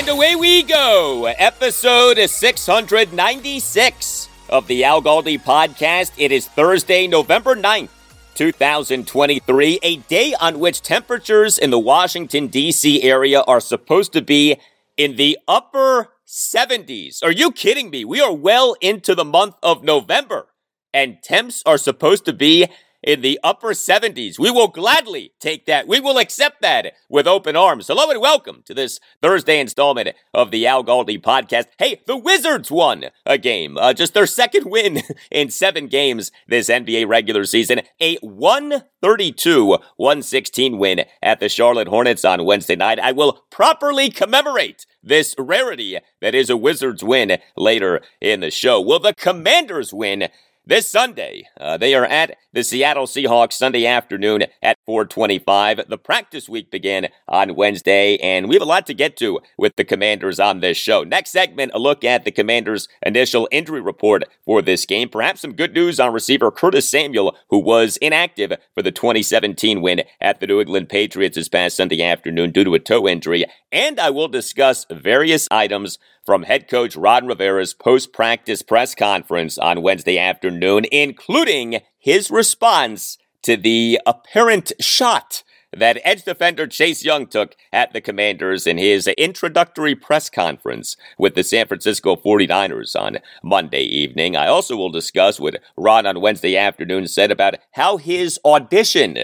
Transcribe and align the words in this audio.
And 0.00 0.08
away 0.08 0.34
we 0.34 0.62
go. 0.62 1.26
Episode 1.26 2.16
696 2.16 4.28
of 4.48 4.66
the 4.66 4.82
Al 4.82 5.02
Galdi 5.02 5.38
podcast. 5.38 6.12
It 6.16 6.32
is 6.32 6.48
Thursday, 6.48 7.06
November 7.06 7.54
9th, 7.54 7.90
2023, 8.34 9.78
a 9.82 9.96
day 9.96 10.34
on 10.40 10.58
which 10.58 10.80
temperatures 10.80 11.58
in 11.58 11.68
the 11.68 11.78
Washington, 11.78 12.46
D.C. 12.46 13.02
area 13.02 13.42
are 13.42 13.60
supposed 13.60 14.14
to 14.14 14.22
be 14.22 14.56
in 14.96 15.16
the 15.16 15.38
upper 15.46 16.08
70s. 16.26 17.22
Are 17.22 17.30
you 17.30 17.52
kidding 17.52 17.90
me? 17.90 18.06
We 18.06 18.22
are 18.22 18.32
well 18.32 18.76
into 18.80 19.14
the 19.14 19.26
month 19.26 19.56
of 19.62 19.84
November, 19.84 20.46
and 20.94 21.22
temps 21.22 21.62
are 21.66 21.76
supposed 21.76 22.24
to 22.24 22.32
be 22.32 22.68
in 23.02 23.20
the 23.20 23.38
upper 23.42 23.68
70s. 23.68 24.38
We 24.38 24.50
will 24.50 24.68
gladly 24.68 25.32
take 25.40 25.66
that. 25.66 25.88
We 25.88 26.00
will 26.00 26.18
accept 26.18 26.62
that 26.62 26.94
with 27.08 27.26
open 27.26 27.56
arms. 27.56 27.86
Hello 27.86 28.10
and 28.10 28.20
welcome 28.20 28.62
to 28.66 28.74
this 28.74 29.00
Thursday 29.22 29.60
installment 29.60 30.10
of 30.34 30.50
the 30.50 30.66
Al 30.66 30.84
Galdi 30.84 31.20
podcast. 31.20 31.66
Hey, 31.78 32.00
the 32.06 32.16
Wizards 32.16 32.70
won 32.70 33.06
a 33.24 33.38
game, 33.38 33.78
uh, 33.78 33.92
just 33.92 34.14
their 34.14 34.26
second 34.26 34.70
win 34.70 35.02
in 35.30 35.50
seven 35.50 35.86
games 35.86 36.30
this 36.48 36.68
NBA 36.68 37.08
regular 37.08 37.44
season. 37.44 37.80
A 38.00 38.16
132 38.16 39.78
116 39.96 40.78
win 40.78 41.04
at 41.22 41.40
the 41.40 41.48
Charlotte 41.48 41.88
Hornets 41.88 42.24
on 42.24 42.44
Wednesday 42.44 42.76
night. 42.76 42.98
I 42.98 43.12
will 43.12 43.44
properly 43.50 44.10
commemorate 44.10 44.86
this 45.02 45.34
rarity 45.38 45.98
that 46.20 46.34
is 46.34 46.50
a 46.50 46.56
Wizards 46.56 47.02
win 47.02 47.38
later 47.56 48.00
in 48.20 48.40
the 48.40 48.50
show. 48.50 48.80
Will 48.80 48.98
the 48.98 49.14
Commanders 49.14 49.94
win? 49.94 50.28
This 50.70 50.86
Sunday, 50.86 51.48
uh, 51.60 51.78
they 51.78 51.96
are 51.96 52.04
at 52.04 52.36
the 52.52 52.62
Seattle 52.62 53.06
Seahawks 53.06 53.54
Sunday 53.54 53.86
afternoon 53.86 54.44
at 54.62 54.76
425. 54.86 55.88
The 55.88 55.98
practice 55.98 56.48
week 56.48 56.70
began 56.70 57.08
on 57.26 57.56
Wednesday, 57.56 58.16
and 58.18 58.48
we 58.48 58.54
have 58.54 58.62
a 58.62 58.66
lot 58.66 58.86
to 58.86 58.94
get 58.94 59.16
to 59.16 59.40
with 59.58 59.74
the 59.74 59.82
Commanders 59.82 60.38
on 60.38 60.60
this 60.60 60.76
show. 60.76 61.02
Next 61.02 61.32
segment, 61.32 61.72
a 61.74 61.80
look 61.80 62.04
at 62.04 62.24
the 62.24 62.30
Commanders' 62.30 62.86
initial 63.04 63.48
injury 63.50 63.80
report 63.80 64.22
for 64.44 64.62
this 64.62 64.86
game. 64.86 65.08
Perhaps 65.08 65.40
some 65.40 65.54
good 65.54 65.74
news 65.74 65.98
on 65.98 66.12
receiver 66.12 66.52
Curtis 66.52 66.88
Samuel, 66.88 67.36
who 67.48 67.58
was 67.58 67.96
inactive 67.96 68.52
for 68.72 68.82
the 68.82 68.92
2017 68.92 69.82
win 69.82 70.02
at 70.20 70.38
the 70.38 70.46
New 70.46 70.60
England 70.60 70.88
Patriots 70.88 71.34
this 71.34 71.48
past 71.48 71.76
Sunday 71.76 72.00
afternoon 72.00 72.52
due 72.52 72.62
to 72.62 72.74
a 72.74 72.78
toe 72.78 73.08
injury. 73.08 73.44
And 73.72 73.98
I 73.98 74.10
will 74.10 74.28
discuss 74.28 74.86
various 74.88 75.48
items 75.50 75.98
from 76.30 76.44
head 76.44 76.68
coach 76.68 76.94
Ron 76.94 77.26
Rivera's 77.26 77.74
post 77.74 78.12
practice 78.12 78.62
press 78.62 78.94
conference 78.94 79.58
on 79.58 79.82
Wednesday 79.82 80.16
afternoon, 80.16 80.84
including 80.92 81.80
his 81.98 82.30
response 82.30 83.18
to 83.42 83.56
the 83.56 83.98
apparent 84.06 84.70
shot 84.78 85.42
that 85.76 85.98
edge 86.04 86.22
defender 86.22 86.68
Chase 86.68 87.04
Young 87.04 87.26
took 87.26 87.56
at 87.72 87.92
the 87.92 88.00
Commanders 88.00 88.68
in 88.68 88.78
his 88.78 89.08
introductory 89.08 89.96
press 89.96 90.30
conference 90.30 90.96
with 91.18 91.34
the 91.34 91.42
San 91.42 91.66
Francisco 91.66 92.14
49ers 92.14 92.94
on 92.94 93.18
Monday 93.42 93.82
evening. 93.82 94.36
I 94.36 94.46
also 94.46 94.76
will 94.76 94.92
discuss 94.92 95.40
what 95.40 95.60
Ron 95.76 96.06
on 96.06 96.20
Wednesday 96.20 96.56
afternoon 96.56 97.08
said 97.08 97.32
about 97.32 97.56
how 97.72 97.96
his 97.96 98.38
audition 98.44 99.18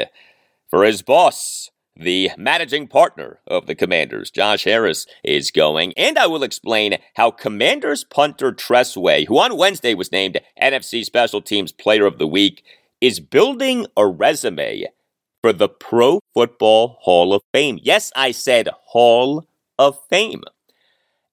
for 0.69 0.83
his 0.83 1.03
boss 1.03 1.71
the 1.97 2.31
managing 2.37 2.87
partner 2.89 3.41
of 3.47 3.67
the 3.67 3.75
Commanders, 3.75 4.31
Josh 4.31 4.65
Harris, 4.65 5.07
is 5.25 5.51
going. 5.51 5.93
And 5.97 6.19
I 6.19 6.27
will 6.27 6.43
explain 6.43 6.99
how 7.15 7.31
Commanders 7.31 8.05
punter 8.05 8.53
Tress 8.53 8.97
Way, 8.97 9.25
who 9.25 9.39
on 9.39 9.57
Wednesday 9.57 9.95
was 9.95 10.13
named 10.13 10.41
NFC 10.61 11.05
Special 11.05 11.41
Teams 11.41 11.73
Player 11.73 12.07
of 12.07 12.19
the 12.19 12.27
Week, 12.27 12.63
is 13.01 13.21
building 13.21 13.87
a 13.97 14.07
resume 14.07 14.87
for 15.43 15.53
the 15.53 15.69
Pro 15.69 16.21
Football 16.35 16.99
Hall 17.01 17.33
of 17.33 17.43
Fame. 17.53 17.79
Yes, 17.83 18.13
I 18.15 18.33
said 18.33 18.69
Hall 18.87 19.47
of 19.79 19.99
Fame. 20.11 20.43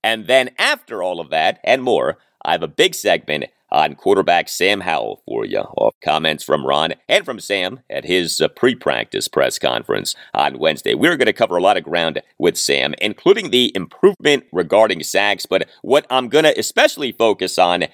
And 0.04 0.28
then 0.28 0.52
after 0.58 1.02
all 1.02 1.20
of 1.20 1.30
that 1.30 1.60
and 1.64 1.82
more, 1.82 2.18
I 2.46 2.52
have 2.52 2.64
a 2.64 2.68
big 2.68 2.94
segment 2.94 3.46
on 3.74 3.96
quarterback 3.96 4.48
Sam 4.48 4.80
Howell 4.80 5.22
for 5.26 5.46
you. 5.46 5.60
Off 5.60 5.96
comments 6.02 6.44
from 6.44 6.66
Ron 6.66 6.94
and 7.10 7.26
from 7.26 7.40
Sam 7.40 7.80
at 7.90 8.06
his 8.06 8.40
uh, 8.40 8.48
pre 8.48 8.76
practice 8.76 9.28
press 9.28 9.60
conference 9.60 10.16
on 10.34 10.60
Wednesday. 10.60 10.94
We're 10.94 11.18
going 11.18 11.26
to 11.26 11.34
cover 11.34 11.58
a 11.58 11.62
lot 11.62 11.76
of 11.76 11.84
ground 11.84 12.22
with 12.38 12.58
Sam, 12.58 12.94
including 13.02 13.50
the 13.50 13.72
improvement 13.76 14.46
regarding 14.52 15.04
sacks. 15.04 15.46
But 15.46 15.68
what 15.82 16.06
I'm 16.10 16.30
going 16.30 16.46
to 16.46 16.58
especially 16.58 17.12
focus 17.12 17.58
on 17.58 17.86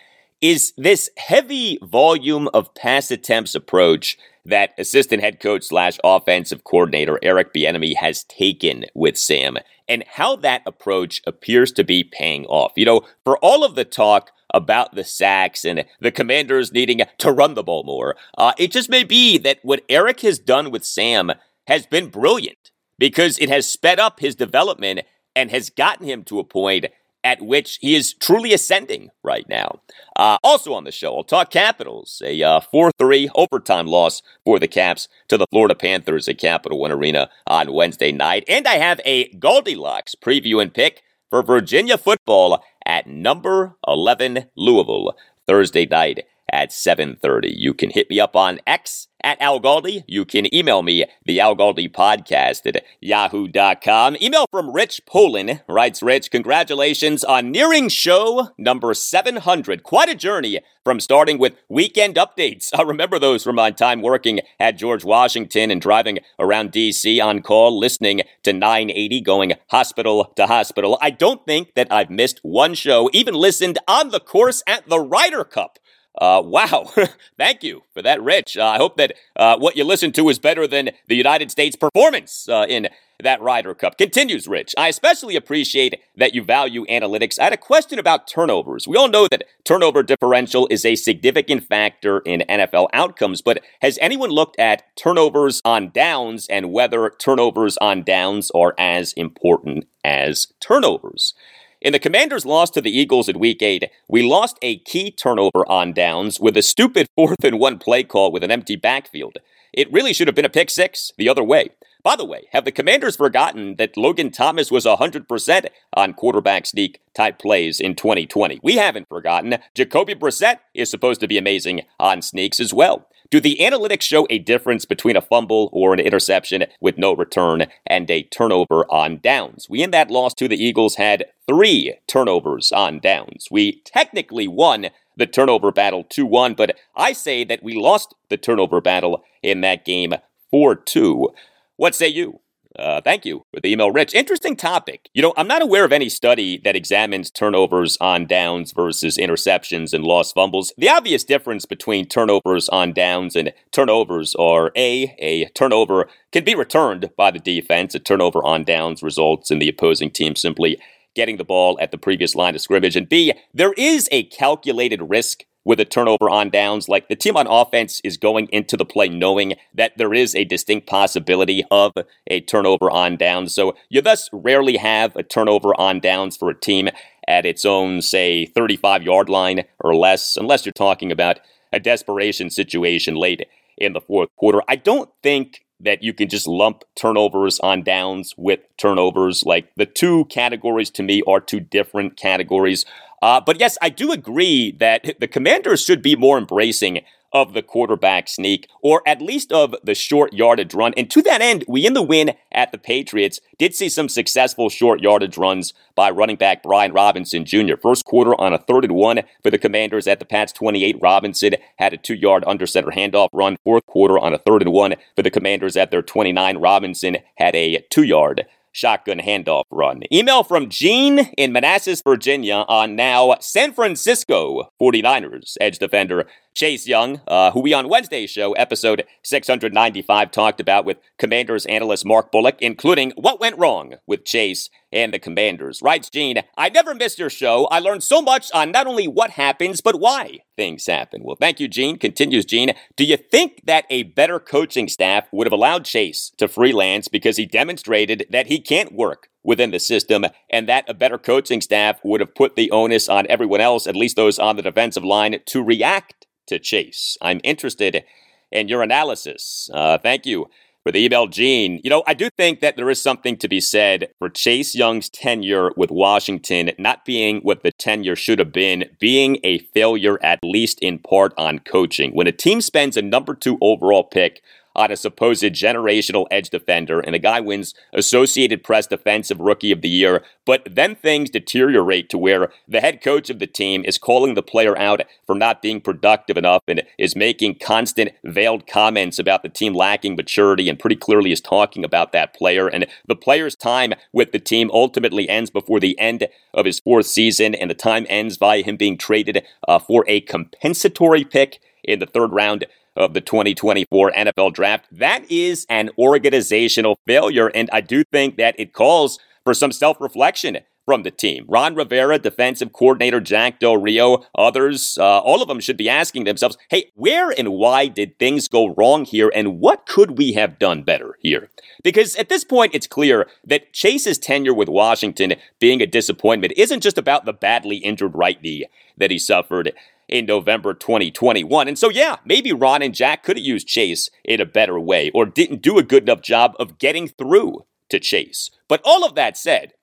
is 0.41 0.73
this 0.77 1.09
heavy 1.17 1.79
volume 1.81 2.49
of 2.53 2.73
pass 2.75 3.11
attempts 3.11 3.55
approach 3.55 4.17
that 4.45 4.73
assistant 4.77 5.21
head 5.21 5.39
coach 5.39 5.63
slash 5.63 5.97
offensive 6.03 6.63
coordinator 6.63 7.19
Eric 7.21 7.53
Bieniemy 7.53 7.95
has 7.95 8.23
taken 8.25 8.85
with 8.93 9.17
Sam 9.17 9.57
and 9.87 10.03
how 10.07 10.35
that 10.37 10.61
approach 10.65 11.21
appears 11.25 11.71
to 11.73 11.83
be 11.83 12.03
paying 12.03 12.45
off. 12.45 12.71
You 12.75 12.85
know, 12.85 13.01
for 13.23 13.37
all 13.39 13.63
of 13.63 13.75
the 13.75 13.85
talk 13.85 14.31
about 14.53 14.95
the 14.95 15.03
sacks 15.03 15.65
and 15.65 15.85
the 15.99 16.11
commanders 16.11 16.71
needing 16.71 17.01
to 17.17 17.31
run 17.31 17.53
the 17.53 17.63
ball 17.63 17.83
more, 17.83 18.15
uh, 18.37 18.53
it 18.57 18.71
just 18.71 18.89
may 18.89 19.03
be 19.03 19.37
that 19.37 19.59
what 19.63 19.83
Eric 19.89 20.21
has 20.21 20.39
done 20.39 20.71
with 20.71 20.83
Sam 20.83 21.31
has 21.67 21.85
been 21.85 22.09
brilliant 22.09 22.71
because 22.97 23.37
it 23.39 23.49
has 23.49 23.71
sped 23.71 23.99
up 23.99 24.19
his 24.19 24.35
development 24.35 25.01
and 25.35 25.51
has 25.51 25.69
gotten 25.69 26.05
him 26.05 26.23
to 26.25 26.39
a 26.39 26.43
point 26.43 26.85
at 27.23 27.41
which 27.41 27.77
he 27.81 27.95
is 27.95 28.13
truly 28.13 28.53
ascending 28.53 29.09
right 29.23 29.47
now. 29.49 29.81
Uh, 30.15 30.37
also 30.43 30.73
on 30.73 30.83
the 30.83 30.91
show, 30.91 31.15
I'll 31.15 31.23
talk 31.23 31.51
Capitals, 31.51 32.21
a 32.25 32.41
uh, 32.41 32.59
4 32.59 32.91
3 32.97 33.29
overtime 33.35 33.87
loss 33.87 34.21
for 34.45 34.59
the 34.59 34.67
Caps 34.67 35.07
to 35.27 35.37
the 35.37 35.47
Florida 35.51 35.75
Panthers 35.75 36.27
at 36.27 36.37
Capital 36.37 36.79
One 36.79 36.91
Arena 36.91 37.29
on 37.47 37.73
Wednesday 37.73 38.11
night. 38.11 38.43
And 38.47 38.67
I 38.67 38.75
have 38.75 39.01
a 39.05 39.29
GaldiLocks 39.31 40.15
preview 40.23 40.61
and 40.61 40.73
pick 40.73 41.03
for 41.29 41.43
Virginia 41.43 41.97
football 41.97 42.63
at 42.85 43.07
number 43.07 43.75
11 43.87 44.45
Louisville. 44.55 45.15
Thursday 45.47 45.85
night 45.85 46.25
at 46.51 46.69
7.30. 46.69 47.53
You 47.55 47.73
can 47.73 47.89
hit 47.89 48.09
me 48.09 48.19
up 48.19 48.35
on 48.35 48.59
X 48.65 49.07
at 49.23 49.41
Al 49.41 49.59
Galdi. 49.59 50.03
You 50.07 50.25
can 50.25 50.53
email 50.53 50.81
me, 50.81 51.05
the 51.25 51.39
Al 51.39 51.55
Galdi 51.55 51.91
podcast 51.91 52.65
at 52.65 52.83
yahoo.com. 53.01 54.17
Email 54.21 54.45
from 54.51 54.71
Rich 54.71 55.01
Poland, 55.05 55.61
writes 55.67 56.01
Rich, 56.01 56.31
congratulations 56.31 57.23
on 57.23 57.51
nearing 57.51 57.89
show 57.89 58.49
number 58.57 58.93
700. 58.93 59.83
Quite 59.83 60.09
a 60.09 60.15
journey 60.15 60.59
from 60.83 60.99
starting 60.99 61.37
with 61.37 61.55
weekend 61.67 62.15
updates. 62.15 62.69
I 62.77 62.81
remember 62.83 63.19
those 63.19 63.43
from 63.43 63.55
my 63.55 63.71
time 63.71 64.01
working 64.01 64.39
at 64.59 64.77
George 64.77 65.03
Washington 65.03 65.71
and 65.71 65.81
driving 65.81 66.19
around 66.39 66.71
DC 66.71 67.23
on 67.23 67.41
call, 67.41 67.77
listening 67.77 68.21
to 68.43 68.53
980, 68.53 69.21
going 69.21 69.53
hospital 69.69 70.31
to 70.35 70.47
hospital. 70.47 70.97
I 71.01 71.09
don't 71.09 71.45
think 71.45 71.73
that 71.75 71.91
I've 71.91 72.09
missed 72.09 72.39
one 72.41 72.73
show, 72.73 73.09
even 73.13 73.33
listened 73.33 73.77
on 73.87 74.09
the 74.09 74.19
course 74.19 74.63
at 74.65 74.87
the 74.87 74.99
Ryder 74.99 75.43
Cup 75.43 75.79
Uh, 76.19 76.41
wow. 76.43 76.91
Thank 77.37 77.63
you 77.63 77.83
for 77.93 78.01
that, 78.01 78.21
Rich. 78.21 78.57
Uh, 78.57 78.65
I 78.65 78.77
hope 78.77 78.97
that 78.97 79.13
uh, 79.37 79.57
what 79.57 79.77
you 79.77 79.85
listen 79.85 80.11
to 80.13 80.29
is 80.29 80.37
better 80.37 80.67
than 80.67 80.91
the 81.07 81.15
United 81.15 81.49
States 81.49 81.77
performance 81.77 82.47
uh, 82.49 82.65
in 82.67 82.89
that 83.21 83.41
Ryder 83.41 83.73
Cup. 83.73 83.97
Continues, 83.97 84.47
Rich. 84.47 84.73
I 84.77 84.87
especially 84.89 85.35
appreciate 85.35 85.99
that 86.15 86.33
you 86.33 86.43
value 86.43 86.85
analytics. 86.87 87.39
I 87.39 87.45
had 87.45 87.53
a 87.53 87.57
question 87.57 87.99
about 87.99 88.27
turnovers. 88.27 88.87
We 88.87 88.97
all 88.97 89.09
know 89.09 89.27
that 89.29 89.43
turnover 89.65 90.03
differential 90.03 90.67
is 90.69 90.85
a 90.85 90.95
significant 90.95 91.63
factor 91.63 92.19
in 92.19 92.43
NFL 92.49 92.89
outcomes, 92.93 93.41
but 93.41 93.61
has 93.81 93.97
anyone 94.01 94.29
looked 94.29 94.59
at 94.59 94.83
turnovers 94.95 95.61
on 95.65 95.89
downs 95.89 96.47
and 96.49 96.71
whether 96.71 97.09
turnovers 97.09 97.77
on 97.77 98.03
downs 98.03 98.51
are 98.51 98.73
as 98.77 99.13
important 99.13 99.85
as 100.03 100.47
turnovers? 100.59 101.33
In 101.81 101.93
the 101.93 101.99
Commanders' 101.99 102.45
loss 102.45 102.69
to 102.71 102.81
the 102.81 102.91
Eagles 102.91 103.29
in 103.29 103.39
Week 103.39 103.61
8, 103.61 103.89
we 104.09 104.21
lost 104.21 104.59
a 104.61 104.79
key 104.79 105.11
turnover 105.11 105.65
on 105.69 105.93
downs 105.93 106.37
with 106.37 106.57
a 106.57 106.61
stupid 106.61 107.07
fourth 107.15 107.41
and 107.41 107.57
one 107.57 107.79
play 107.79 108.03
call 108.03 108.33
with 108.33 108.43
an 108.43 108.51
empty 108.51 108.75
backfield. 108.75 109.37
It 109.71 109.89
really 109.89 110.11
should 110.11 110.27
have 110.27 110.35
been 110.35 110.43
a 110.43 110.49
pick 110.49 110.69
six 110.69 111.13
the 111.17 111.29
other 111.29 111.43
way. 111.43 111.69
By 112.03 112.17
the 112.17 112.25
way, 112.25 112.49
have 112.51 112.65
the 112.65 112.73
Commanders 112.73 113.15
forgotten 113.15 113.77
that 113.77 113.95
Logan 113.95 114.29
Thomas 114.31 114.69
was 114.69 114.83
100% 114.85 115.67
on 115.93 116.13
quarterback 116.13 116.65
sneak 116.65 116.99
type 117.13 117.39
plays 117.39 117.79
in 117.79 117.95
2020? 117.95 118.59
We 118.61 118.75
haven't 118.75 119.07
forgotten. 119.07 119.57
Jacoby 119.73 120.15
Brissett 120.15 120.59
is 120.73 120.91
supposed 120.91 121.21
to 121.21 121.27
be 121.29 121.37
amazing 121.37 121.83
on 121.97 122.21
sneaks 122.21 122.59
as 122.59 122.73
well. 122.73 123.07
Do 123.31 123.39
the 123.39 123.57
analytics 123.61 124.01
show 124.01 124.25
a 124.31 124.39
difference 124.39 124.85
between 124.85 125.15
a 125.15 125.21
fumble 125.21 125.69
or 125.71 125.93
an 125.93 125.99
interception 125.99 126.65
with 126.81 126.97
no 126.97 127.13
return 127.13 127.67
and 127.85 128.09
a 128.09 128.23
turnover 128.23 128.91
on 128.91 129.19
downs? 129.19 129.67
We 129.69 129.83
in 129.83 129.91
that 129.91 130.09
loss 130.09 130.33
to 130.35 130.47
the 130.47 130.57
Eagles 130.57 130.95
had 130.95 131.25
three 131.47 131.93
turnovers 132.07 132.71
on 132.71 132.99
downs. 132.99 133.47
We 133.51 133.81
technically 133.85 134.47
won 134.47 134.87
the 135.15 135.27
turnover 135.27 135.71
battle 135.71 136.05
2 136.05 136.25
1, 136.25 136.55
but 136.55 136.75
I 136.95 137.13
say 137.13 137.43
that 137.43 137.61
we 137.61 137.75
lost 137.75 138.15
the 138.29 138.37
turnover 138.37 138.81
battle 138.81 139.23
in 139.43 139.61
that 139.61 139.85
game 139.85 140.15
4 140.49 140.75
2. 140.75 141.29
What 141.75 141.93
say 141.93 142.07
you? 142.07 142.39
Uh, 142.79 143.01
thank 143.01 143.25
you 143.25 143.45
for 143.53 143.59
the 143.59 143.71
email, 143.71 143.91
Rich. 143.91 144.13
Interesting 144.13 144.55
topic. 144.55 145.09
You 145.13 145.21
know, 145.21 145.33
I'm 145.35 145.47
not 145.47 145.61
aware 145.61 145.83
of 145.83 145.91
any 145.91 146.07
study 146.07 146.59
that 146.63 146.75
examines 146.75 147.29
turnovers 147.29 147.97
on 147.99 148.25
downs 148.25 148.71
versus 148.71 149.17
interceptions 149.17 149.93
and 149.93 150.03
lost 150.03 150.33
fumbles. 150.33 150.71
The 150.77 150.89
obvious 150.89 151.23
difference 151.23 151.65
between 151.65 152.07
turnovers 152.07 152.69
on 152.69 152.93
downs 152.93 153.35
and 153.35 153.53
turnovers 153.71 154.33
are 154.35 154.71
A, 154.77 155.15
a 155.19 155.45
turnover 155.49 156.09
can 156.31 156.45
be 156.45 156.55
returned 156.55 157.09
by 157.17 157.31
the 157.31 157.39
defense. 157.39 157.95
A 157.95 157.99
turnover 157.99 158.43
on 158.43 158.63
downs 158.63 159.03
results 159.03 159.51
in 159.51 159.59
the 159.59 159.69
opposing 159.69 160.09
team 160.09 160.35
simply 160.35 160.79
getting 161.15 161.37
the 161.37 161.43
ball 161.43 161.77
at 161.81 161.91
the 161.91 161.97
previous 161.97 162.35
line 162.35 162.55
of 162.55 162.61
scrimmage. 162.61 162.95
And 162.95 163.09
B, 163.09 163.33
there 163.53 163.73
is 163.73 164.07
a 164.11 164.23
calculated 164.23 165.01
risk 165.09 165.43
with 165.65 165.79
a 165.79 165.85
turnover 165.85 166.29
on 166.29 166.49
downs. 166.49 166.87
Like 166.89 167.07
the 167.09 167.15
team 167.15 167.37
on 167.37 167.47
offense 167.47 168.01
is 168.03 168.17
going 168.17 168.47
into 168.51 168.77
the 168.77 168.85
play 168.85 169.09
knowing 169.09 169.55
that 169.73 169.97
there 169.97 170.13
is 170.13 170.35
a 170.35 170.45
distinct 170.45 170.87
possibility 170.87 171.63
of 171.69 171.93
a 172.27 172.41
turnover 172.41 172.89
on 172.89 173.17
downs. 173.17 173.53
So 173.53 173.75
you 173.89 174.01
thus 174.01 174.29
rarely 174.31 174.77
have 174.77 175.15
a 175.15 175.23
turnover 175.23 175.79
on 175.79 175.99
downs 175.99 176.37
for 176.37 176.49
a 176.49 176.59
team 176.59 176.89
at 177.27 177.45
its 177.45 177.65
own, 177.65 178.01
say, 178.01 178.45
35 178.45 179.03
yard 179.03 179.29
line 179.29 179.65
or 179.79 179.95
less, 179.95 180.35
unless 180.35 180.65
you're 180.65 180.73
talking 180.73 181.11
about 181.11 181.39
a 181.71 181.79
desperation 181.79 182.49
situation 182.49 183.15
late 183.15 183.47
in 183.77 183.93
the 183.93 184.01
fourth 184.01 184.29
quarter. 184.35 184.61
I 184.67 184.75
don't 184.75 185.09
think 185.21 185.63
that 185.79 186.03
you 186.03 186.13
can 186.13 186.27
just 186.27 186.47
lump 186.47 186.83
turnovers 186.95 187.59
on 187.61 187.83
downs 187.83 188.33
with 188.37 188.59
turnovers. 188.77 189.43
Like 189.45 189.69
the 189.75 189.85
two 189.85 190.25
categories 190.25 190.89
to 190.91 191.03
me 191.03 191.21
are 191.25 191.39
two 191.39 191.59
different 191.59 192.17
categories. 192.17 192.85
Uh, 193.21 193.41
but 193.41 193.59
yes, 193.59 193.77
I 193.81 193.89
do 193.89 194.11
agree 194.11 194.71
that 194.79 195.19
the 195.19 195.27
commanders 195.27 195.83
should 195.83 196.01
be 196.01 196.15
more 196.15 196.37
embracing 196.37 197.01
of 197.31 197.53
the 197.53 197.61
quarterback 197.61 198.27
sneak, 198.27 198.67
or 198.81 199.01
at 199.05 199.21
least 199.21 199.51
of 199.51 199.75
the 199.83 199.95
short 199.95 200.33
yardage 200.33 200.73
run. 200.73 200.93
And 200.97 201.09
to 201.11 201.21
that 201.23 201.41
end, 201.41 201.63
we 201.67 201.85
in 201.85 201.93
the 201.93 202.01
win 202.01 202.33
at 202.51 202.71
the 202.71 202.77
Patriots 202.77 203.39
did 203.57 203.75
see 203.75 203.89
some 203.89 204.09
successful 204.09 204.69
short 204.69 205.01
yardage 205.01 205.37
runs 205.37 205.73
by 205.95 206.09
running 206.09 206.37
back 206.37 206.63
Brian 206.63 206.91
Robinson 206.91 207.45
Jr. 207.45 207.75
First 207.81 208.05
quarter 208.05 208.39
on 208.39 208.53
a 208.53 208.57
third 208.57 208.85
and 208.85 208.95
one 208.95 209.21
for 209.43 209.51
the 209.51 209.57
Commanders 209.57 210.07
at 210.07 210.19
the 210.19 210.25
Pats 210.25 210.51
28. 210.53 210.97
Robinson 211.01 211.55
had 211.77 211.93
a 211.93 211.97
two 211.97 212.15
yard 212.15 212.43
under 212.47 212.65
center 212.65 212.91
handoff 212.91 213.29
run. 213.31 213.57
Fourth 213.63 213.85
quarter 213.85 214.17
on 214.17 214.33
a 214.33 214.37
third 214.37 214.61
and 214.61 214.71
one 214.71 214.95
for 215.15 215.21
the 215.21 215.31
Commanders 215.31 215.77
at 215.77 215.91
their 215.91 216.01
29. 216.01 216.57
Robinson 216.57 217.17
had 217.35 217.55
a 217.55 217.85
two 217.89 218.03
yard 218.03 218.45
shotgun 218.79 219.19
handoff 219.19 219.63
run. 219.69 220.01
Email 220.11 220.43
from 220.43 220.69
Gene 220.69 221.19
in 221.37 221.51
Manassas, 221.51 222.01
Virginia 222.01 222.63
on 222.69 222.95
now 222.95 223.35
San 223.41 223.73
Francisco 223.73 224.71
49ers 224.81 225.57
edge 225.59 225.79
defender 225.79 226.25
Chase 226.59 226.85
Young, 226.85 227.21
uh, 227.25 227.51
who 227.51 227.61
we 227.61 227.71
on 227.71 227.87
Wednesday's 227.87 228.29
show, 228.29 228.51
episode 228.51 229.05
695, 229.23 230.29
talked 230.29 230.59
about 230.59 230.83
with 230.83 230.97
Commanders 231.17 231.65
analyst 231.67 232.05
Mark 232.05 232.33
Bullock, 232.33 232.61
including 232.61 233.13
what 233.15 233.39
went 233.39 233.57
wrong 233.57 233.93
with 234.05 234.25
Chase 234.25 234.69
and 234.91 235.13
the 235.13 235.19
Commanders. 235.19 235.81
Writes 235.81 236.09
Gene, 236.09 236.43
I 236.57 236.67
never 236.67 236.93
missed 236.93 237.17
your 237.17 237.29
show. 237.29 237.65
I 237.71 237.79
learned 237.79 238.03
so 238.03 238.21
much 238.21 238.51
on 238.53 238.73
not 238.73 238.87
only 238.87 239.07
what 239.07 239.29
happens, 239.29 239.79
but 239.79 240.01
why 240.01 240.39
things 240.57 240.85
happen. 240.85 241.23
Well, 241.23 241.37
thank 241.39 241.61
you, 241.61 241.69
Gene. 241.69 241.97
Continues 241.97 242.43
Gene. 242.43 242.73
Do 242.97 243.05
you 243.05 243.15
think 243.15 243.61
that 243.65 243.85
a 243.89 244.03
better 244.03 244.37
coaching 244.37 244.89
staff 244.89 245.29
would 245.31 245.47
have 245.47 245.53
allowed 245.53 245.85
Chase 245.85 246.33
to 246.39 246.49
freelance 246.49 247.07
because 247.07 247.37
he 247.37 247.45
demonstrated 247.45 248.25
that 248.31 248.47
he 248.47 248.59
can't 248.59 248.91
work 248.91 249.29
within 249.45 249.71
the 249.71 249.79
system, 249.79 250.25
and 250.49 250.67
that 250.67 250.83
a 250.89 250.93
better 250.93 251.17
coaching 251.17 251.61
staff 251.61 252.01
would 252.03 252.19
have 252.19 252.35
put 252.35 252.57
the 252.57 252.69
onus 252.71 253.07
on 253.07 253.25
everyone 253.29 253.61
else, 253.61 253.87
at 253.87 253.95
least 253.95 254.17
those 254.17 254.37
on 254.37 254.57
the 254.57 254.61
defensive 254.61 255.05
line, 255.05 255.39
to 255.45 255.63
react 255.63 256.27
to 256.49 256.59
Chase. 256.59 257.17
I'm 257.21 257.41
interested 257.43 258.03
in 258.51 258.67
your 258.67 258.83
analysis. 258.83 259.69
Uh, 259.73 259.97
thank 259.97 260.25
you 260.25 260.49
for 260.83 260.91
the 260.91 261.03
email, 261.03 261.27
Gene. 261.27 261.79
You 261.83 261.89
know, 261.89 262.03
I 262.07 262.13
do 262.13 262.29
think 262.29 262.61
that 262.61 262.75
there 262.75 262.89
is 262.89 263.01
something 263.01 263.37
to 263.37 263.47
be 263.47 263.59
said 263.59 264.09
for 264.17 264.29
Chase 264.29 264.75
Young's 264.75 265.09
tenure 265.09 265.71
with 265.75 265.91
Washington 265.91 266.71
not 266.77 267.05
being 267.05 267.41
what 267.41 267.63
the 267.63 267.71
tenure 267.71 268.15
should 268.15 268.39
have 268.39 268.51
been, 268.51 268.85
being 268.99 269.39
a 269.43 269.59
failure, 269.59 270.17
at 270.23 270.39
least 270.43 270.79
in 270.79 270.99
part, 270.99 271.33
on 271.37 271.59
coaching. 271.59 272.11
When 272.13 272.27
a 272.27 272.31
team 272.31 272.61
spends 272.61 272.97
a 272.97 273.01
number 273.01 273.35
two 273.35 273.57
overall 273.61 274.03
pick 274.03 274.41
on 274.79 274.93
a 274.93 274.95
supposed 274.95 275.43
generational 275.43 276.25
edge 276.31 276.49
defender, 276.49 277.01
and 277.01 277.13
a 277.13 277.19
guy 277.19 277.41
wins 277.41 277.73
Associated 277.93 278.63
Press 278.63 278.87
Defensive 278.87 279.37
Rookie 279.37 279.73
of 279.73 279.81
the 279.81 279.89
Year. 279.89 280.23
But 280.45 280.73
then 280.73 280.95
things 280.95 281.29
deteriorate 281.29 282.09
to 282.09 282.17
where 282.17 282.49
the 282.65 282.79
head 282.79 283.01
coach 283.01 283.29
of 283.29 283.39
the 283.39 283.45
team 283.45 283.83
is 283.83 283.97
calling 283.97 284.35
the 284.35 284.41
player 284.41 284.77
out 284.77 285.01
for 285.25 285.35
not 285.35 285.61
being 285.61 285.81
productive 285.81 286.37
enough 286.37 286.63
and 286.65 286.83
is 286.97 287.13
making 287.13 287.55
constant 287.55 288.11
veiled 288.23 288.67
comments 288.67 289.19
about 289.19 289.43
the 289.43 289.49
team 289.49 289.73
lacking 289.73 290.15
maturity 290.15 290.69
and 290.69 290.79
pretty 290.79 290.95
clearly 290.95 291.33
is 291.33 291.41
talking 291.41 291.83
about 291.83 292.13
that 292.13 292.33
player. 292.33 292.69
And 292.69 292.87
the 293.05 293.17
player's 293.17 293.57
time 293.57 293.93
with 294.13 294.31
the 294.31 294.39
team 294.39 294.71
ultimately 294.71 295.27
ends 295.27 295.49
before 295.49 295.81
the 295.81 295.99
end 295.99 296.25
of 296.53 296.65
his 296.65 296.79
fourth 296.79 297.05
season, 297.05 297.53
and 297.53 297.69
the 297.69 297.75
time 297.75 298.05
ends 298.07 298.37
by 298.37 298.61
him 298.61 298.77
being 298.77 298.97
traded 298.97 299.43
uh, 299.67 299.77
for 299.77 300.05
a 300.07 300.21
compensatory 300.21 301.25
pick 301.25 301.59
in 301.83 301.99
the 301.99 302.05
third 302.05 302.31
round 302.31 302.65
of 302.95 303.13
the 303.13 303.21
2024 303.21 304.11
NFL 304.11 304.53
draft. 304.53 304.85
That 304.91 305.29
is 305.29 305.65
an 305.69 305.89
organizational 305.97 306.99
failure, 307.05 307.47
and 307.47 307.69
I 307.71 307.81
do 307.81 308.03
think 308.03 308.37
that 308.37 308.55
it 308.57 308.73
calls 308.73 309.19
for 309.43 309.53
some 309.53 309.71
self 309.71 309.99
reflection 309.99 310.59
from 310.89 311.03
the 311.03 311.11
team. 311.11 311.45
Ron 311.47 311.75
Rivera, 311.75 312.17
defensive 312.17 312.73
coordinator 312.73 313.19
Jack 313.19 313.59
Del 313.59 313.77
Rio, 313.77 314.23
others, 314.33 314.97
uh, 314.99 315.19
all 315.19 315.39
of 315.39 315.47
them 315.47 315.59
should 315.59 315.77
be 315.77 315.87
asking 315.87 316.23
themselves, 316.23 316.57
hey, 316.69 316.91
where 316.95 317.29
and 317.29 317.49
why 317.49 317.85
did 317.85 318.17
things 318.17 318.47
go 318.47 318.73
wrong 318.73 319.05
here, 319.05 319.31
and 319.35 319.59
what 319.59 319.85
could 319.85 320.17
we 320.17 320.33
have 320.33 320.57
done 320.57 320.81
better 320.81 321.15
here? 321.19 321.51
Because 321.83 322.15
at 322.15 322.29
this 322.29 322.43
point, 322.43 322.73
it's 322.73 322.87
clear 322.87 323.27
that 323.45 323.71
Chase's 323.71 324.17
tenure 324.17 324.51
with 324.51 324.67
Washington 324.67 325.35
being 325.59 325.79
a 325.79 325.85
disappointment 325.85 326.53
isn't 326.57 326.81
just 326.81 326.97
about 326.97 327.25
the 327.25 327.33
badly 327.33 327.77
injured 327.77 328.15
right 328.15 328.41
knee 328.41 328.65
that 328.97 329.11
he 329.11 329.19
suffered 329.19 329.73
in 330.09 330.25
November 330.25 330.73
2021. 330.73 331.67
And 331.67 331.77
so, 331.77 331.89
yeah, 331.89 332.17
maybe 332.25 332.51
Ron 332.51 332.81
and 332.81 332.93
Jack 332.93 333.23
could 333.23 333.37
have 333.37 333.45
used 333.45 333.67
Chase 333.67 334.09
in 334.23 334.41
a 334.41 334.45
better 334.45 334.79
way 334.79 335.11
or 335.13 335.25
didn't 335.25 335.61
do 335.61 335.77
a 335.77 335.83
good 335.83 336.03
enough 336.03 336.21
job 336.21 336.55
of 336.59 336.77
getting 336.77 337.07
through 337.07 337.65
to 337.89 337.99
Chase. 337.99 338.51
But 338.67 338.81
all 338.83 339.05
of 339.05 339.15
that 339.15 339.37
said, 339.37 339.73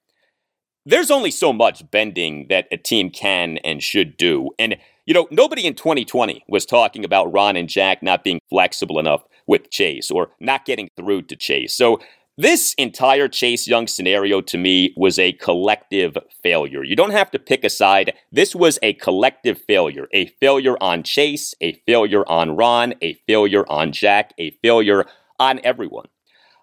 there's 0.84 1.10
only 1.10 1.30
so 1.30 1.52
much 1.52 1.90
bending 1.90 2.46
that 2.48 2.68
a 2.70 2.76
team 2.76 3.10
can 3.10 3.58
and 3.58 3.82
should 3.82 4.16
do. 4.16 4.50
And, 4.58 4.76
you 5.04 5.14
know, 5.14 5.26
nobody 5.30 5.66
in 5.66 5.74
2020 5.74 6.44
was 6.48 6.64
talking 6.64 7.04
about 7.04 7.32
Ron 7.32 7.56
and 7.56 7.68
Jack 7.68 8.02
not 8.02 8.22
being 8.22 8.40
flexible 8.48 8.98
enough 8.98 9.24
with 9.46 9.70
Chase 9.70 10.10
or 10.10 10.30
not 10.40 10.64
getting 10.64 10.88
through 10.96 11.22
to 11.22 11.36
Chase. 11.36 11.74
So 11.74 12.00
this 12.38 12.74
entire 12.74 13.28
Chase 13.28 13.66
Young 13.66 13.86
scenario 13.86 14.40
to 14.42 14.58
me 14.58 14.92
was 14.96 15.18
a 15.18 15.32
collective 15.32 16.18
failure. 16.42 16.84
You 16.84 16.94
don't 16.94 17.12
have 17.12 17.30
to 17.30 17.38
pick 17.38 17.64
a 17.64 17.70
side. 17.70 18.12
This 18.30 18.54
was 18.54 18.78
a 18.82 18.92
collective 18.94 19.62
failure. 19.66 20.06
A 20.12 20.26
failure 20.40 20.76
on 20.80 21.02
Chase, 21.02 21.54
a 21.62 21.72
failure 21.86 22.28
on 22.28 22.54
Ron, 22.54 22.94
a 23.00 23.14
failure 23.26 23.64
on 23.68 23.92
Jack, 23.92 24.34
a 24.38 24.50
failure 24.62 25.06
on 25.38 25.60
everyone. 25.64 26.06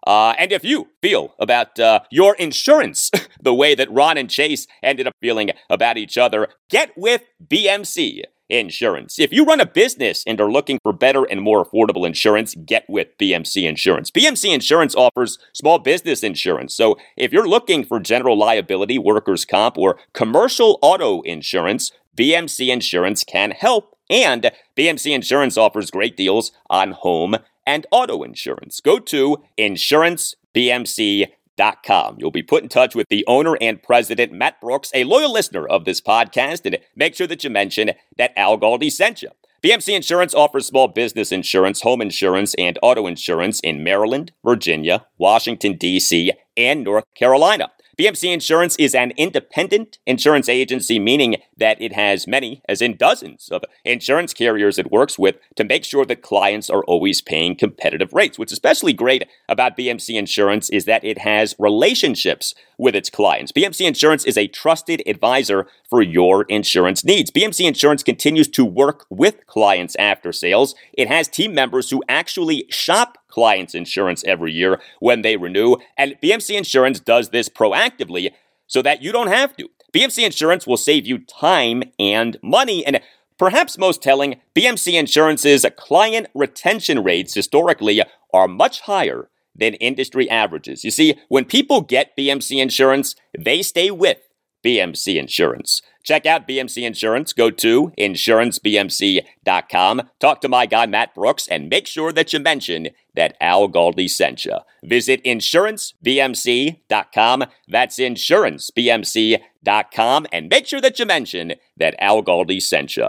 Uh, 0.05 0.35
and 0.37 0.51
if 0.51 0.63
you 0.63 0.89
feel 1.01 1.33
about 1.39 1.79
uh, 1.79 2.01
your 2.11 2.35
insurance 2.35 3.09
the 3.41 3.53
way 3.53 3.73
that 3.73 3.91
Ron 3.91 4.17
and 4.17 4.29
Chase 4.29 4.67
ended 4.83 5.07
up 5.07 5.13
feeling 5.21 5.51
about 5.69 5.97
each 5.97 6.17
other, 6.17 6.49
get 6.69 6.91
with 6.97 7.23
BMC. 7.45 8.21
Insurance. 8.49 9.19
If 9.19 9.31
you 9.31 9.45
run 9.45 9.59
a 9.59 9.65
business 9.65 10.23
and 10.27 10.39
are 10.39 10.51
looking 10.51 10.79
for 10.83 10.93
better 10.93 11.23
and 11.23 11.41
more 11.41 11.65
affordable 11.65 12.05
insurance, 12.05 12.55
get 12.65 12.85
with 12.89 13.17
BMC 13.17 13.63
Insurance. 13.67 14.11
BMC 14.11 14.53
Insurance 14.53 14.95
offers 14.95 15.39
small 15.53 15.79
business 15.79 16.23
insurance. 16.23 16.75
So 16.75 16.97
if 17.17 17.31
you're 17.31 17.47
looking 17.47 17.83
for 17.83 17.99
general 17.99 18.37
liability, 18.37 18.97
workers' 18.97 19.45
comp, 19.45 19.77
or 19.77 19.97
commercial 20.13 20.79
auto 20.81 21.21
insurance, 21.21 21.91
BMC 22.17 22.67
Insurance 22.69 23.23
can 23.23 23.51
help. 23.51 23.97
And 24.09 24.51
BMC 24.75 25.15
Insurance 25.15 25.57
offers 25.57 25.89
great 25.89 26.17
deals 26.17 26.51
on 26.69 26.91
home 26.91 27.37
and 27.65 27.87
auto 27.91 28.23
insurance. 28.23 28.81
Go 28.81 28.99
to 28.99 29.43
insurancebmc.com 29.57 31.42
Com. 31.57 32.17
You'll 32.19 32.31
be 32.31 32.43
put 32.43 32.63
in 32.63 32.69
touch 32.69 32.95
with 32.95 33.09
the 33.09 33.23
owner 33.27 33.57
and 33.61 33.81
president, 33.81 34.31
Matt 34.31 34.59
Brooks, 34.59 34.91
a 34.93 35.03
loyal 35.03 35.31
listener 35.31 35.67
of 35.67 35.85
this 35.85 36.01
podcast, 36.01 36.65
and 36.65 36.79
make 36.95 37.15
sure 37.15 37.27
that 37.27 37.43
you 37.43 37.49
mention 37.49 37.91
that 38.17 38.33
Al 38.37 38.57
Galdi 38.57 38.91
sent 38.91 39.21
you. 39.21 39.29
BMC 39.63 39.95
Insurance 39.95 40.33
offers 40.33 40.65
small 40.65 40.89
business 40.89 41.31
insurance, 41.31 41.81
home 41.81 42.01
insurance, 42.01 42.53
and 42.55 42.77
auto 42.81 43.07
insurance 43.07 43.61
in 43.61 43.83
Maryland, 43.83 44.33
Virginia, 44.43 45.05
Washington, 45.17 45.77
D.C., 45.77 46.33
and 46.57 46.83
North 46.83 47.05
Carolina. 47.15 47.71
BMC 47.95 48.33
Insurance 48.33 48.75
is 48.77 48.95
an 48.95 49.11
independent 49.17 49.99
insurance 50.07 50.49
agency, 50.49 50.97
meaning 50.97 51.35
that 51.55 51.79
it 51.79 51.93
has 51.93 52.25
many, 52.25 52.63
as 52.67 52.81
in 52.81 52.97
dozens, 52.97 53.49
of 53.49 53.63
insurance 53.85 54.33
carriers 54.33 54.79
it 54.79 54.91
works 54.91 55.19
with 55.19 55.35
to 55.55 55.63
make 55.63 55.85
sure 55.85 56.03
that 56.03 56.23
clients 56.23 56.71
are 56.71 56.83
always 56.85 57.21
paying 57.21 57.55
competitive 57.55 58.11
rates. 58.11 58.39
What's 58.39 58.51
especially 58.51 58.93
great 58.93 59.27
about 59.47 59.77
BMC 59.77 60.15
Insurance 60.15 60.71
is 60.71 60.85
that 60.85 61.03
it 61.03 61.19
has 61.19 61.55
relationships 61.59 62.55
with 62.77 62.95
its 62.95 63.09
clients. 63.09 63.51
BMC 63.51 63.87
Insurance 63.87 64.25
is 64.25 64.37
a 64.37 64.47
trusted 64.47 65.01
advisor 65.05 65.67
for 65.89 66.01
your 66.01 66.43
insurance 66.43 67.03
needs. 67.03 67.31
BMC 67.31 67.67
Insurance 67.67 68.03
continues 68.03 68.47
to 68.49 68.65
work 68.65 69.05
with 69.09 69.45
clients 69.47 69.95
after 69.97 70.31
sales. 70.31 70.75
It 70.93 71.07
has 71.07 71.27
team 71.27 71.53
members 71.53 71.89
who 71.89 72.03
actually 72.07 72.65
shop 72.69 73.17
clients' 73.27 73.75
insurance 73.75 74.23
every 74.25 74.51
year 74.51 74.79
when 74.99 75.21
they 75.21 75.37
renew, 75.37 75.77
and 75.97 76.15
BMC 76.21 76.55
Insurance 76.55 76.99
does 76.99 77.29
this 77.29 77.49
proactively 77.49 78.31
so 78.67 78.81
that 78.81 79.01
you 79.01 79.11
don't 79.11 79.27
have 79.27 79.55
to. 79.57 79.69
BMC 79.93 80.25
Insurance 80.25 80.65
will 80.65 80.77
save 80.77 81.05
you 81.05 81.19
time 81.19 81.83
and 81.99 82.37
money, 82.41 82.85
and 82.85 82.99
perhaps 83.37 83.77
most 83.77 84.01
telling, 84.01 84.39
BMC 84.55 84.93
Insurance's 84.93 85.65
client 85.77 86.27
retention 86.33 87.03
rates 87.03 87.33
historically 87.33 88.01
are 88.33 88.47
much 88.47 88.81
higher 88.81 89.29
than 89.55 89.75
industry 89.75 90.29
averages. 90.29 90.83
You 90.83 90.91
see, 90.91 91.15
when 91.29 91.45
people 91.45 91.79
get 91.81 92.17
BMC 92.17 92.61
Insurance, 92.61 93.15
they 93.37 93.61
stay 93.61 93.91
with 93.91 94.17
BMC 94.63 95.17
Insurance. 95.17 95.81
Check 96.03 96.25
out 96.25 96.47
BMC 96.47 96.83
Insurance. 96.83 97.33
Go 97.33 97.49
to 97.49 97.91
insurancebmc.com. 97.97 100.01
Talk 100.19 100.41
to 100.41 100.49
my 100.49 100.65
guy, 100.65 100.85
Matt 100.85 101.15
Brooks, 101.15 101.47
and 101.47 101.69
make 101.69 101.87
sure 101.87 102.11
that 102.11 102.33
you 102.33 102.39
mention 102.39 102.89
that 103.15 103.37
Al 103.39 103.69
Galdi 103.69 104.09
sent 104.09 104.43
you. 104.45 104.57
Visit 104.83 105.23
insurancebmc.com. 105.23 107.43
That's 107.67 107.97
insurancebmc.com. 107.97 110.27
And 110.31 110.49
make 110.49 110.67
sure 110.67 110.81
that 110.81 110.99
you 110.99 111.05
mention 111.05 111.53
that 111.77 111.95
Al 111.99 112.21
Galdi 112.21 112.61
sent 112.61 112.97
you. 112.97 113.07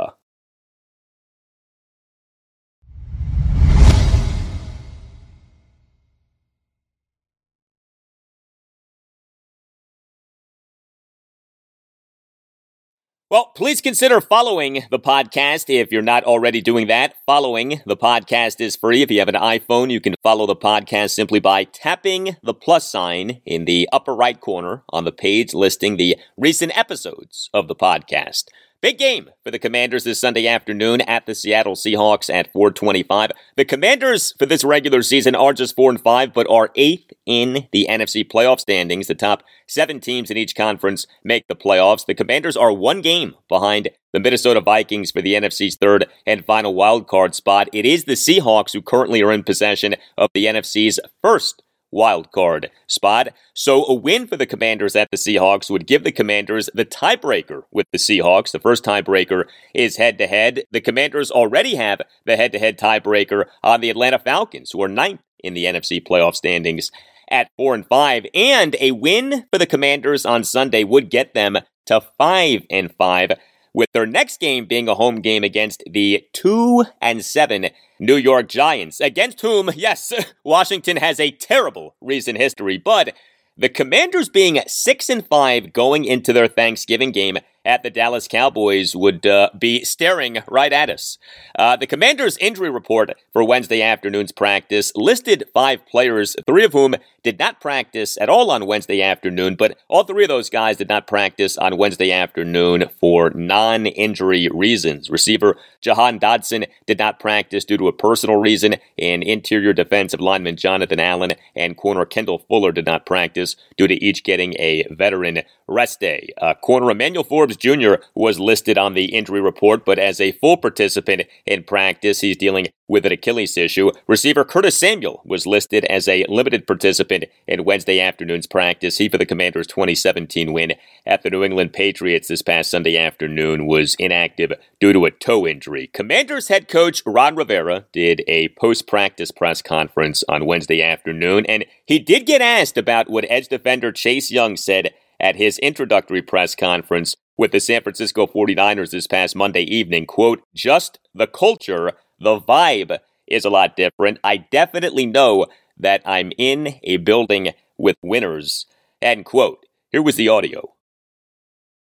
Well, 13.35 13.47
please 13.47 13.81
consider 13.81 14.21
following 14.21 14.85
the 14.93 15.01
podcast 15.01 15.65
if 15.69 15.91
you're 15.91 16.03
not 16.03 16.23
already 16.23 16.61
doing 16.61 16.87
that. 16.87 17.17
Following 17.27 17.81
the 17.85 17.97
podcast 17.97 18.61
is 18.61 18.77
free. 18.77 19.03
If 19.03 19.11
you 19.11 19.19
have 19.19 19.29
an 19.29 19.35
iPhone, 19.35 19.91
you 19.91 20.01
can 20.01 20.15
follow 20.23 20.47
the 20.47 20.55
podcast 20.55 21.11
simply 21.11 21.41
by 21.41 21.65
tapping 21.65 22.37
the 22.45 22.55
plus 22.55 22.89
sign 22.89 23.41
in 23.45 23.65
the 23.65 23.89
upper 23.93 24.15
right 24.15 24.41
corner 24.41 24.85
on 24.91 25.03
the 25.03 25.11
page 25.11 25.53
listing 25.53 25.97
the 25.97 26.17
recent 26.37 26.79
episodes 26.79 27.51
of 27.53 27.67
the 27.67 27.75
podcast. 27.75 28.45
Big 28.85 28.99
game 28.99 29.31
for 29.43 29.51
the 29.51 29.59
Commanders 29.59 30.05
this 30.05 30.21
Sunday 30.21 30.47
afternoon 30.47 31.01
at 31.01 31.25
the 31.25 31.35
Seattle 31.35 31.75
Seahawks 31.75 32.29
at 32.29 32.53
425. 32.53 33.31
The 33.57 33.65
Commanders 33.65 34.35
for 34.39 34.45
this 34.45 34.63
regular 34.63 35.01
season 35.01 35.35
are 35.35 35.55
just 35.55 35.75
4 35.75 35.93
and 35.93 36.01
5, 36.03 36.35
but 36.35 36.47
are 36.51 36.69
8th 36.77 37.11
in 37.25 37.67
the 37.73 37.87
NFC 37.89 38.31
playoff 38.31 38.61
standings. 38.61 39.07
The 39.07 39.15
top 39.15 39.43
seven 39.67 40.01
teams 40.01 40.31
in 40.31 40.37
each 40.37 40.55
conference 40.55 41.07
make 41.25 41.49
the 41.49 41.57
playoffs. 41.57 42.05
The 42.05 42.15
Commanders 42.15 42.59
are 42.59 42.75
one 42.75 43.01
game 43.01 43.35
behind 43.49 43.89
the 44.13 44.21
Minnesota 44.21 44.61
Vikings 44.61 45.11
for 45.11 45.23
the 45.23 45.33
NFC's 45.33 45.77
third 45.77 46.05
and 46.27 46.45
final 46.45 46.75
wild 46.75 47.09
card 47.09 47.35
spot. 47.35 47.71
It 47.73 47.87
is 47.87 48.05
the 48.05 48.13
Seahawks 48.13 48.75
who 48.75 48.83
currently 48.83 49.23
are 49.23 49.33
in 49.33 49.45
possession 49.45 49.95
of 50.19 50.29
the 50.35 50.45
NFC's 50.45 51.01
first 51.23 51.63
wild 51.95 52.33
card 52.33 52.71
spot. 52.89 53.29
So 53.55 53.87
a 53.87 53.95
win 53.95 54.27
for 54.27 54.37
the 54.37 54.47
Commanders 54.47 54.97
at 54.97 55.11
the 55.11 55.17
Seahawks 55.17 55.71
would 55.71 55.87
give 55.87 56.05
the 56.05 56.13
Commanders 56.13 56.69
the 56.75 56.85
tiebreaker 56.85 57.63
with 57.71 57.87
the 57.93 57.99
Seahawks. 57.99 58.51
The 58.51 58.59
first 58.59 58.85
tiebreaker 58.85 59.45
is 59.73 59.97
head 59.97 60.19
to 60.19 60.27
head. 60.27 60.65
The 60.73 60.81
Commanders 60.81 61.31
already 61.31 61.77
have 61.77 62.03
the 62.27 62.37
head 62.37 62.53
to 62.53 62.59
head 62.59 62.79
tiebreaker 62.79 63.45
on 63.63 63.81
the 63.81 63.91
Atlanta 63.91 64.19
Falcons, 64.19 64.73
who 64.73 64.83
are 64.83 64.89
ninth 64.89 65.21
in 65.43 65.55
the 65.55 65.65
NFC 65.65 66.05
playoff 66.05 66.35
standings 66.35 66.91
at 67.31 67.51
four 67.57 67.75
and 67.75 67.87
five. 67.87 68.27
And 68.35 68.77
a 68.81 68.91
win 68.91 69.47
for 69.53 69.59
the 69.59 69.67
Commanders 69.67 70.27
on 70.27 70.43
Sunday 70.43 70.83
would 70.83 71.11
get 71.11 71.33
them 71.33 71.59
to 71.87 72.01
five 72.19 72.63
and 72.71 72.93
five 72.97 73.33
with 73.75 73.91
their 73.93 74.07
next 74.07 74.41
game 74.41 74.65
being 74.65 74.89
a 74.89 74.95
home 74.95 75.21
game 75.21 75.45
against 75.45 75.83
the 75.91 76.25
2 76.33 76.85
and 77.03 77.25
7 77.25 77.69
New 77.99 78.17
York 78.17 78.49
Giants, 78.49 79.01
against 79.01 79.41
whom, 79.41 79.71
yes, 79.75 80.13
Washington 80.45 80.97
has 80.97 81.21
a 81.21 81.33
terrible 81.33 81.97
recent 82.01 82.39
history, 82.39 82.79
but 82.79 83.15
the 83.57 83.69
Commanders 83.69 84.29
being 84.29 84.61
6 84.67 85.11
and 85.11 85.27
5 85.27 85.73
going 85.73 86.05
into 86.05 86.33
their 86.33 86.49
Thanksgiving 86.49 87.13
game 87.13 87.39
at 87.65 87.83
the 87.83 87.91
Dallas 87.91 88.29
Cowboys 88.29 88.95
would 88.95 89.27
uh, 89.27 89.51
be 89.59 89.85
staring 89.85 90.39
right 90.49 90.73
at 90.73 90.91
us. 90.91 91.19
Uh, 91.59 91.77
the 91.77 91.87
Commanders' 91.87 92.37
injury 92.39 92.71
report 92.71 93.13
for 93.33 93.45
Wednesday 93.45 93.83
afternoon's 93.83 94.33
practice 94.33 94.93
listed 94.95 95.45
five 95.53 95.87
players, 95.87 96.37
three 96.47 96.65
of 96.65 96.73
whom 96.73 96.95
did 97.23 97.39
not 97.39 97.61
practice 97.61 98.19
at 98.21 98.29
all 98.29 98.51
on 98.51 98.67
Wednesday 98.67 99.01
afternoon, 99.03 99.57
but 99.57 99.79
all 99.89 100.05
three 100.05 100.25
of 100.25 100.29
those 100.29 100.51
guys 100.51 100.77
did 100.77 100.89
not 100.89 101.07
practice 101.07 101.57
on 101.57 101.79
Wednesday 101.79 102.13
afternoon 102.13 102.85
for 103.01 103.31
non 103.31 103.87
injury 103.87 104.49
reasons. 104.53 105.09
Receiver 105.09 105.57
Jahan 105.81 106.21
Dotson 106.21 106.67
did 106.87 106.99
not 106.99 107.19
practice 107.19 107.65
due 107.65 107.79
to 107.79 107.89
a 107.89 107.93
personal 107.93 108.37
reason, 108.37 108.77
and 108.99 109.23
interior 109.23 109.73
defensive 109.73 110.21
lineman 110.21 110.57
Jonathan 110.57 111.01
Allen 111.01 111.33
and 111.57 111.77
corner 111.77 112.05
Kendall 112.05 112.45
Fuller 112.47 112.73
did 112.73 112.87
not 112.87 113.07
practice 113.07 113.57
due 113.77 113.89
to 113.89 114.05
each 114.05 114.23
getting 114.23 114.55
a 114.59 114.87
veteran 114.91 115.43
rest 115.67 116.01
day. 116.01 116.29
Uh, 116.41 116.55
corner 116.55 116.91
Emmanuel 116.91 117.25
Forbes 117.25 117.54
Jr. 117.57 117.95
was 118.15 118.39
listed 118.39 118.79
on 118.79 118.95
the 118.95 119.07
injury 119.07 119.41
report, 119.41 119.85
but 119.85 119.99
as 119.99 120.21
a 120.21 120.33
full 120.33 120.57
participant 120.57 121.23
in 121.47 121.65
practice, 121.65 122.21
he's 122.21 122.37
dealing 122.37 122.69
with 122.89 123.07
an 123.07 123.13
Achilles 123.13 123.57
issue. 123.57 123.91
Receiver 124.07 124.45
Curtis 124.45 124.77
Samuel 124.77 125.23
was 125.25 125.47
listed 125.47 125.85
as 125.87 126.07
a 126.07 126.25
limited 126.29 126.67
participant 126.67 127.25
in 127.47 127.65
Wednesday 127.65 128.01
afternoon's 128.01 128.47
practice. 128.47 128.99
He, 128.99 129.09
for 129.09 129.19
the 129.19 129.27
Commanders' 129.27 129.67
2017 129.69 130.53
win 130.53 130.75
at 131.07 131.23
the 131.23 131.31
New 131.31 131.43
England 131.43 131.73
Patriots 131.73 132.29
this 132.29 132.43
past 132.43 132.71
Sunday 132.71 132.99
afternoon, 132.99 133.67
was 133.67 133.97
inactive 133.99 134.53
due 134.81 134.93
to 134.93 135.07
a 135.07 135.11
toe 135.11 135.47
injury. 135.47 135.89
Commanders 135.89 136.49
head 136.49 136.69
coach 136.69 137.03
Ron 137.07 137.37
Rivera 137.37 137.87
did 137.93 138.23
a 138.29 138.49
post 138.49 138.87
practice 138.87 139.31
press 139.31 139.63
conference 139.63 140.23
on 140.29 140.47
Wednesday 140.47 140.83
afternoon, 140.83 141.47
and 141.47 141.65
he 141.87 141.99
did 141.99 142.27
get 142.27 142.43
asked 142.43 142.77
about 142.77 143.09
what 143.09 143.25
edge 143.29 143.49
defender 143.49 143.93
Chase 143.93 144.31
Young 144.31 144.57
said 144.57 144.93
at 145.25 145.37
his 145.37 145.59
introductory 145.61 146.21
press 146.21 146.55
conference 146.55 147.17
with 147.39 147.51
the 147.51 147.59
San 147.59 147.83
Francisco 147.83 148.27
49ers 148.27 148.91
this 148.91 149.07
past 149.07 149.35
Monday 149.35 149.63
evening. 149.63 150.05
Quote, 150.05 150.43
just 150.55 150.99
the 151.15 151.27
culture, 151.27 151.93
the 152.21 152.39
vibe 152.39 152.99
is 153.27 153.47
a 153.47 153.51
lot 153.51 153.75
different. 153.75 154.19
I 154.23 154.37
definitely 154.37 155.07
know 155.07 155.47
that 155.79 156.03
I'm 156.05 156.31
in 156.37 156.79
a 156.83 156.99
building 156.99 157.55
with 157.79 157.97
winners. 158.03 158.67
End 159.01 159.25
quote. 159.25 159.65
Here 159.89 160.03
was 160.03 160.17
the 160.17 160.29
audio. 160.29 160.75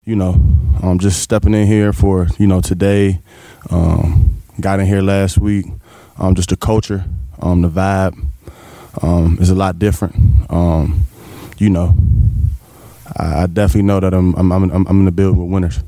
You 0.04 0.14
know, 0.14 0.40
I'm 0.80 1.00
just 1.00 1.20
stepping 1.20 1.52
in 1.52 1.66
here 1.66 1.92
for, 1.92 2.28
you 2.38 2.46
know, 2.46 2.60
today. 2.60 3.22
Um, 3.70 4.40
got 4.60 4.78
in 4.78 4.86
here 4.86 5.02
last 5.02 5.36
week. 5.38 5.66
Um, 6.16 6.36
just 6.36 6.50
the 6.50 6.56
culture, 6.56 7.04
um, 7.40 7.62
the 7.62 7.68
vibe 7.68 8.24
um, 9.02 9.38
is 9.40 9.50
a 9.50 9.56
lot 9.56 9.80
different. 9.80 10.14
Um, 10.48 11.06
you 11.58 11.70
know, 11.70 11.96
I, 13.16 13.46
definitely 13.46 13.82
know 13.82 14.00
that 14.00 14.14
I'm 14.14 14.34
I'm 14.34 14.52
I'm 14.52 14.70
I'm 14.70 14.98
in 15.00 15.04
the 15.04 15.12
build 15.12 15.36
with 15.36 15.48
winners. 15.48 15.80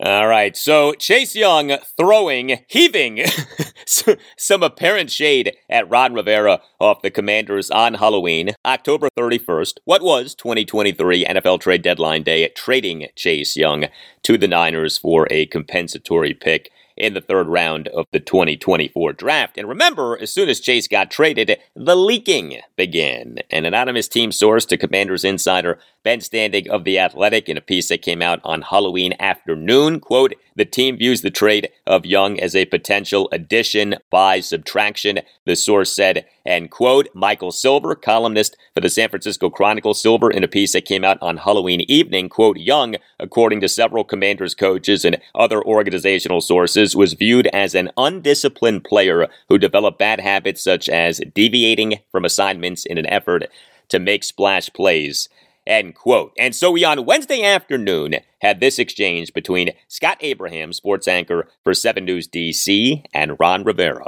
All 0.00 0.28
right, 0.28 0.56
so 0.56 0.92
Chase 0.92 1.34
Young 1.34 1.76
throwing, 1.96 2.60
heaving 2.68 3.24
some 4.36 4.62
apparent 4.62 5.10
shade 5.10 5.56
at 5.68 5.90
Ron 5.90 6.14
Rivera 6.14 6.60
off 6.78 7.02
the 7.02 7.10
Commanders 7.10 7.68
on 7.68 7.94
Halloween, 7.94 8.50
October 8.64 9.08
31st. 9.18 9.78
What 9.86 10.02
was 10.02 10.36
2023 10.36 11.24
NFL 11.24 11.60
trade 11.60 11.82
deadline 11.82 12.22
day, 12.22 12.48
trading 12.50 13.08
Chase 13.16 13.56
Young 13.56 13.86
to 14.22 14.38
the 14.38 14.46
Niners 14.46 14.98
for 14.98 15.26
a 15.32 15.46
compensatory 15.46 16.32
pick 16.32 16.70
in 16.98 17.14
the 17.14 17.20
third 17.20 17.48
round 17.48 17.88
of 17.88 18.06
the 18.12 18.20
2024 18.20 19.12
draft. 19.14 19.56
And 19.56 19.68
remember, 19.68 20.18
as 20.20 20.32
soon 20.32 20.48
as 20.48 20.60
Chase 20.60 20.86
got 20.86 21.10
traded, 21.10 21.58
the 21.74 21.96
leaking 21.96 22.60
began. 22.76 23.38
An 23.50 23.64
anonymous 23.64 24.08
team 24.08 24.32
source 24.32 24.64
to 24.66 24.76
Commanders 24.76 25.24
insider 25.24 25.78
Ben 26.02 26.20
Standig 26.20 26.68
of 26.68 26.84
The 26.84 26.98
Athletic 26.98 27.48
in 27.48 27.56
a 27.56 27.62
piece 27.62 27.88
that 27.88 28.02
came 28.02 28.22
out 28.22 28.40
on 28.44 28.62
Halloween 28.62 29.14
afternoon, 29.18 30.00
quote, 30.00 30.34
the 30.56 30.64
team 30.64 30.96
views 30.96 31.22
the 31.22 31.30
trade 31.30 31.68
of 31.86 32.06
Young 32.06 32.38
as 32.40 32.56
a 32.56 32.64
potential 32.64 33.28
addition 33.30 33.94
by 34.10 34.40
subtraction, 34.40 35.20
the 35.44 35.54
source 35.54 35.94
said, 35.94 36.24
and 36.48 36.70
quote, 36.70 37.08
Michael 37.12 37.52
Silver, 37.52 37.94
columnist 37.94 38.56
for 38.72 38.80
the 38.80 38.88
San 38.88 39.10
Francisco 39.10 39.50
Chronicle, 39.50 39.92
Silver, 39.92 40.30
in 40.30 40.42
a 40.42 40.48
piece 40.48 40.72
that 40.72 40.86
came 40.86 41.04
out 41.04 41.18
on 41.20 41.36
Halloween 41.36 41.82
evening, 41.82 42.30
quote, 42.30 42.56
Young, 42.56 42.96
according 43.20 43.60
to 43.60 43.68
several 43.68 44.02
commanders 44.02 44.54
coaches 44.54 45.04
and 45.04 45.18
other 45.34 45.62
organizational 45.62 46.40
sources, 46.40 46.96
was 46.96 47.12
viewed 47.12 47.48
as 47.48 47.74
an 47.74 47.90
undisciplined 47.98 48.82
player 48.84 49.28
who 49.50 49.58
developed 49.58 49.98
bad 49.98 50.20
habits 50.20 50.64
such 50.64 50.88
as 50.88 51.20
deviating 51.34 51.98
from 52.10 52.24
assignments 52.24 52.86
in 52.86 52.96
an 52.96 53.06
effort 53.06 53.44
to 53.90 53.98
make 53.98 54.24
splash 54.24 54.70
plays. 54.72 55.28
End 55.66 55.94
quote. 55.94 56.32
And 56.38 56.54
so 56.54 56.70
we 56.70 56.82
on 56.82 57.04
Wednesday 57.04 57.44
afternoon 57.44 58.16
had 58.40 58.60
this 58.60 58.78
exchange 58.78 59.34
between 59.34 59.72
Scott 59.86 60.16
Abraham, 60.22 60.72
sports 60.72 61.06
anchor 61.06 61.46
for 61.62 61.74
7 61.74 62.06
News 62.06 62.26
DC, 62.26 63.04
and 63.12 63.36
Ron 63.38 63.64
Rivera. 63.64 64.06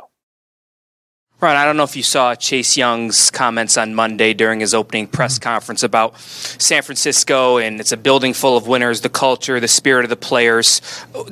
Ron, 1.41 1.57
I 1.57 1.65
don't 1.65 1.79
know 1.79 1.85
if 1.85 1.97
you 1.97 2.03
saw 2.03 2.35
Chase 2.35 2.77
Young's 2.77 3.31
comments 3.31 3.79
on 3.79 3.95
Monday 3.95 4.35
during 4.35 4.61
his 4.61 4.75
opening 4.75 5.07
press 5.07 5.39
conference 5.39 5.83
about 5.83 6.21
San 6.21 6.83
Francisco 6.83 7.57
and 7.57 7.81
it's 7.81 7.93
a 7.93 7.97
building 7.97 8.35
full 8.35 8.59
of 8.59 8.67
winners, 8.67 9.01
the 9.01 9.09
culture, 9.09 9.59
the 9.59 9.67
spirit 9.67 10.05
of 10.05 10.11
the 10.11 10.17
players. 10.17 10.83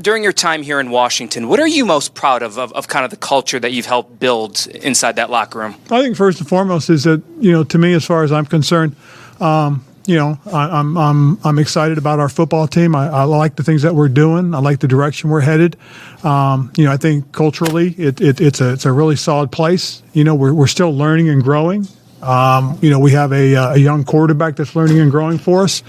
During 0.00 0.22
your 0.22 0.32
time 0.32 0.62
here 0.62 0.80
in 0.80 0.90
Washington, 0.90 1.46
what 1.46 1.60
are 1.60 1.68
you 1.68 1.84
most 1.84 2.14
proud 2.14 2.42
of, 2.42 2.58
of, 2.58 2.72
of 2.72 2.88
kind 2.88 3.04
of 3.04 3.10
the 3.10 3.18
culture 3.18 3.60
that 3.60 3.72
you've 3.72 3.84
helped 3.84 4.18
build 4.18 4.66
inside 4.68 5.16
that 5.16 5.28
locker 5.28 5.58
room? 5.58 5.74
I 5.90 6.00
think 6.00 6.16
first 6.16 6.40
and 6.40 6.48
foremost 6.48 6.88
is 6.88 7.04
that, 7.04 7.22
you 7.38 7.52
know, 7.52 7.62
to 7.64 7.76
me, 7.76 7.92
as 7.92 8.06
far 8.06 8.24
as 8.24 8.32
I'm 8.32 8.46
concerned, 8.46 8.96
um, 9.40 9.84
you 10.08 10.16
know, 10.16 10.38
I, 10.46 10.80
am 10.80 10.96
I'm, 10.96 10.98
I'm 10.98 11.38
I'm 11.44 11.58
excited 11.58 11.98
about 11.98 12.18
our 12.18 12.30
football 12.30 12.66
team. 12.66 12.94
I, 12.94 13.08
I, 13.08 13.24
like 13.24 13.56
the 13.56 13.62
things 13.62 13.82
that 13.82 13.94
we're 13.94 14.08
doing. 14.08 14.54
I 14.54 14.58
like 14.58 14.80
the 14.80 14.88
direction 14.88 15.28
we're 15.28 15.42
headed. 15.42 15.76
Um, 16.24 16.72
you 16.78 16.86
know, 16.86 16.92
I 16.92 16.96
think 16.96 17.30
culturally, 17.30 17.90
it, 17.90 18.18
it, 18.18 18.40
it's 18.40 18.62
a 18.62 18.72
it's 18.72 18.86
a 18.86 18.92
really 18.92 19.16
solid 19.16 19.52
place. 19.52 20.02
You 20.14 20.24
know, 20.24 20.34
we're 20.34 20.54
we're 20.54 20.66
still 20.66 20.96
learning 20.96 21.28
and 21.28 21.42
growing. 21.42 21.86
Um, 22.22 22.78
you 22.80 22.88
know, 22.88 22.98
we 22.98 23.12
have 23.12 23.34
a, 23.34 23.52
a 23.52 23.76
young 23.76 24.02
quarterback 24.02 24.56
that's 24.56 24.74
learning 24.74 24.98
and 24.98 25.10
growing 25.10 25.36
for 25.36 25.62
us, 25.62 25.82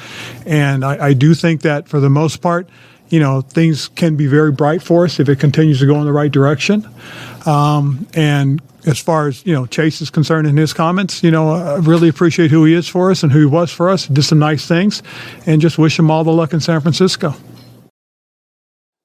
and 0.46 0.84
I, 0.84 1.08
I 1.08 1.14
do 1.14 1.34
think 1.34 1.62
that 1.62 1.88
for 1.88 2.02
the 2.02 2.10
most 2.10 2.42
part, 2.42 2.68
you 3.08 3.22
know, 3.22 3.40
things 3.40 3.88
can 3.88 4.18
be 4.18 4.28
very 4.28 4.52
bright 4.52 4.84
for 4.84 5.06
us 5.06 5.22
if 5.22 5.30
it 5.30 5.40
continues 5.40 5.80
to 5.80 5.86
go 5.86 5.96
in 5.96 6.06
the 6.06 6.12
right 6.12 6.32
direction. 6.32 6.86
Um, 7.50 8.08
and 8.14 8.62
as 8.86 9.00
far 9.00 9.28
as 9.28 9.44
you 9.44 9.54
know, 9.54 9.66
Chase 9.66 10.02
is 10.02 10.12
concerned 10.12 10.46
in 10.46 10.56
his 10.56 10.72
comments, 10.72 11.24
you 11.24 11.32
know, 11.32 11.50
I 11.50 11.78
really 11.78 12.08
appreciate 12.08 12.52
who 12.52 12.64
he 12.66 12.76
is 12.76 12.88
for 12.88 13.10
us 13.10 13.24
and 13.24 13.32
who 13.32 13.40
he 13.40 13.46
was 13.46 13.72
for 13.72 13.90
us. 13.90 14.06
Did 14.06 14.24
some 14.24 14.38
nice 14.38 14.68
things, 14.68 15.02
and 15.48 15.60
just 15.60 15.80
wish 15.80 15.98
him 15.98 16.12
all 16.12 16.24
the 16.24 16.32
luck 16.32 16.54
in 16.54 16.60
San 16.60 16.80
Francisco. 16.80 17.34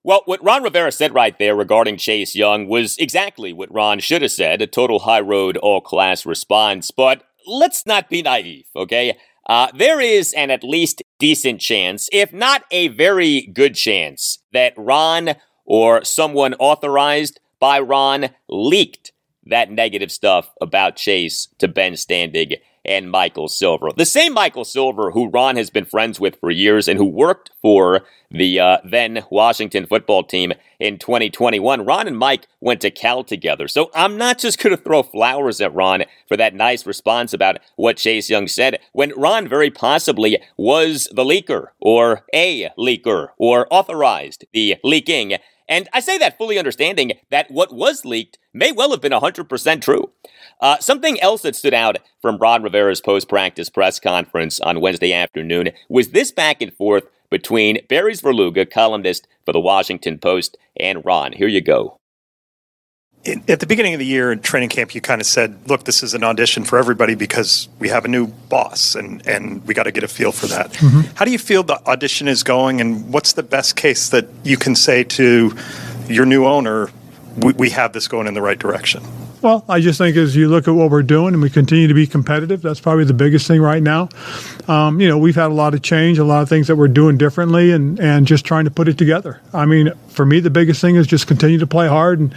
Well, 0.03 0.21
what 0.27 0.45
Ron 0.45 0.63
Rivera 0.63 0.93
said 0.93 1.15
right 1.15 1.39
there 1.39 1.57
regarding 1.57 1.97
Chase 1.97 2.35
Young 2.37 2.69
was 2.69 2.99
exactly 2.99 3.55
what 3.55 3.73
Ron 3.73 4.01
should 4.01 4.21
have 4.21 4.33
said 4.33 4.61
a 4.61 4.67
total 4.67 4.99
high 4.99 5.21
road, 5.21 5.57
all 5.57 5.81
class 5.81 6.27
response. 6.27 6.91
But 6.91 7.23
let's 7.47 7.87
not 7.87 8.11
be 8.11 8.21
naive, 8.21 8.67
okay? 8.77 9.17
Uh, 9.49 9.69
there 9.75 10.03
is 10.03 10.35
an 10.35 10.51
at 10.51 10.63
least 10.63 11.03
decent 11.19 11.63
chance, 11.63 12.11
if 12.13 12.35
not 12.35 12.65
a 12.71 12.89
very 12.89 13.47
good 13.47 13.75
chance, 13.75 14.41
that 14.53 14.75
Ron 14.77 15.37
or 15.65 16.05
someone 16.05 16.53
authorized 16.55 17.41
by 17.65 17.81
Ron 17.81 18.29
leaked 18.47 19.13
that 19.47 19.71
negative 19.71 20.13
stuff 20.13 20.51
about 20.61 20.97
Chase 20.97 21.49
to 21.57 21.67
Ben 21.67 21.95
Standig 21.95 22.59
and 22.85 23.11
Michael 23.11 23.49
Silver. 23.49 23.89
The 23.97 24.05
same 24.05 24.35
Michael 24.35 24.67
Silver 24.67 25.13
who 25.13 25.31
Ron 25.31 25.57
has 25.57 25.71
been 25.71 25.87
friends 25.87 26.21
with 26.21 26.39
for 26.41 26.51
years 26.51 26.89
and 26.89 26.99
who 26.99 27.07
worked 27.07 27.53
for 27.63 28.03
the 28.31 28.61
uh, 28.61 28.79
then 28.85 29.25
Washington 29.31 29.87
football 29.87 30.25
team 30.25 30.53
in 30.79 30.99
2021. 30.99 31.87
Ron 31.87 32.07
and 32.07 32.19
Mike 32.19 32.49
went 32.61 32.83
to 32.83 32.91
Cal 32.91 33.25
together. 33.25 33.67
So 33.67 33.91
I'm 33.95 34.19
not 34.19 34.39
just 34.39 34.63
going 34.63 34.77
to 34.77 34.83
throw 34.83 35.03
flowers 35.03 35.63
at 35.63 35.75
Ron 35.75 36.05
for 36.29 36.37
that 36.37 36.55
nice 36.55 36.85
response 36.85 37.33
about 37.33 37.61
what 37.77 37.97
Chase 37.97 38.29
Young 38.29 38.47
said 38.47 38.79
when 38.93 39.19
Ron 39.19 39.49
very 39.49 39.71
possibly 39.71 40.39
was 40.59 41.09
the 41.15 41.25
leaker 41.25 41.69
or 41.81 42.27
a 42.35 42.69
leaker 42.79 43.29
or 43.39 43.67
authorized 43.71 44.45
the 44.53 44.77
leaking 44.85 45.39
and 45.69 45.89
I 45.93 46.01
say 46.01 46.19
that 46.19 46.39
fully 46.39 46.59
understanding 46.59 47.13
that 47.31 47.51
what 47.51 47.75
was 47.75 48.05
leaked 48.05 48.39
may 48.53 48.73
well 48.73 48.91
have 48.91 49.01
been 49.01 49.13
100% 49.13 49.81
true. 49.83 50.11
Uh, 50.61 50.79
something 50.79 51.21
else 51.21 51.43
that 51.43 51.57
stood 51.57 51.75
out 51.75 51.99
from 52.21 52.39
Ron 52.39 52.63
Rivera's 52.63 53.01
post 53.01 53.29
practice 53.29 53.71
press 53.71 53.99
conference 53.99 54.61
on 54.61 54.81
Wednesday 54.81 55.13
afternoon 55.13 55.71
was 55.89 56.11
this 56.11 56.31
back 56.31 56.63
and 56.63 56.73
forth 56.73 57.05
between 57.31 57.79
Barry 57.89 58.13
Svrluga, 58.13 58.71
columnist 58.71 59.27
for 59.45 59.53
the 59.53 59.61
Washington 59.61 60.19
Post, 60.19 60.57
and 60.77 61.05
Ron. 61.05 61.33
Here 61.33 61.49
you 61.49 61.61
go 61.61 61.99
at 63.27 63.61
the 63.61 63.67
beginning 63.67 63.95
of 63.95 63.99
the 63.99 64.07
year 64.07 64.33
in 64.33 64.41
training 64.41 64.69
camp, 64.69 64.95
you 64.95 65.01
kind 65.01 65.21
of 65.21 65.27
said, 65.27 65.57
"Look, 65.67 65.85
this 65.85 66.03
is 66.03 66.15
an 66.15 66.23
audition 66.23 66.65
for 66.65 66.79
everybody 66.79 67.15
because 67.15 67.69
we 67.79 67.89
have 67.89 68.05
a 68.05 68.09
new 68.09 68.27
boss, 68.27 68.95
and 68.95 69.27
and 69.27 69.65
we 69.67 69.75
got 69.75 69.85
to 69.85 69.93
get 69.93 70.05
a 70.05 70.09
feel 70.09 70.33
for 70.33 70.47
that." 70.49 70.73
Mm-hmm. 70.73 71.15
How 71.15 71.25
do 71.25 71.31
you 71.31 71.39
feel 71.39 71.63
the 71.63 71.81
audition 71.87 72.29
is 72.29 72.43
going, 72.43 72.81
and 72.81 73.13
what's 73.13 73.33
the 73.33 73.43
best 73.43 73.77
case 73.77 74.11
that 74.11 74.27
you 74.43 74.57
can 74.57 74.75
say 74.75 75.05
to 75.05 75.57
your 76.09 76.27
new 76.27 76.45
owner? 76.45 76.91
We, 77.37 77.53
we 77.55 77.71
have 77.71 77.93
this 77.93 78.07
going 78.07 78.27
in 78.27 78.35
the 78.35 78.43
right 78.43 78.59
direction. 78.59 79.03
Well, 79.45 79.63
I 79.69 79.81
just 79.81 79.99
think 79.99 80.17
as 80.17 80.35
you 80.35 80.49
look 80.49 80.69
at 80.69 80.71
what 80.71 80.91
we're 80.91 81.03
doing 81.03 81.35
and 81.35 81.43
we 81.43 81.51
continue 81.51 81.87
to 81.87 81.93
be 81.93 82.07
competitive, 82.07 82.63
that's 82.63 82.81
probably 82.81 83.05
the 83.05 83.13
biggest 83.13 83.47
thing 83.47 83.61
right 83.61 83.83
now. 83.83 84.09
Um, 84.69 85.03
you 85.03 85.07
know, 85.07 85.19
we've 85.19 85.35
had 85.35 85.49
a 85.51 85.55
lot 85.55 85.75
of 85.75 85.83
change, 85.83 86.17
a 86.19 86.25
lot 86.25 86.41
of 86.41 86.49
things 86.49 86.69
that 86.69 86.77
we're 86.77 86.89
doing 86.89 87.19
differently, 87.19 87.73
and 87.73 87.99
and 87.99 88.27
just 88.27 88.45
trying 88.45 88.65
to 88.65 88.71
put 88.71 88.89
it 88.89 88.97
together. 88.97 89.41
I 89.53 89.67
mean, 89.67 89.93
for 90.09 90.25
me, 90.25 90.41
the 90.41 90.51
biggest 90.51 90.81
thing 90.81 90.97
is 90.97 91.07
just 91.07 91.27
continue 91.27 91.59
to 91.59 91.67
play 91.67 91.89
hard 91.89 92.21
and 92.21 92.35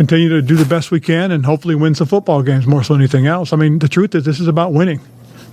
continue 0.00 0.30
to 0.30 0.40
do 0.40 0.56
the 0.56 0.64
best 0.64 0.90
we 0.90 0.98
can 0.98 1.30
and 1.30 1.44
hopefully 1.44 1.74
win 1.74 1.94
some 1.94 2.06
football 2.06 2.42
games 2.42 2.66
more 2.66 2.82
so 2.82 2.94
than 2.94 3.02
anything 3.02 3.26
else. 3.26 3.52
I 3.52 3.56
mean, 3.56 3.80
the 3.80 3.88
truth 3.88 4.14
is, 4.14 4.24
this 4.24 4.40
is 4.40 4.48
about 4.48 4.72
winning. 4.72 4.98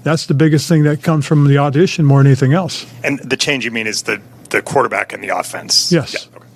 That's 0.03 0.25
the 0.27 0.33
biggest 0.33 0.69
thing 0.69 0.83
that 0.83 1.03
comes 1.03 1.25
from 1.25 1.49
the 1.49 1.57
audition 1.57 2.05
more 2.05 2.19
than 2.19 2.27
anything 2.27 2.53
else. 2.53 2.85
And 3.03 3.19
the 3.19 3.35
change 3.35 3.65
you 3.65 3.71
mean 3.71 3.87
is 3.87 4.03
the, 4.03 4.21
the 4.51 4.61
quarterback 4.61 5.11
and 5.11 5.21
the 5.21 5.37
offense? 5.37 5.91
Yes. 5.91 6.13
Yeah. 6.13 6.37
Okay. 6.37 6.47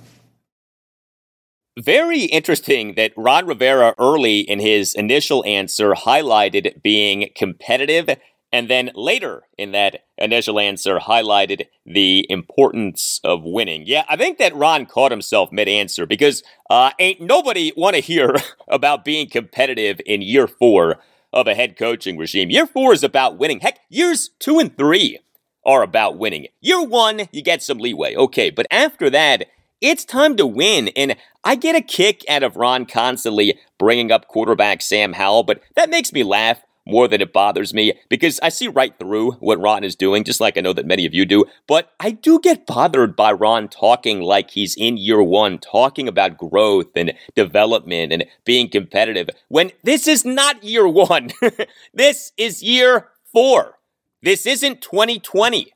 Very 1.80 2.22
interesting 2.22 2.94
that 2.96 3.12
Ron 3.18 3.46
Rivera 3.46 3.94
early 4.00 4.40
in 4.40 4.62
his 4.62 4.94
initial 4.94 5.44
answer 5.44 5.92
highlighted 5.92 6.82
being 6.82 7.30
competitive 7.36 8.10
and 8.52 8.70
then 8.70 8.92
later 8.96 9.44
in 9.58 9.72
that 9.72 10.06
initial 10.18 10.60
answer, 10.60 11.00
highlighted 11.00 11.68
the 11.86 12.26
importance 12.30 13.20
of 13.24 13.44
winning. 13.44 13.84
Yeah, 13.86 14.04
I 14.10 14.18
think 14.18 14.38
that 14.40 14.56
Ron 14.56 14.86
caught 14.86 15.12
himself 15.12 15.52
mid 15.52 15.68
answer 15.68 16.06
because 16.06 16.44
uh, 16.70 16.92
ain't 17.00 17.22
nobody 17.22 17.72
want 17.76 17.96
to 17.96 18.02
hear 18.02 18.36
about 18.68 19.06
being 19.06 19.30
competitive 19.30 20.02
in 20.06 20.22
year 20.22 20.48
four 20.48 20.98
of 21.34 21.48
a 21.48 21.56
head 21.56 21.78
coaching 21.78 22.18
regime. 22.18 22.50
Year 22.50 22.68
four 22.68 22.94
is 22.94 23.04
about 23.04 23.38
winning. 23.38 23.62
Heck, 23.62 23.80
years 23.90 24.32
two 24.40 24.60
and 24.60 24.76
three 24.78 25.20
are 25.66 25.84
about 25.84 26.18
winning. 26.18 26.48
Year 26.60 26.84
one, 26.84 27.30
you 27.32 27.42
get 27.42 27.64
some 27.64 27.78
leeway. 27.78 28.16
Okay, 28.16 28.50
but 28.50 28.68
after 28.70 29.10
that, 29.10 29.46
it's 29.80 30.06
time 30.06 30.36
to 30.38 30.46
win. 30.46 30.90
And 30.90 31.16
I 31.44 31.56
get 31.56 31.76
a 31.76 31.82
kick 31.82 32.24
out 32.30 32.44
of 32.44 32.56
Ron 32.56 32.86
constantly 32.86 33.58
bringing 33.80 34.12
up 34.12 34.28
quarterback 34.28 34.82
Sam 34.82 35.14
Howell, 35.14 35.44
but 35.44 35.62
that 35.76 35.90
makes 35.90 36.12
me 36.12 36.24
laugh 36.24 36.62
more 36.92 37.08
than 37.08 37.22
it 37.22 37.34
bothers 37.34 37.74
me 37.74 37.94
because 38.10 38.40
I 38.44 38.50
see 38.50 38.68
right 38.68 38.94
through 39.00 39.32
what 39.34 39.60
Ron 39.60 39.84
is 39.84 39.96
doing, 39.96 40.24
just 40.24 40.42
like 40.42 40.58
I 40.58 40.62
know 40.62 40.74
that 40.74 40.86
many 40.86 41.06
of 41.06 41.14
you 41.14 41.26
do. 41.26 41.46
But 41.68 41.92
I 42.00 42.12
do 42.12 42.40
get 42.40 42.68
bothered 42.68 43.16
by 43.16 43.32
Ron 43.32 43.70
talking 43.70 44.22
like 44.22 44.52
he's 44.52 44.76
in 44.76 44.98
year 44.98 45.24
one, 45.24 45.58
talking 45.58 46.08
about 46.08 46.38
growth 46.38 46.92
and 46.96 47.14
development 47.36 48.14
and 48.14 48.26
being 48.46 48.70
competitive 48.70 49.30
when 49.48 49.72
this 49.84 50.08
is 50.08 50.26
not 50.26 50.64
year 50.64 50.88
one. 50.88 51.32
this 51.94 52.34
is 52.38 52.62
year 52.62 53.10
four. 53.32 53.80
This 54.22 54.46
isn't 54.46 54.82
2020. 54.82 55.74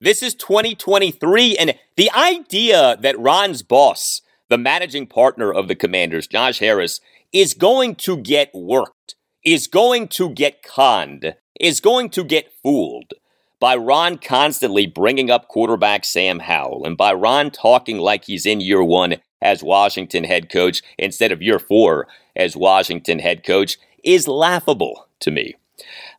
This 0.00 0.22
is 0.22 0.34
2023. 0.34 1.56
And 1.56 1.74
the 1.96 2.10
idea 2.10 2.96
that 3.00 3.18
Ron's 3.18 3.62
boss, 3.62 4.22
the 4.48 4.58
managing 4.58 5.06
partner 5.06 5.52
of 5.52 5.68
the 5.68 5.76
Commanders, 5.76 6.26
Josh 6.26 6.58
Harris, 6.58 7.00
is 7.32 7.54
going 7.54 7.96
to 7.96 8.16
get 8.16 8.50
worked 8.54 8.93
is 9.44 9.66
going 9.66 10.08
to 10.08 10.30
get 10.30 10.62
conned, 10.62 11.34
is 11.60 11.80
going 11.80 12.10
to 12.10 12.24
get 12.24 12.52
fooled 12.62 13.12
by 13.60 13.76
Ron 13.76 14.18
constantly 14.18 14.86
bringing 14.86 15.30
up 15.30 15.48
quarterback 15.48 16.04
Sam 16.04 16.40
Howell 16.40 16.84
and 16.84 16.96
by 16.96 17.12
Ron 17.12 17.50
talking 17.50 17.98
like 17.98 18.24
he's 18.24 18.46
in 18.46 18.60
year 18.60 18.82
one 18.82 19.16
as 19.40 19.62
Washington 19.62 20.24
head 20.24 20.50
coach 20.50 20.82
instead 20.98 21.30
of 21.30 21.42
year 21.42 21.58
four 21.58 22.08
as 22.34 22.56
Washington 22.56 23.18
head 23.18 23.44
coach 23.44 23.78
is 24.02 24.26
laughable 24.26 25.06
to 25.20 25.30
me. 25.30 25.54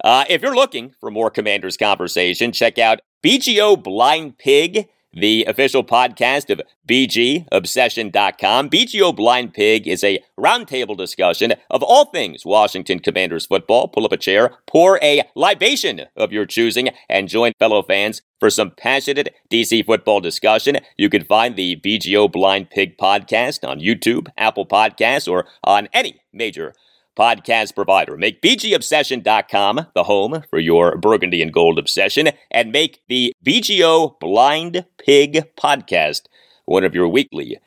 Uh, 0.04 0.26
if 0.30 0.42
you're 0.42 0.56
looking 0.56 0.94
for 1.00 1.10
more 1.10 1.32
Commanders 1.32 1.78
conversation, 1.78 2.52
check 2.52 2.78
out 2.78 3.00
BGO 3.24 3.82
Blind 3.82 4.38
Pig 4.38 4.88
the 5.16 5.46
official 5.46 5.84
podcast 5.84 6.50
of 6.50 6.62
BGObsession.com. 6.88 8.70
BGO 8.70 9.16
Blind 9.16 9.54
Pig 9.54 9.88
is 9.88 10.04
a 10.04 10.20
roundtable 10.38 10.98
discussion 10.98 11.54
of 11.70 11.82
all 11.82 12.06
things 12.06 12.46
Washington 12.46 13.00
Commanders 13.00 13.46
football. 13.46 13.88
Pull 13.88 14.06
up 14.06 14.12
a 14.12 14.18
chair, 14.18 14.58
pour 14.68 15.00
a 15.02 15.24
libation 15.36 16.02
of 16.16 16.32
your 16.32 16.46
choosing, 16.46 16.90
and 17.10 17.30
join 17.30 17.54
fellow 17.58 17.82
fans 17.82 18.22
for 18.40 18.50
some 18.50 18.72
passionate 18.72 19.34
DC 19.50 19.86
football 19.86 20.20
discussion. 20.20 20.78
You 20.98 21.10
can 21.10 21.24
find 21.24 21.56
the 21.56 21.78
BGO 21.78 22.32
Blind 22.32 22.70
Pig 22.70 22.98
podcast 22.98 23.68
on 23.68 23.80
YouTube, 23.80 24.28
Apple 24.38 24.66
Podcasts, 24.68 25.32
or 25.32 25.48
on 25.64 25.88
any 25.94 26.20
major 26.34 26.74
podcast 27.16 27.76
provider. 27.76 28.18
Make 28.18 28.42
BGObsession.com 28.42 29.88
the 29.94 30.04
home 30.04 30.44
for 30.50 30.60
your 30.60 30.98
burgundy 30.98 31.42
and 31.42 31.54
gold 31.54 31.80
obsession, 31.80 32.30
and 32.52 32.72
make 32.72 33.02
the 33.08 33.34
BGO 33.46 34.20
Blind 34.20 34.86
Pig 34.98 35.44
podcast 35.58 36.24
one 36.66 36.84
of 36.84 36.96
your 36.96 37.08
weekly 37.08 37.58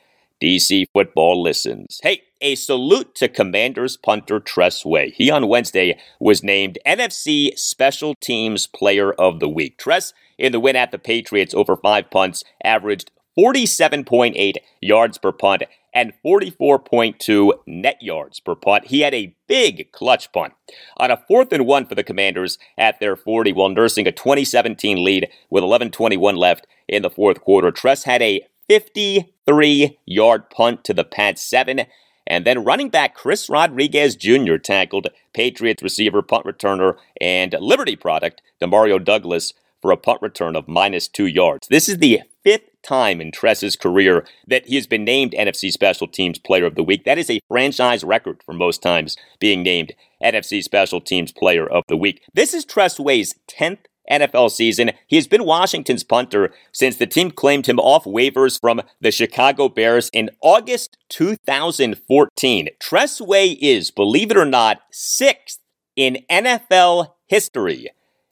DC 0.43 0.87
football 0.93 1.43
listens. 1.43 2.01
Hey, 2.03 2.23
a 2.41 2.55
salute 2.55 3.15
to 3.17 3.29
Commanders 3.29 3.97
punter 3.97 4.39
Tress 4.39 4.85
Way. 4.85 5.11
He 5.11 5.31
on 5.31 5.49
Wednesday 5.49 5.99
was 6.21 6.43
named 6.43 6.79
NFC 6.87 7.59
Special 7.59 8.15
Teams 8.21 8.67
Player 8.67 9.13
of 9.13 9.41
the 9.41 9.49
Week. 9.49 9.77
Tress, 9.77 10.13
in 10.37 10.53
the 10.53 10.61
win 10.61 10.77
at 10.77 10.93
the 10.93 10.99
Patriots 10.99 11.55
over 11.55 11.77
five 11.77 12.11
punts, 12.11 12.45
averaged 12.63 13.11
47.8 13.39 14.57
yards 14.81 15.19
per 15.19 15.33
punt 15.33 15.63
and 15.99 16.13
44.2 16.25 17.53
net 17.67 18.01
yards 18.01 18.39
per 18.39 18.55
punt. 18.55 18.87
He 18.87 19.01
had 19.01 19.15
a 19.15 19.35
big 19.49 19.91
clutch 19.91 20.31
punt 20.31 20.53
on 20.97 21.11
a 21.11 21.17
fourth 21.17 21.53
and 21.53 21.67
one 21.67 21.87
for 21.87 21.97
the 21.97 22.05
Commanders 22.05 22.57
at 22.79 23.01
their 23.01 23.17
40 23.17 23.53
while 23.53 23.69
nursing 23.69 24.07
a 24.07 24.13
2017 24.13 25.03
lead 25.03 25.29
with 25.51 25.65
11:21 25.65 26.37
left 26.37 26.69
in 26.87 27.03
the 27.03 27.11
fourth 27.11 27.41
quarter. 27.41 27.73
Tress 27.73 28.05
had 28.05 28.23
a 28.23 28.47
53 28.69 29.99
yard 30.07 30.51
punt 30.51 30.85
to 30.85 30.95
the 30.95 31.03
pad 31.03 31.37
7. 31.37 31.87
And 32.29 32.45
then 32.45 32.63
running 32.63 32.91
back 32.91 33.15
Chris 33.15 33.49
Rodriguez 33.49 34.15
Jr. 34.15 34.59
tackled 34.59 35.09
Patriots 35.33 35.83
receiver, 35.83 36.23
punt 36.23 36.45
returner, 36.47 36.97
and 37.21 37.57
Liberty 37.59 37.97
product 37.97 38.41
Demario 38.63 39.03
Douglas 39.03 39.53
for 39.83 39.91
a 39.91 39.97
punt 39.97 40.23
return 40.23 40.55
of 40.55 40.69
minus 40.69 41.09
two 41.09 41.27
yards. 41.27 41.67
This 41.69 41.89
is 41.89 41.99
the 41.99 42.21
fifth 42.49 42.71
time 42.83 43.21
in 43.21 43.31
Tress's 43.31 43.77
career 43.77 44.27
that 44.47 44.67
he 44.67 44.77
has 44.77 44.87
been 44.87 45.05
named 45.05 45.35
NFC 45.39 45.71
Special 45.71 46.09
Teams 46.09 46.39
Player 46.39 46.65
of 46.65 46.77
the 46.77 46.83
Week. 46.83 47.05
That 47.05 47.19
is 47.19 47.29
a 47.29 47.41
franchise 47.47 48.03
record 48.03 48.41
for 48.43 48.55
most 48.55 48.81
times 48.81 49.19
being 49.39 49.63
named 49.63 49.93
NFC 50.25 50.63
Special 50.63 50.99
Teams 50.99 51.31
Player 51.31 51.69
of 51.69 51.85
the 51.89 51.97
Week. 51.97 52.23
This 52.33 52.55
is 52.55 52.65
Tress 52.65 52.99
Way's 52.99 53.35
10th 53.51 53.81
NFL 54.11 54.51
season. 54.51 54.93
He 55.07 55.17
has 55.17 55.29
been 55.29 55.45
Washington's 55.45 56.03
punter 56.03 56.55
since 56.73 56.97
the 56.97 57.07
team 57.07 57.31
claimed 57.31 57.69
him 57.69 57.79
off 57.79 58.05
waivers 58.05 58.59
from 58.59 58.81
the 58.99 59.11
Chicago 59.11 59.69
Bears 59.69 60.09
in 60.15 60.31
August 60.41 60.97
2014. 61.11 62.69
Tress 62.81 63.21
Way 63.21 63.49
is, 63.61 63.91
believe 63.91 64.31
it 64.31 64.39
or 64.39 64.47
not, 64.47 64.81
sixth 64.91 65.59
in 65.97 66.25
NFL 66.31 67.11
history 67.27 67.91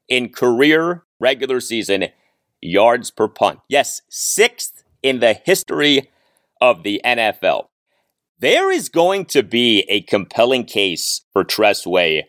in 0.09 0.31
career 0.31 1.03
regular 1.21 1.61
season 1.61 2.07
yards 2.61 3.11
per 3.11 3.29
punt. 3.29 3.61
Yes, 3.69 4.03
sixth 4.09 4.85
in 5.03 5.21
the 5.21 5.35
history 5.35 6.11
of 6.61 6.83
the 6.83 7.01
NFL. 7.05 7.67
There 8.39 8.71
is 8.71 8.89
going 8.89 9.25
to 9.27 9.43
be 9.43 9.81
a 9.89 10.03
compelling 10.03 10.65
case 10.65 11.23
for 11.33 11.45
Tress 11.45 11.87
Way 11.87 12.29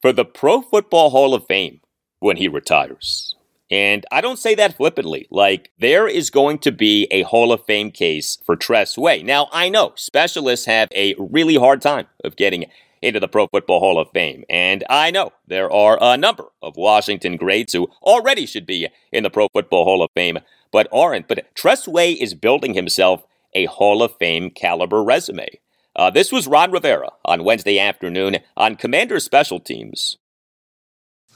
for 0.00 0.12
the 0.12 0.24
Pro 0.24 0.62
Football 0.62 1.10
Hall 1.10 1.34
of 1.34 1.46
Fame 1.46 1.80
when 2.20 2.36
he 2.36 2.48
retires. 2.48 3.34
And 3.70 4.06
I 4.12 4.20
don't 4.20 4.38
say 4.38 4.54
that 4.54 4.76
flippantly. 4.76 5.26
Like, 5.30 5.72
there 5.78 6.06
is 6.06 6.30
going 6.30 6.58
to 6.60 6.72
be 6.72 7.08
a 7.10 7.22
Hall 7.22 7.52
of 7.52 7.64
Fame 7.64 7.90
case 7.90 8.38
for 8.46 8.54
Tress 8.54 8.96
Way. 8.96 9.22
Now, 9.22 9.48
I 9.52 9.68
know 9.68 9.92
specialists 9.96 10.66
have 10.66 10.88
a 10.94 11.14
really 11.18 11.56
hard 11.56 11.82
time 11.82 12.06
of 12.22 12.36
getting 12.36 12.66
into 13.06 13.20
the 13.20 13.28
Pro 13.28 13.46
Football 13.46 13.80
Hall 13.80 13.98
of 13.98 14.08
Fame. 14.12 14.44
And 14.50 14.84
I 14.90 15.10
know 15.10 15.32
there 15.46 15.72
are 15.72 15.98
a 16.00 16.16
number 16.16 16.44
of 16.62 16.76
Washington 16.76 17.36
greats 17.36 17.72
who 17.72 17.88
already 18.02 18.46
should 18.46 18.66
be 18.66 18.88
in 19.12 19.22
the 19.22 19.30
Pro 19.30 19.48
Football 19.48 19.84
Hall 19.84 20.02
of 20.02 20.10
Fame, 20.14 20.38
but 20.72 20.88
aren't. 20.92 21.28
But 21.28 21.54
Tress 21.54 21.86
Way 21.86 22.12
is 22.12 22.34
building 22.34 22.74
himself 22.74 23.24
a 23.54 23.66
Hall 23.66 24.02
of 24.02 24.16
Fame 24.18 24.50
caliber 24.50 25.02
resume. 25.02 25.48
Uh, 25.94 26.10
this 26.10 26.30
was 26.30 26.46
Ron 26.46 26.72
Rivera 26.72 27.10
on 27.24 27.44
Wednesday 27.44 27.78
afternoon 27.78 28.38
on 28.56 28.76
Commander 28.76 29.18
Special 29.18 29.60
Teams. 29.60 30.18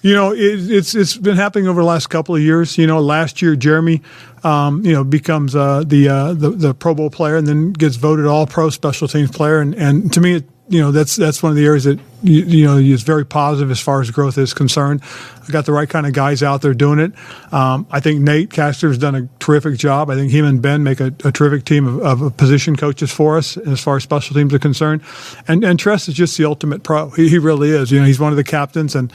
You 0.03 0.15
know, 0.15 0.33
it, 0.33 0.71
it's 0.71 0.95
it's 0.95 1.17
been 1.17 1.37
happening 1.37 1.69
over 1.69 1.83
the 1.83 1.87
last 1.87 2.09
couple 2.09 2.35
of 2.35 2.41
years. 2.41 2.79
You 2.79 2.87
know, 2.87 3.01
last 3.01 3.43
year 3.43 3.55
Jeremy, 3.55 4.01
um, 4.45 4.85
you 4.85 4.93
know, 4.93 5.05
becomes 5.05 5.55
uh, 5.55 5.85
the, 5.87 6.09
uh, 6.09 6.33
the 6.33 6.51
the 6.51 6.75
Pro 6.75 6.95
Bowl 6.95 7.11
player 7.11 7.37
and 7.37 7.47
then 7.47 7.73
gets 7.73 7.97
voted 7.97 8.27
All 8.27 8.47
Pro 8.47 8.71
Special 8.71 9.09
Teams 9.09 9.31
player. 9.31 9.61
And 9.61 9.75
and 9.75 10.13
to 10.15 10.21
me, 10.21 10.37
it, 10.37 10.45
you 10.71 10.81
know 10.81 10.93
that's 10.93 11.17
that's 11.17 11.43
one 11.43 11.51
of 11.51 11.57
the 11.57 11.67
areas 11.67 11.83
that 11.83 11.99
you, 12.23 12.43
you, 12.43 12.65
know 12.65 12.79
is 12.79 13.03
very 13.03 13.27
positive 13.27 13.73
as 13.73 13.81
far 13.81 14.01
as 14.01 14.11
growth 14.13 14.39
is 14.39 14.55
concerned. 14.55 15.03
I 15.47 15.51
got 15.51 15.67
the 15.67 15.73
right 15.73 15.89
kind 15.89 16.07
of 16.07 16.13
guys 16.13 16.45
out 16.45 16.63
there 16.63 16.75
doing 16.75 17.01
it. 17.01 17.13
Um, 17.53 17.89
I 17.91 17.99
think 17.99 18.21
Nate 18.21 18.51
Kaczor 18.51 18.87
has 18.87 18.97
done 18.97 19.17
a 19.17 19.29
terrific 19.41 19.79
job. 19.79 20.11
I 20.11 20.15
think 20.15 20.31
him 20.31 20.45
and 20.45 20.63
Ben 20.63 20.85
make 20.85 21.01
a, 21.01 21.13
a 21.25 21.33
terrific 21.33 21.65
team 21.65 21.89
of, 21.89 22.23
of, 22.23 22.37
position 22.37 22.77
coaches 22.77 23.11
for 23.11 23.37
us 23.37 23.57
as 23.57 23.81
far 23.81 23.97
as 23.97 24.05
special 24.05 24.35
teams 24.35 24.55
are 24.55 24.61
concerned. 24.61 25.03
And 25.49 25.65
and 25.65 25.77
Tress 25.77 26.09
is 26.09 26.15
just 26.15 26.39
the 26.39 26.45
ultimate 26.45 26.85
pro. 26.85 27.11
He, 27.11 27.29
he 27.29 27.39
really 27.39 27.71
is. 27.71 27.91
You 27.91 27.99
know, 27.99 28.07
he's 28.07 28.21
one 28.21 28.33
of 28.33 28.37
the 28.37 28.45
captains 28.45 28.95
and 28.95 29.13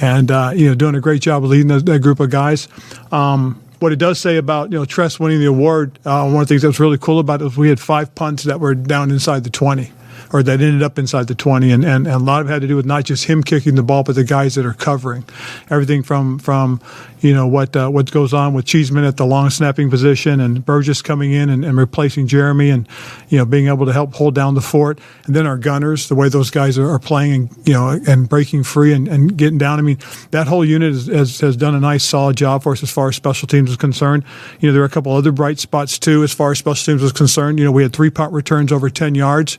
and 0.00 0.28
uh, 0.32 0.50
you 0.56 0.66
know 0.66 0.74
doing 0.74 0.96
a 0.96 1.00
great 1.00 1.22
job 1.22 1.44
of 1.44 1.50
leading 1.50 1.68
that, 1.68 1.86
that 1.86 2.00
group 2.00 2.18
of 2.18 2.30
guys. 2.30 2.66
Um, 3.12 3.62
what 3.78 3.92
it 3.92 4.00
does 4.00 4.18
say 4.18 4.38
about 4.38 4.72
you 4.72 4.78
know 4.78 4.84
Tress 4.84 5.20
winning 5.20 5.38
the 5.38 5.46
award, 5.46 6.00
uh, 6.04 6.24
one 6.24 6.42
of 6.42 6.48
the 6.48 6.52
things 6.52 6.62
that 6.62 6.68
was 6.68 6.80
really 6.80 6.98
cool 6.98 7.20
about 7.20 7.42
it 7.42 7.44
was 7.44 7.56
we 7.56 7.68
had 7.68 7.78
five 7.78 8.12
punts 8.16 8.42
that 8.42 8.58
were 8.58 8.74
down 8.74 9.12
inside 9.12 9.44
the 9.44 9.50
twenty 9.50 9.92
or 10.32 10.42
that 10.42 10.60
ended 10.60 10.82
up 10.82 10.98
inside 10.98 11.28
the 11.28 11.34
20. 11.34 11.70
And, 11.70 11.84
and, 11.84 12.06
and 12.06 12.14
a 12.14 12.18
lot 12.18 12.40
of 12.40 12.48
it 12.48 12.52
had 12.52 12.62
to 12.62 12.68
do 12.68 12.76
with 12.76 12.86
not 12.86 13.04
just 13.04 13.24
him 13.24 13.42
kicking 13.42 13.74
the 13.74 13.82
ball, 13.82 14.02
but 14.02 14.14
the 14.14 14.24
guys 14.24 14.54
that 14.54 14.66
are 14.66 14.74
covering. 14.74 15.24
Everything 15.70 16.02
from, 16.02 16.38
from 16.38 16.80
you 17.20 17.34
know, 17.34 17.46
what 17.46 17.74
uh, 17.74 17.88
what 17.88 18.10
goes 18.10 18.34
on 18.34 18.52
with 18.52 18.66
Cheeseman 18.66 19.04
at 19.04 19.16
the 19.16 19.24
long 19.24 19.50
snapping 19.50 19.90
position 19.90 20.40
and 20.40 20.64
Burgess 20.64 21.02
coming 21.02 21.32
in 21.32 21.48
and, 21.48 21.64
and 21.64 21.76
replacing 21.76 22.26
Jeremy 22.26 22.70
and, 22.70 22.86
you 23.28 23.38
know, 23.38 23.44
being 23.44 23.68
able 23.68 23.86
to 23.86 23.92
help 23.92 24.14
hold 24.14 24.34
down 24.34 24.54
the 24.54 24.60
fort. 24.60 25.00
And 25.24 25.34
then 25.34 25.46
our 25.46 25.56
gunners, 25.56 26.08
the 26.08 26.14
way 26.14 26.28
those 26.28 26.50
guys 26.50 26.78
are, 26.78 26.88
are 26.88 26.98
playing 26.98 27.32
and, 27.32 27.66
you 27.66 27.72
know, 27.72 27.98
and 28.06 28.28
breaking 28.28 28.64
free 28.64 28.92
and, 28.92 29.08
and 29.08 29.36
getting 29.36 29.58
down. 29.58 29.78
I 29.78 29.82
mean, 29.82 29.98
that 30.30 30.46
whole 30.46 30.64
unit 30.64 30.92
is, 30.92 31.06
has, 31.06 31.40
has 31.40 31.56
done 31.56 31.74
a 31.74 31.80
nice, 31.80 32.04
solid 32.04 32.36
job 32.36 32.62
for 32.62 32.72
us 32.72 32.82
as 32.82 32.90
far 32.90 33.08
as 33.08 33.16
special 33.16 33.48
teams 33.48 33.70
is 33.70 33.76
concerned. 33.76 34.24
You 34.60 34.68
know, 34.68 34.72
there 34.72 34.82
are 34.82 34.86
a 34.86 34.90
couple 34.90 35.12
other 35.12 35.32
bright 35.32 35.58
spots, 35.58 35.98
too, 35.98 36.22
as 36.22 36.32
far 36.32 36.52
as 36.52 36.58
special 36.58 36.92
teams 36.92 37.02
was 37.02 37.12
concerned. 37.12 37.58
You 37.58 37.64
know, 37.64 37.72
we 37.72 37.82
had 37.82 37.92
three 37.92 38.10
punt 38.10 38.32
returns 38.32 38.72
over 38.72 38.90
10 38.90 39.14
yards. 39.14 39.58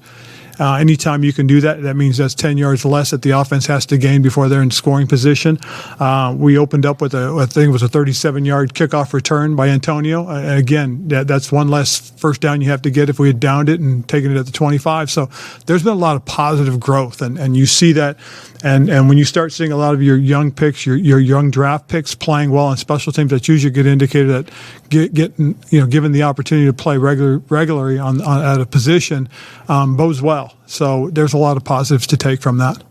Uh, 0.60 0.76
anytime 0.76 1.24
you 1.24 1.34
can 1.34 1.48
do 1.48 1.62
that, 1.62 1.82
that 1.84 1.96
means 1.96 2.18
that's 2.18 2.34
10 2.34 2.58
yards 2.58 2.86
less 2.86 3.12
that 3.12 3.22
the 3.22 3.32
offense 3.32 3.66
has 3.68 3.86
to 3.86 3.98
gain 3.98 4.22
before 4.22 4.50
they're 4.50 4.62
in 4.62 4.72
scoring 4.72 5.08
position. 5.08 5.58
Uh, 6.00 6.36
we 6.38 6.58
opened 6.58 6.86
up 6.86 7.02
with 7.02 7.14
a, 7.14 7.38
I 7.40 7.46
think 7.46 7.70
it 7.70 7.72
was 7.72 7.84
a 7.84 7.88
37 7.88 8.46
yard 8.46 8.74
kickoff 8.74 9.14
return 9.14 9.56
by 9.56 9.70
Antonio. 9.70 10.28
Uh, 10.28 10.56
again, 10.58 11.08
that, 11.10 11.28
that's 11.28 11.52
one 11.52 11.70
less 11.70 12.12
first 12.12 12.42
down 12.42 12.62
you 12.62 12.70
have 12.70 12.82
to 12.84 12.90
get 12.90 13.10
if 13.10 13.20
we 13.20 13.28
had 13.28 13.40
downed 13.40 13.70
it 13.70 13.80
and 13.80 14.08
taken 14.08 14.32
it 14.32 14.40
at 14.40 14.46
the 14.46 14.52
25. 14.52 15.12
So 15.12 15.30
there's 15.66 15.84
been 15.84 15.94
a 15.94 15.96
lot 15.96 16.16
of 16.16 16.26
positive 16.26 16.80
growth, 16.80 17.22
and, 17.22 17.38
and 17.38 17.56
you 17.56 17.66
see 17.66 17.92
that. 17.94 18.18
And, 18.64 18.90
and 18.90 19.08
when 19.08 19.20
you 19.20 19.26
start 19.26 19.54
seeing 19.54 19.72
a 19.72 19.78
lot 19.78 19.94
of 19.94 20.02
your 20.02 20.18
young 20.18 20.52
picks, 20.52 20.86
your, 20.86 20.96
your 20.96 21.20
young 21.20 21.52
draft 21.52 21.88
picks 21.88 22.16
playing 22.16 22.50
well 22.50 22.66
on 22.66 22.78
special 22.78 23.14
teams, 23.14 23.30
that's 23.30 23.48
usually 23.48 23.72
a 23.72 23.74
good 23.74 23.86
indicator 23.86 24.28
that 24.28 24.50
get, 24.90 25.14
getting, 25.14 25.56
you 25.70 25.80
know, 25.80 25.86
given 25.86 26.12
the 26.12 26.24
opportunity 26.24 26.66
to 26.66 26.74
play 26.74 26.98
regular, 26.98 27.38
regularly 27.50 28.00
on, 28.00 28.22
on 28.22 28.44
at 28.44 28.60
a 28.60 28.66
position 28.66 29.30
um, 29.68 29.96
bodes 29.96 30.22
well. 30.22 30.47
So 30.66 31.10
there's 31.12 31.34
a 31.34 31.38
lot 31.38 31.58
of 31.58 31.64
positives 31.64 32.08
to 32.08 32.18
take 32.18 32.42
from 32.42 32.58
that. 32.58 32.84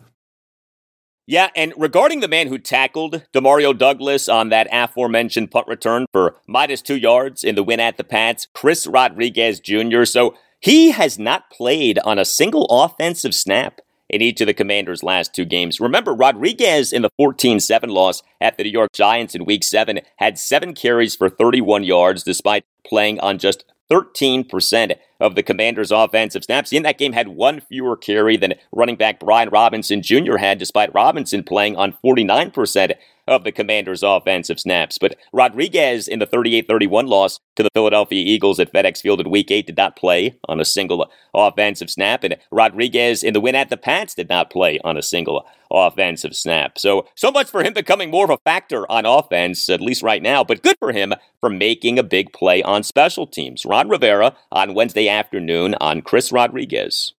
Yeah, 1.28 1.48
and 1.56 1.72
regarding 1.76 2.20
the 2.20 2.28
man 2.28 2.46
who 2.46 2.56
tackled 2.56 3.24
Demario 3.34 3.76
Douglas 3.76 4.28
on 4.28 4.50
that 4.50 4.68
aforementioned 4.70 5.50
punt 5.50 5.66
return 5.66 6.06
for 6.12 6.36
minus 6.46 6.82
two 6.82 6.96
yards 6.96 7.42
in 7.42 7.56
the 7.56 7.64
win 7.64 7.80
at 7.80 7.96
the 7.96 8.04
Pats, 8.04 8.46
Chris 8.54 8.86
Rodriguez 8.86 9.58
Jr. 9.58 10.04
So 10.04 10.36
he 10.60 10.92
has 10.92 11.18
not 11.18 11.50
played 11.50 11.98
on 12.04 12.20
a 12.20 12.24
single 12.24 12.66
offensive 12.66 13.34
snap 13.34 13.80
in 14.08 14.22
each 14.22 14.40
of 14.40 14.46
the 14.46 14.54
Commanders' 14.54 15.02
last 15.02 15.34
two 15.34 15.44
games. 15.44 15.80
Remember, 15.80 16.14
Rodriguez 16.14 16.92
in 16.92 17.02
the 17.02 17.10
14 17.16 17.58
7 17.58 17.90
loss 17.90 18.22
at 18.40 18.56
the 18.56 18.62
New 18.62 18.70
York 18.70 18.92
Giants 18.92 19.34
in 19.34 19.44
Week 19.44 19.64
7 19.64 20.00
had 20.18 20.38
seven 20.38 20.74
carries 20.74 21.16
for 21.16 21.28
31 21.28 21.82
yards 21.82 22.22
despite 22.22 22.64
playing 22.86 23.18
on 23.20 23.38
just 23.38 23.64
13% 23.90 24.96
of 25.20 25.34
the 25.34 25.42
Commanders' 25.42 25.90
offensive 25.90 26.44
snaps. 26.44 26.72
In 26.72 26.82
that 26.82 26.98
game, 26.98 27.12
had 27.12 27.28
one 27.28 27.60
fewer 27.60 27.96
carry 27.96 28.36
than 28.36 28.54
running 28.72 28.96
back 28.96 29.20
Brian 29.20 29.48
Robinson 29.48 30.02
Jr. 30.02 30.36
had, 30.36 30.58
despite 30.58 30.94
Robinson 30.94 31.42
playing 31.42 31.76
on 31.76 31.96
49% 32.04 32.94
of 33.28 33.44
the 33.44 33.52
Commanders' 33.52 34.02
offensive 34.02 34.60
snaps. 34.60 34.98
But 34.98 35.16
Rodriguez 35.32 36.08
in 36.08 36.18
the 36.18 36.26
38 36.26 36.68
31 36.68 37.06
loss 37.06 37.40
to 37.56 37.62
the 37.62 37.70
Philadelphia 37.74 38.22
Eagles 38.24 38.60
at 38.60 38.72
FedEx 38.72 39.00
Field 39.00 39.20
in 39.20 39.30
Week 39.30 39.50
8 39.50 39.66
did 39.66 39.76
not 39.76 39.96
play 39.96 40.38
on 40.48 40.60
a 40.60 40.64
single 40.64 41.10
offensive 41.34 41.90
snap. 41.90 42.22
And 42.24 42.36
Rodriguez 42.50 43.22
in 43.22 43.32
the 43.32 43.40
win 43.40 43.54
at 43.54 43.70
the 43.70 43.76
Pats 43.76 44.14
did 44.14 44.28
not 44.28 44.50
play 44.50 44.78
on 44.84 44.96
a 44.96 45.02
single 45.02 45.44
offensive 45.70 46.36
snap. 46.36 46.78
So, 46.78 47.08
so 47.16 47.32
much 47.32 47.50
for 47.50 47.64
him 47.64 47.72
becoming 47.72 48.10
more 48.10 48.24
of 48.24 48.30
a 48.30 48.38
factor 48.38 48.90
on 48.90 49.04
offense, 49.04 49.68
at 49.68 49.80
least 49.80 50.02
right 50.02 50.22
now, 50.22 50.44
but 50.44 50.62
good 50.62 50.76
for 50.78 50.92
him 50.92 51.12
for 51.40 51.50
making 51.50 51.98
a 51.98 52.04
big 52.04 52.32
play 52.32 52.62
on 52.62 52.84
special 52.84 53.26
teams. 53.26 53.64
Ron 53.64 53.88
Rivera 53.88 54.36
on 54.52 54.74
Wednesday 54.74 55.05
afternoon 55.08 55.74
on 55.80 56.02
Chris 56.02 56.32
Rodriguez. 56.32 57.12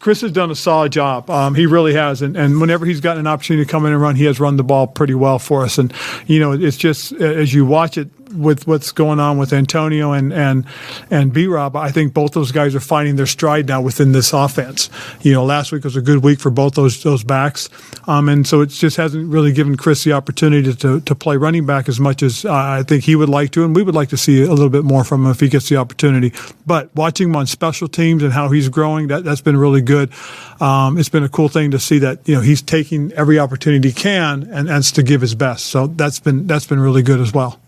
Chris 0.00 0.20
has 0.20 0.32
done 0.32 0.50
a 0.50 0.54
solid 0.54 0.92
job. 0.92 1.30
Um, 1.30 1.54
he 1.54 1.64
really 1.66 1.94
has, 1.94 2.20
and, 2.20 2.36
and 2.36 2.60
whenever 2.60 2.84
he's 2.84 3.00
gotten 3.00 3.20
an 3.20 3.26
opportunity 3.26 3.64
to 3.64 3.70
come 3.70 3.86
in 3.86 3.92
and 3.92 4.02
run, 4.02 4.16
he 4.16 4.24
has 4.24 4.38
run 4.38 4.56
the 4.56 4.64
ball 4.64 4.86
pretty 4.86 5.14
well 5.14 5.38
for 5.38 5.62
us. 5.62 5.78
And 5.78 5.94
you 6.26 6.40
know, 6.40 6.52
it's 6.52 6.76
just 6.76 7.12
as 7.12 7.54
you 7.54 7.64
watch 7.64 7.96
it, 7.96 8.08
with 8.34 8.66
what's 8.66 8.92
going 8.92 9.20
on 9.20 9.38
with 9.38 9.52
Antonio 9.52 10.12
and 10.12 10.32
and 10.32 10.64
and 11.10 11.32
B 11.32 11.46
Rob, 11.46 11.76
I 11.76 11.90
think 11.90 12.12
both 12.12 12.32
those 12.32 12.52
guys 12.52 12.74
are 12.74 12.80
finding 12.80 13.16
their 13.16 13.26
stride 13.26 13.66
now 13.66 13.80
within 13.80 14.12
this 14.12 14.32
offense. 14.32 14.90
You 15.22 15.32
know, 15.32 15.44
last 15.44 15.72
week 15.72 15.84
was 15.84 15.96
a 15.96 16.02
good 16.02 16.22
week 16.22 16.40
for 16.40 16.50
both 16.50 16.74
those 16.74 17.02
those 17.02 17.24
backs, 17.24 17.68
um, 18.06 18.28
and 18.28 18.46
so 18.46 18.60
it 18.60 18.66
just 18.68 18.96
hasn't 18.96 19.30
really 19.30 19.52
given 19.52 19.76
Chris 19.76 20.04
the 20.04 20.12
opportunity 20.12 20.74
to 20.74 21.00
to 21.00 21.14
play 21.14 21.36
running 21.36 21.66
back 21.66 21.88
as 21.88 22.00
much 22.00 22.22
as 22.22 22.44
uh, 22.44 22.52
I 22.52 22.82
think 22.82 23.04
he 23.04 23.16
would 23.16 23.28
like 23.28 23.50
to, 23.52 23.64
and 23.64 23.74
we 23.74 23.82
would 23.82 23.94
like 23.94 24.10
to 24.10 24.16
see 24.16 24.42
a 24.42 24.50
little 24.50 24.70
bit 24.70 24.84
more 24.84 25.04
from 25.04 25.24
him 25.24 25.30
if 25.30 25.40
he 25.40 25.48
gets 25.48 25.68
the 25.68 25.76
opportunity. 25.76 26.32
But 26.66 26.94
watching 26.94 27.28
him 27.28 27.36
on 27.36 27.46
special 27.46 27.88
teams 27.88 28.22
and 28.22 28.32
how 28.32 28.48
he's 28.48 28.68
growing, 28.68 29.08
that 29.08 29.24
that's 29.24 29.40
been 29.40 29.56
really 29.56 29.82
good. 29.82 30.10
Um, 30.60 30.98
it's 30.98 31.08
been 31.08 31.24
a 31.24 31.28
cool 31.28 31.48
thing 31.48 31.70
to 31.72 31.78
see 31.78 31.98
that 32.00 32.26
you 32.28 32.34
know 32.34 32.40
he's 32.40 32.62
taking 32.62 33.12
every 33.12 33.38
opportunity 33.38 33.88
he 33.88 33.94
can 33.94 34.44
and, 34.50 34.68
and 34.68 34.84
to 34.84 35.02
give 35.02 35.20
his 35.20 35.34
best. 35.34 35.66
So 35.66 35.86
that's 35.86 36.20
been 36.20 36.46
that's 36.46 36.66
been 36.66 36.80
really 36.80 37.02
good 37.02 37.20
as 37.20 37.32
well. 37.32 37.60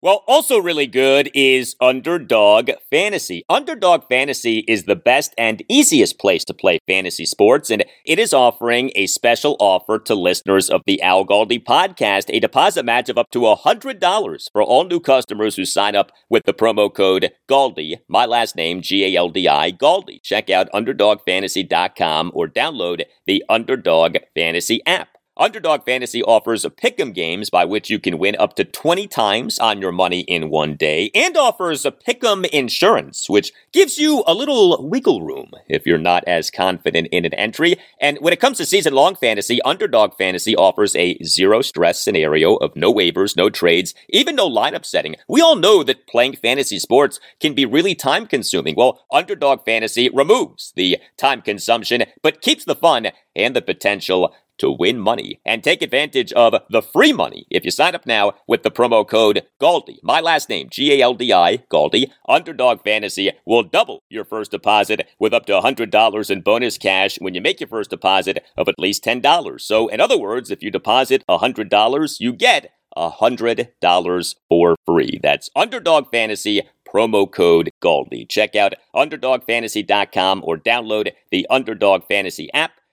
Well, 0.00 0.22
also 0.28 0.60
really 0.60 0.86
good 0.86 1.28
is 1.34 1.74
Underdog 1.80 2.70
Fantasy. 2.88 3.44
Underdog 3.48 4.04
Fantasy 4.08 4.60
is 4.68 4.84
the 4.84 4.94
best 4.94 5.34
and 5.36 5.64
easiest 5.68 6.20
place 6.20 6.44
to 6.44 6.54
play 6.54 6.78
fantasy 6.86 7.26
sports, 7.26 7.68
and 7.68 7.84
it 8.04 8.20
is 8.20 8.32
offering 8.32 8.92
a 8.94 9.08
special 9.08 9.56
offer 9.58 9.98
to 9.98 10.14
listeners 10.14 10.70
of 10.70 10.82
the 10.86 11.02
Al 11.02 11.26
Galdi 11.26 11.60
podcast, 11.60 12.26
a 12.28 12.38
deposit 12.38 12.84
match 12.84 13.08
of 13.08 13.18
up 13.18 13.28
to 13.32 13.40
$100 13.40 14.52
for 14.52 14.62
all 14.62 14.84
new 14.84 15.00
customers 15.00 15.56
who 15.56 15.64
sign 15.64 15.96
up 15.96 16.12
with 16.30 16.44
the 16.44 16.54
promo 16.54 16.94
code 16.94 17.32
GALDI, 17.48 17.96
my 18.06 18.24
last 18.24 18.54
name, 18.54 18.82
G-A-L-D-I, 18.82 19.72
GALDI. 19.72 20.22
Check 20.22 20.48
out 20.48 20.70
UnderdogFantasy.com 20.72 22.30
or 22.34 22.46
download 22.46 23.02
the 23.26 23.44
Underdog 23.48 24.18
Fantasy 24.36 24.80
app. 24.86 25.17
Underdog 25.38 25.84
Fantasy 25.84 26.20
offers 26.20 26.64
a 26.64 26.70
pick'em 26.70 27.14
games 27.14 27.48
by 27.48 27.64
which 27.64 27.88
you 27.88 28.00
can 28.00 28.18
win 28.18 28.34
up 28.40 28.56
to 28.56 28.64
20 28.64 29.06
times 29.06 29.60
on 29.60 29.80
your 29.80 29.92
money 29.92 30.20
in 30.22 30.50
one 30.50 30.74
day 30.74 31.12
and 31.14 31.36
offers 31.36 31.84
a 31.84 31.92
pick'em 31.92 32.44
insurance, 32.48 33.30
which 33.30 33.52
gives 33.72 33.98
you 33.98 34.24
a 34.26 34.34
little 34.34 34.88
wiggle 34.88 35.22
room 35.22 35.52
if 35.68 35.86
you're 35.86 35.96
not 35.96 36.24
as 36.26 36.50
confident 36.50 37.06
in 37.12 37.24
an 37.24 37.34
entry. 37.34 37.76
And 38.00 38.18
when 38.18 38.32
it 38.32 38.40
comes 38.40 38.58
to 38.58 38.66
season 38.66 38.94
long 38.94 39.14
fantasy, 39.14 39.62
Underdog 39.62 40.16
Fantasy 40.18 40.56
offers 40.56 40.96
a 40.96 41.16
zero 41.22 41.62
stress 41.62 42.02
scenario 42.02 42.56
of 42.56 42.74
no 42.74 42.92
waivers, 42.92 43.36
no 43.36 43.48
trades, 43.48 43.94
even 44.08 44.34
no 44.34 44.50
lineup 44.50 44.84
setting. 44.84 45.14
We 45.28 45.40
all 45.40 45.54
know 45.54 45.84
that 45.84 46.08
playing 46.08 46.34
fantasy 46.34 46.80
sports 46.80 47.20
can 47.38 47.54
be 47.54 47.64
really 47.64 47.94
time 47.94 48.26
consuming. 48.26 48.74
Well, 48.76 49.06
Underdog 49.12 49.64
Fantasy 49.64 50.10
removes 50.12 50.72
the 50.74 50.98
time 51.16 51.42
consumption, 51.42 52.06
but 52.22 52.40
keeps 52.40 52.64
the 52.64 52.74
fun 52.74 53.12
and 53.36 53.54
the 53.54 53.62
potential 53.62 54.34
to 54.58 54.70
win 54.70 54.98
money 54.98 55.40
and 55.44 55.62
take 55.62 55.82
advantage 55.82 56.32
of 56.32 56.54
the 56.70 56.82
free 56.82 57.12
money 57.12 57.46
if 57.50 57.64
you 57.64 57.70
sign 57.70 57.94
up 57.94 58.06
now 58.06 58.32
with 58.46 58.62
the 58.62 58.70
promo 58.70 59.06
code 59.06 59.42
GALDI. 59.60 59.98
My 60.02 60.20
last 60.20 60.48
name, 60.48 60.68
G 60.70 60.92
A 60.92 61.02
L 61.02 61.14
D 61.14 61.32
I, 61.32 61.58
GALDI. 61.70 62.10
Underdog 62.28 62.82
Fantasy 62.82 63.30
will 63.46 63.62
double 63.62 64.02
your 64.08 64.24
first 64.24 64.50
deposit 64.50 65.08
with 65.18 65.32
up 65.34 65.46
to 65.46 65.52
$100 65.52 66.30
in 66.30 66.40
bonus 66.40 66.78
cash 66.78 67.18
when 67.20 67.34
you 67.34 67.40
make 67.40 67.60
your 67.60 67.68
first 67.68 67.90
deposit 67.90 68.44
of 68.56 68.68
at 68.68 68.78
least 68.78 69.04
$10. 69.04 69.60
So, 69.60 69.88
in 69.88 70.00
other 70.00 70.18
words, 70.18 70.50
if 70.50 70.62
you 70.62 70.70
deposit 70.70 71.24
$100, 71.28 72.20
you 72.20 72.32
get 72.32 72.72
$100 72.96 74.34
for 74.48 74.76
free. 74.84 75.20
That's 75.22 75.50
Underdog 75.54 76.10
Fantasy 76.10 76.62
promo 76.88 77.30
code 77.30 77.70
GALDI. 77.82 78.28
Check 78.28 78.56
out 78.56 78.74
UnderdogFantasy.com 78.94 80.42
or 80.44 80.56
download 80.56 81.12
the 81.30 81.46
Underdog 81.50 82.04
Fantasy 82.08 82.52
app 82.52 82.72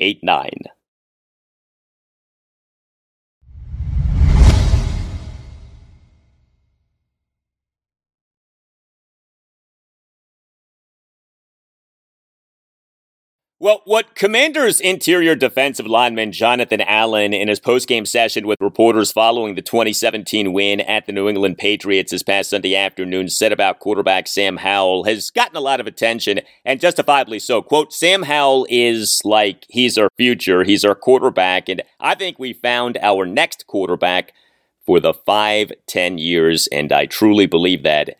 9789. 0.00 0.77
Well, 13.60 13.82
what 13.86 14.14
Commanders 14.14 14.80
interior 14.80 15.34
defensive 15.34 15.88
lineman 15.88 16.30
Jonathan 16.30 16.80
Allen 16.80 17.34
in 17.34 17.48
his 17.48 17.58
postgame 17.58 18.06
session 18.06 18.46
with 18.46 18.60
reporters 18.60 19.10
following 19.10 19.56
the 19.56 19.62
2017 19.62 20.52
win 20.52 20.80
at 20.80 21.06
the 21.06 21.12
New 21.12 21.28
England 21.28 21.58
Patriots 21.58 22.12
this 22.12 22.22
past 22.22 22.50
Sunday 22.50 22.76
afternoon 22.76 23.28
said 23.28 23.50
about 23.50 23.80
quarterback 23.80 24.28
Sam 24.28 24.58
Howell 24.58 25.02
has 25.06 25.30
gotten 25.30 25.56
a 25.56 25.60
lot 25.60 25.80
of 25.80 25.88
attention 25.88 26.38
and 26.64 26.78
justifiably 26.78 27.40
so. 27.40 27.60
Quote, 27.60 27.92
Sam 27.92 28.22
Howell 28.22 28.68
is 28.70 29.20
like 29.24 29.66
he's 29.68 29.98
our 29.98 30.10
future, 30.16 30.62
he's 30.62 30.84
our 30.84 30.94
quarterback, 30.94 31.68
and 31.68 31.82
I 31.98 32.14
think 32.14 32.38
we 32.38 32.52
found 32.52 32.96
our 33.02 33.26
next 33.26 33.66
quarterback 33.66 34.34
for 34.86 35.00
the 35.00 35.12
five, 35.12 35.72
ten 35.88 36.16
years, 36.16 36.68
and 36.68 36.92
I 36.92 37.06
truly 37.06 37.46
believe 37.46 37.82
that. 37.82 38.16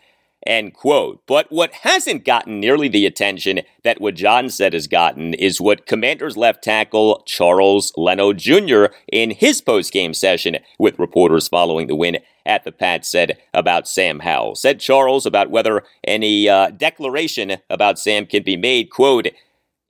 End 0.49 0.73
quote. 0.73 1.21
But 1.27 1.53
what 1.53 1.75
hasn't 1.83 2.25
gotten 2.25 2.59
nearly 2.59 2.89
the 2.89 3.05
attention 3.05 3.61
that 3.85 4.01
what 4.01 4.15
John 4.15 4.49
said 4.49 4.73
has 4.73 4.87
gotten 4.87 5.35
is 5.35 5.61
what 5.61 5.85
Commanders 5.85 6.39
left 6.39 6.65
tackle 6.65 7.23
Charles 7.27 7.93
Leno 7.99 8.33
Jr. 8.33 8.87
in 9.13 9.31
his 9.33 9.61
post-game 9.61 10.15
session 10.15 10.57
with 10.79 10.99
reporters 10.99 11.49
following 11.49 11.87
the 11.87 11.95
win 11.95 12.17
at 12.47 12.65
the 12.65 12.73
Pats 12.73 13.11
said 13.11 13.37
about 13.53 13.87
Sam 13.87 14.21
Howell. 14.21 14.55
Said 14.55 14.81
Charles 14.81 15.27
about 15.27 15.51
whether 15.51 15.85
any 16.03 16.49
uh, 16.49 16.71
declaration 16.71 17.59
about 17.69 17.99
Sam 17.99 18.25
can 18.25 18.43
be 18.43 18.57
made, 18.57 18.89
quote, 18.89 19.27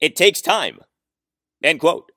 it 0.01 0.17
takes 0.17 0.41
time, 0.41 0.81
end 1.63 1.79
quote. 1.79 2.11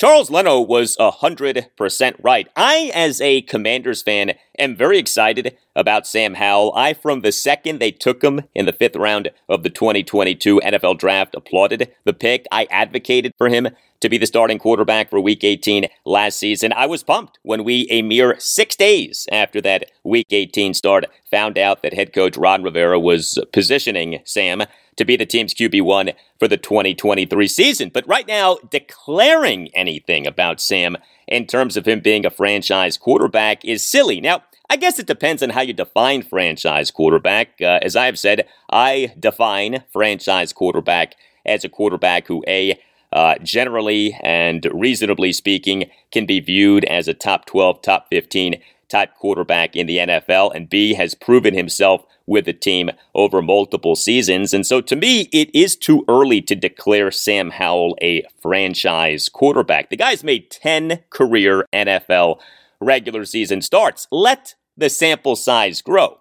Charles 0.00 0.30
Leno 0.30 0.62
was 0.62 0.96
100% 0.96 2.14
right. 2.22 2.48
I, 2.56 2.90
as 2.94 3.20
a 3.20 3.42
Commanders 3.42 4.00
fan, 4.00 4.32
am 4.58 4.74
very 4.74 4.96
excited 4.96 5.58
about 5.76 6.06
Sam 6.06 6.36
Howell. 6.36 6.72
I, 6.74 6.94
from 6.94 7.20
the 7.20 7.32
second 7.32 7.80
they 7.80 7.90
took 7.90 8.24
him 8.24 8.44
in 8.54 8.64
the 8.64 8.72
fifth 8.72 8.96
round 8.96 9.30
of 9.46 9.62
the 9.62 9.68
2022 9.68 10.58
NFL 10.64 10.96
Draft, 10.96 11.34
applauded 11.34 11.92
the 12.04 12.14
pick. 12.14 12.46
I 12.50 12.66
advocated 12.70 13.34
for 13.36 13.50
him 13.50 13.68
to 14.00 14.08
be 14.08 14.16
the 14.16 14.24
starting 14.24 14.58
quarterback 14.58 15.10
for 15.10 15.20
Week 15.20 15.44
18 15.44 15.86
last 16.06 16.38
season. 16.38 16.72
I 16.72 16.86
was 16.86 17.02
pumped 17.02 17.38
when 17.42 17.62
we, 17.62 17.86
a 17.90 18.00
mere 18.00 18.36
six 18.38 18.76
days 18.76 19.28
after 19.30 19.60
that 19.60 19.90
Week 20.02 20.28
18 20.30 20.72
start, 20.72 21.04
found 21.30 21.58
out 21.58 21.82
that 21.82 21.92
head 21.92 22.14
coach 22.14 22.38
Ron 22.38 22.62
Rivera 22.62 22.98
was 22.98 23.38
positioning 23.52 24.20
Sam 24.24 24.62
to 25.00 25.04
be 25.06 25.16
the 25.16 25.24
team's 25.24 25.54
QB1 25.54 26.14
for 26.38 26.46
the 26.46 26.58
2023 26.58 27.48
season. 27.48 27.90
But 27.92 28.06
right 28.06 28.28
now, 28.28 28.58
declaring 28.70 29.68
anything 29.74 30.26
about 30.26 30.60
Sam 30.60 30.98
in 31.26 31.46
terms 31.46 31.78
of 31.78 31.88
him 31.88 32.00
being 32.00 32.26
a 32.26 32.30
franchise 32.30 32.98
quarterback 32.98 33.64
is 33.64 33.86
silly. 33.86 34.20
Now, 34.20 34.44
I 34.68 34.76
guess 34.76 34.98
it 34.98 35.06
depends 35.06 35.42
on 35.42 35.50
how 35.50 35.62
you 35.62 35.72
define 35.72 36.22
franchise 36.22 36.90
quarterback. 36.90 37.60
Uh, 37.62 37.78
as 37.80 37.96
I 37.96 38.04
have 38.06 38.18
said, 38.18 38.46
I 38.70 39.14
define 39.18 39.84
franchise 39.90 40.52
quarterback 40.52 41.16
as 41.46 41.64
a 41.64 41.70
quarterback 41.70 42.26
who, 42.26 42.44
A, 42.46 42.78
uh, 43.10 43.36
generally 43.42 44.16
and 44.22 44.68
reasonably 44.72 45.32
speaking, 45.32 45.90
can 46.12 46.26
be 46.26 46.40
viewed 46.40 46.84
as 46.84 47.08
a 47.08 47.14
top 47.14 47.46
12, 47.46 47.80
top 47.80 48.08
15 48.10 48.60
type 48.90 49.14
quarterback 49.14 49.76
in 49.76 49.86
the 49.86 49.98
NFL, 49.98 50.54
and 50.54 50.68
B, 50.68 50.94
has 50.94 51.14
proven 51.14 51.54
himself 51.54 52.04
with 52.26 52.44
the 52.44 52.52
team 52.52 52.90
over 53.14 53.42
multiple 53.42 53.96
seasons. 53.96 54.54
And 54.54 54.66
so 54.66 54.80
to 54.82 54.94
me, 54.94 55.28
it 55.32 55.50
is 55.54 55.76
too 55.76 56.04
early 56.08 56.40
to 56.42 56.54
declare 56.54 57.10
Sam 57.10 57.50
Howell 57.50 57.96
a 58.02 58.24
franchise 58.40 59.28
quarterback. 59.28 59.90
The 59.90 59.96
guy's 59.96 60.22
made 60.22 60.50
10 60.50 61.00
career 61.10 61.66
NFL 61.72 62.40
regular 62.80 63.24
season 63.24 63.62
starts. 63.62 64.06
Let 64.10 64.54
the 64.76 64.90
sample 64.90 65.36
size 65.36 65.82
grow. 65.82 66.18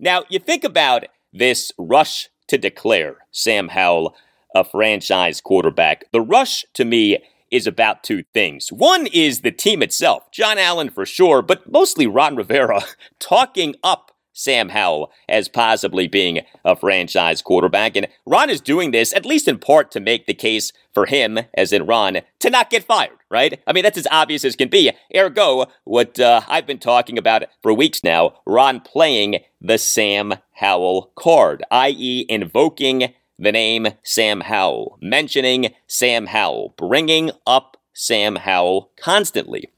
Now, 0.00 0.24
you 0.28 0.38
think 0.38 0.64
about 0.64 1.04
this 1.32 1.70
rush 1.78 2.28
to 2.48 2.58
declare 2.58 3.18
Sam 3.30 3.68
Howell 3.68 4.14
a 4.54 4.64
franchise 4.64 5.40
quarterback. 5.40 6.04
The 6.12 6.20
rush 6.20 6.64
to 6.74 6.84
me 6.84 7.18
is 7.52 7.66
about 7.66 8.02
two 8.02 8.24
things. 8.34 8.72
One 8.72 9.06
is 9.06 9.42
the 9.42 9.52
team 9.52 9.82
itself, 9.82 10.32
John 10.32 10.58
Allen 10.58 10.90
for 10.90 11.06
sure, 11.06 11.42
but 11.42 11.70
mostly 11.70 12.06
Ron 12.08 12.34
Rivera 12.34 12.80
talking 13.20 13.76
up 13.84 14.12
Sam 14.32 14.70
Howell 14.70 15.12
as 15.28 15.48
possibly 15.48 16.08
being 16.08 16.40
a 16.64 16.74
franchise 16.74 17.42
quarterback. 17.42 17.96
And 17.96 18.08
Ron 18.24 18.50
is 18.50 18.60
doing 18.60 18.90
this, 18.90 19.12
at 19.12 19.26
least 19.26 19.46
in 19.46 19.58
part, 19.58 19.90
to 19.90 20.00
make 20.00 20.26
the 20.26 20.34
case 20.34 20.72
for 20.94 21.06
him, 21.06 21.38
as 21.54 21.72
in 21.72 21.86
Ron, 21.86 22.18
to 22.40 22.50
not 22.50 22.70
get 22.70 22.84
fired, 22.84 23.18
right? 23.30 23.60
I 23.66 23.72
mean, 23.72 23.82
that's 23.82 23.98
as 23.98 24.08
obvious 24.10 24.44
as 24.44 24.56
can 24.56 24.68
be. 24.68 24.90
Ergo, 25.14 25.66
what 25.84 26.18
uh, 26.18 26.40
I've 26.48 26.66
been 26.66 26.78
talking 26.78 27.18
about 27.18 27.44
for 27.62 27.74
weeks 27.74 28.02
now, 28.02 28.40
Ron 28.46 28.80
playing 28.80 29.40
the 29.60 29.78
Sam 29.78 30.34
Howell 30.54 31.12
card, 31.14 31.62
i.e., 31.70 32.24
invoking 32.28 33.12
the 33.42 33.52
name 33.52 33.88
Sam 34.04 34.40
Howell, 34.40 34.98
mentioning 35.02 35.74
Sam 35.88 36.26
Howell, 36.26 36.74
bringing 36.78 37.32
up 37.44 37.76
Sam 37.92 38.36
Howell 38.36 38.92
constantly. 38.96 39.68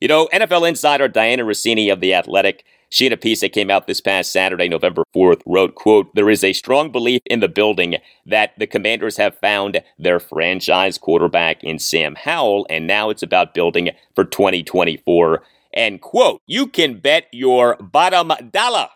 You 0.00 0.06
know, 0.06 0.28
NFL 0.32 0.68
insider 0.68 1.08
Dianna 1.08 1.40
Russini 1.40 1.92
of 1.92 2.00
The 2.00 2.14
Athletic, 2.14 2.64
she 2.90 3.06
in 3.06 3.12
a 3.12 3.16
piece 3.16 3.40
that 3.40 3.52
came 3.52 3.70
out 3.70 3.86
this 3.86 4.00
past 4.00 4.30
Saturday, 4.30 4.68
November 4.68 5.02
4th, 5.16 5.40
wrote, 5.46 5.74
quote, 5.74 6.14
There 6.14 6.30
is 6.30 6.44
a 6.44 6.52
strong 6.52 6.92
belief 6.92 7.22
in 7.26 7.40
the 7.40 7.48
building 7.48 7.96
that 8.26 8.52
the 8.58 8.66
commanders 8.66 9.16
have 9.16 9.38
found 9.38 9.82
their 9.98 10.20
franchise 10.20 10.96
quarterback 10.96 11.64
in 11.64 11.78
Sam 11.80 12.14
Howell, 12.14 12.66
and 12.70 12.86
now 12.86 13.10
it's 13.10 13.22
about 13.22 13.54
building 13.54 13.90
for 14.14 14.24
2024. 14.24 15.42
End 15.74 16.02
quote. 16.02 16.40
You 16.46 16.66
can 16.66 16.98
bet 16.98 17.26
your 17.32 17.76
bottom 17.80 18.30
dollar 18.50 18.88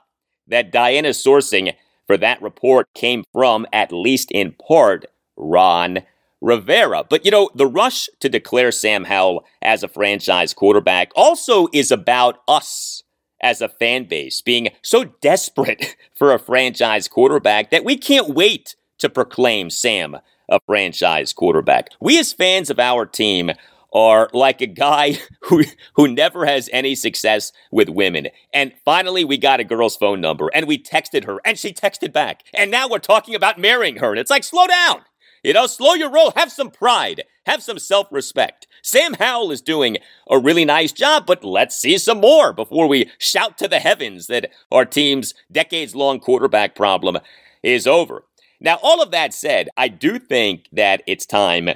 that 0.46 0.70
Dianna's 0.70 1.22
sourcing 1.22 1.72
for 2.06 2.16
that 2.16 2.40
report 2.42 2.86
came 2.94 3.24
from, 3.32 3.66
at 3.72 3.92
least 3.92 4.30
in 4.30 4.52
part, 4.52 5.06
Ron 5.36 6.00
Rivera. 6.40 7.04
But 7.08 7.24
you 7.24 7.30
know, 7.30 7.50
the 7.54 7.66
rush 7.66 8.08
to 8.20 8.28
declare 8.28 8.72
Sam 8.72 9.04
Howell 9.04 9.44
as 9.62 9.82
a 9.82 9.88
franchise 9.88 10.54
quarterback 10.54 11.10
also 11.16 11.68
is 11.72 11.90
about 11.90 12.40
us 12.46 13.02
as 13.42 13.60
a 13.60 13.68
fan 13.68 14.04
base 14.04 14.40
being 14.40 14.68
so 14.82 15.04
desperate 15.04 15.96
for 16.14 16.32
a 16.32 16.38
franchise 16.38 17.08
quarterback 17.08 17.70
that 17.70 17.84
we 17.84 17.96
can't 17.96 18.30
wait 18.30 18.76
to 18.98 19.08
proclaim 19.08 19.70
Sam 19.70 20.16
a 20.48 20.60
franchise 20.66 21.32
quarterback. 21.32 21.88
We 22.00 22.18
as 22.18 22.32
fans 22.32 22.70
of 22.70 22.78
our 22.78 23.04
team 23.04 23.50
are 23.96 24.28
like 24.34 24.60
a 24.60 24.66
guy 24.66 25.18
who 25.40 25.64
who 25.94 26.06
never 26.06 26.44
has 26.44 26.68
any 26.70 26.94
success 26.94 27.50
with 27.72 27.88
women. 27.88 28.28
And 28.52 28.74
finally 28.84 29.24
we 29.24 29.38
got 29.38 29.58
a 29.58 29.64
girl's 29.64 29.96
phone 29.96 30.20
number 30.20 30.50
and 30.52 30.68
we 30.68 30.78
texted 30.78 31.24
her 31.24 31.40
and 31.46 31.58
she 31.58 31.72
texted 31.72 32.12
back. 32.12 32.44
And 32.52 32.70
now 32.70 32.88
we're 32.88 32.98
talking 32.98 33.34
about 33.34 33.58
marrying 33.58 33.96
her. 33.96 34.10
And 34.10 34.20
it's 34.20 34.30
like 34.30 34.44
slow 34.44 34.66
down. 34.66 35.00
You 35.42 35.54
know, 35.54 35.66
slow 35.66 35.94
your 35.94 36.10
roll, 36.10 36.32
have 36.36 36.50
some 36.52 36.70
pride, 36.70 37.22
have 37.46 37.62
some 37.62 37.78
self-respect. 37.78 38.66
Sam 38.82 39.14
Howell 39.14 39.52
is 39.52 39.62
doing 39.62 39.98
a 40.28 40.38
really 40.38 40.64
nice 40.64 40.92
job, 40.92 41.24
but 41.24 41.44
let's 41.44 41.76
see 41.76 41.98
some 41.98 42.20
more 42.20 42.52
before 42.52 42.88
we 42.88 43.10
shout 43.18 43.56
to 43.58 43.68
the 43.68 43.78
heavens 43.78 44.26
that 44.26 44.50
our 44.72 44.84
team's 44.84 45.34
decades-long 45.52 46.18
quarterback 46.18 46.74
problem 46.74 47.18
is 47.62 47.86
over. 47.86 48.24
Now, 48.60 48.78
all 48.82 49.00
of 49.00 49.12
that 49.12 49.32
said, 49.32 49.68
I 49.76 49.88
do 49.88 50.18
think 50.18 50.66
that 50.72 51.02
it's 51.06 51.26
time 51.26 51.70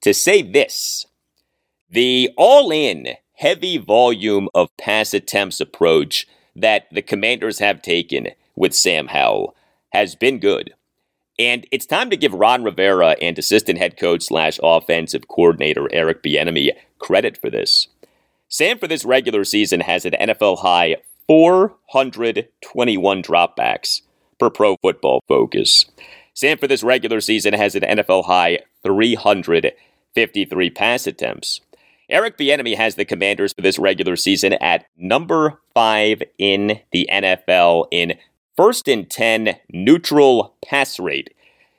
to 0.00 0.12
say 0.12 0.42
this 0.42 1.06
the 1.92 2.30
all 2.38 2.72
in 2.72 3.06
heavy 3.34 3.76
volume 3.76 4.48
of 4.54 4.74
pass 4.78 5.12
attempts 5.12 5.60
approach 5.60 6.26
that 6.56 6.86
the 6.90 7.02
commanders 7.02 7.58
have 7.58 7.82
taken 7.82 8.28
with 8.56 8.74
Sam 8.74 9.08
Howell 9.08 9.54
has 9.92 10.14
been 10.14 10.38
good. 10.38 10.72
And 11.38 11.66
it's 11.70 11.86
time 11.86 12.08
to 12.10 12.16
give 12.16 12.32
Ron 12.32 12.64
Rivera 12.64 13.16
and 13.20 13.38
assistant 13.38 13.78
head 13.78 13.98
coach 13.98 14.22
slash 14.22 14.58
offensive 14.62 15.28
coordinator 15.28 15.88
Eric 15.92 16.22
Bieniemy 16.22 16.70
credit 16.98 17.36
for 17.38 17.50
this. 17.50 17.88
Sam 18.48 18.78
for 18.78 18.86
this 18.86 19.04
regular 19.04 19.44
season 19.44 19.80
has 19.80 20.04
an 20.04 20.12
NFL 20.12 20.60
high 20.60 20.96
421 21.26 23.22
dropbacks 23.22 24.02
per 24.38 24.50
Pro 24.50 24.76
Football 24.78 25.22
Focus. 25.28 25.86
Sam 26.34 26.56
for 26.56 26.66
this 26.66 26.82
regular 26.82 27.20
season 27.20 27.52
has 27.54 27.74
an 27.74 27.82
NFL 27.82 28.24
high 28.24 28.60
353 28.82 30.70
pass 30.70 31.06
attempts. 31.06 31.60
Eric 32.12 32.36
Bieniemy 32.36 32.76
has 32.76 32.96
the 32.96 33.06
Commanders 33.06 33.54
for 33.54 33.62
this 33.62 33.78
regular 33.78 34.16
season 34.16 34.52
at 34.52 34.84
number 34.98 35.58
five 35.72 36.22
in 36.38 36.78
the 36.92 37.08
NFL 37.10 37.86
in 37.90 38.18
first 38.54 38.86
and 38.86 39.08
10 39.08 39.56
neutral 39.70 40.54
pass 40.62 41.00
rate, 41.00 41.32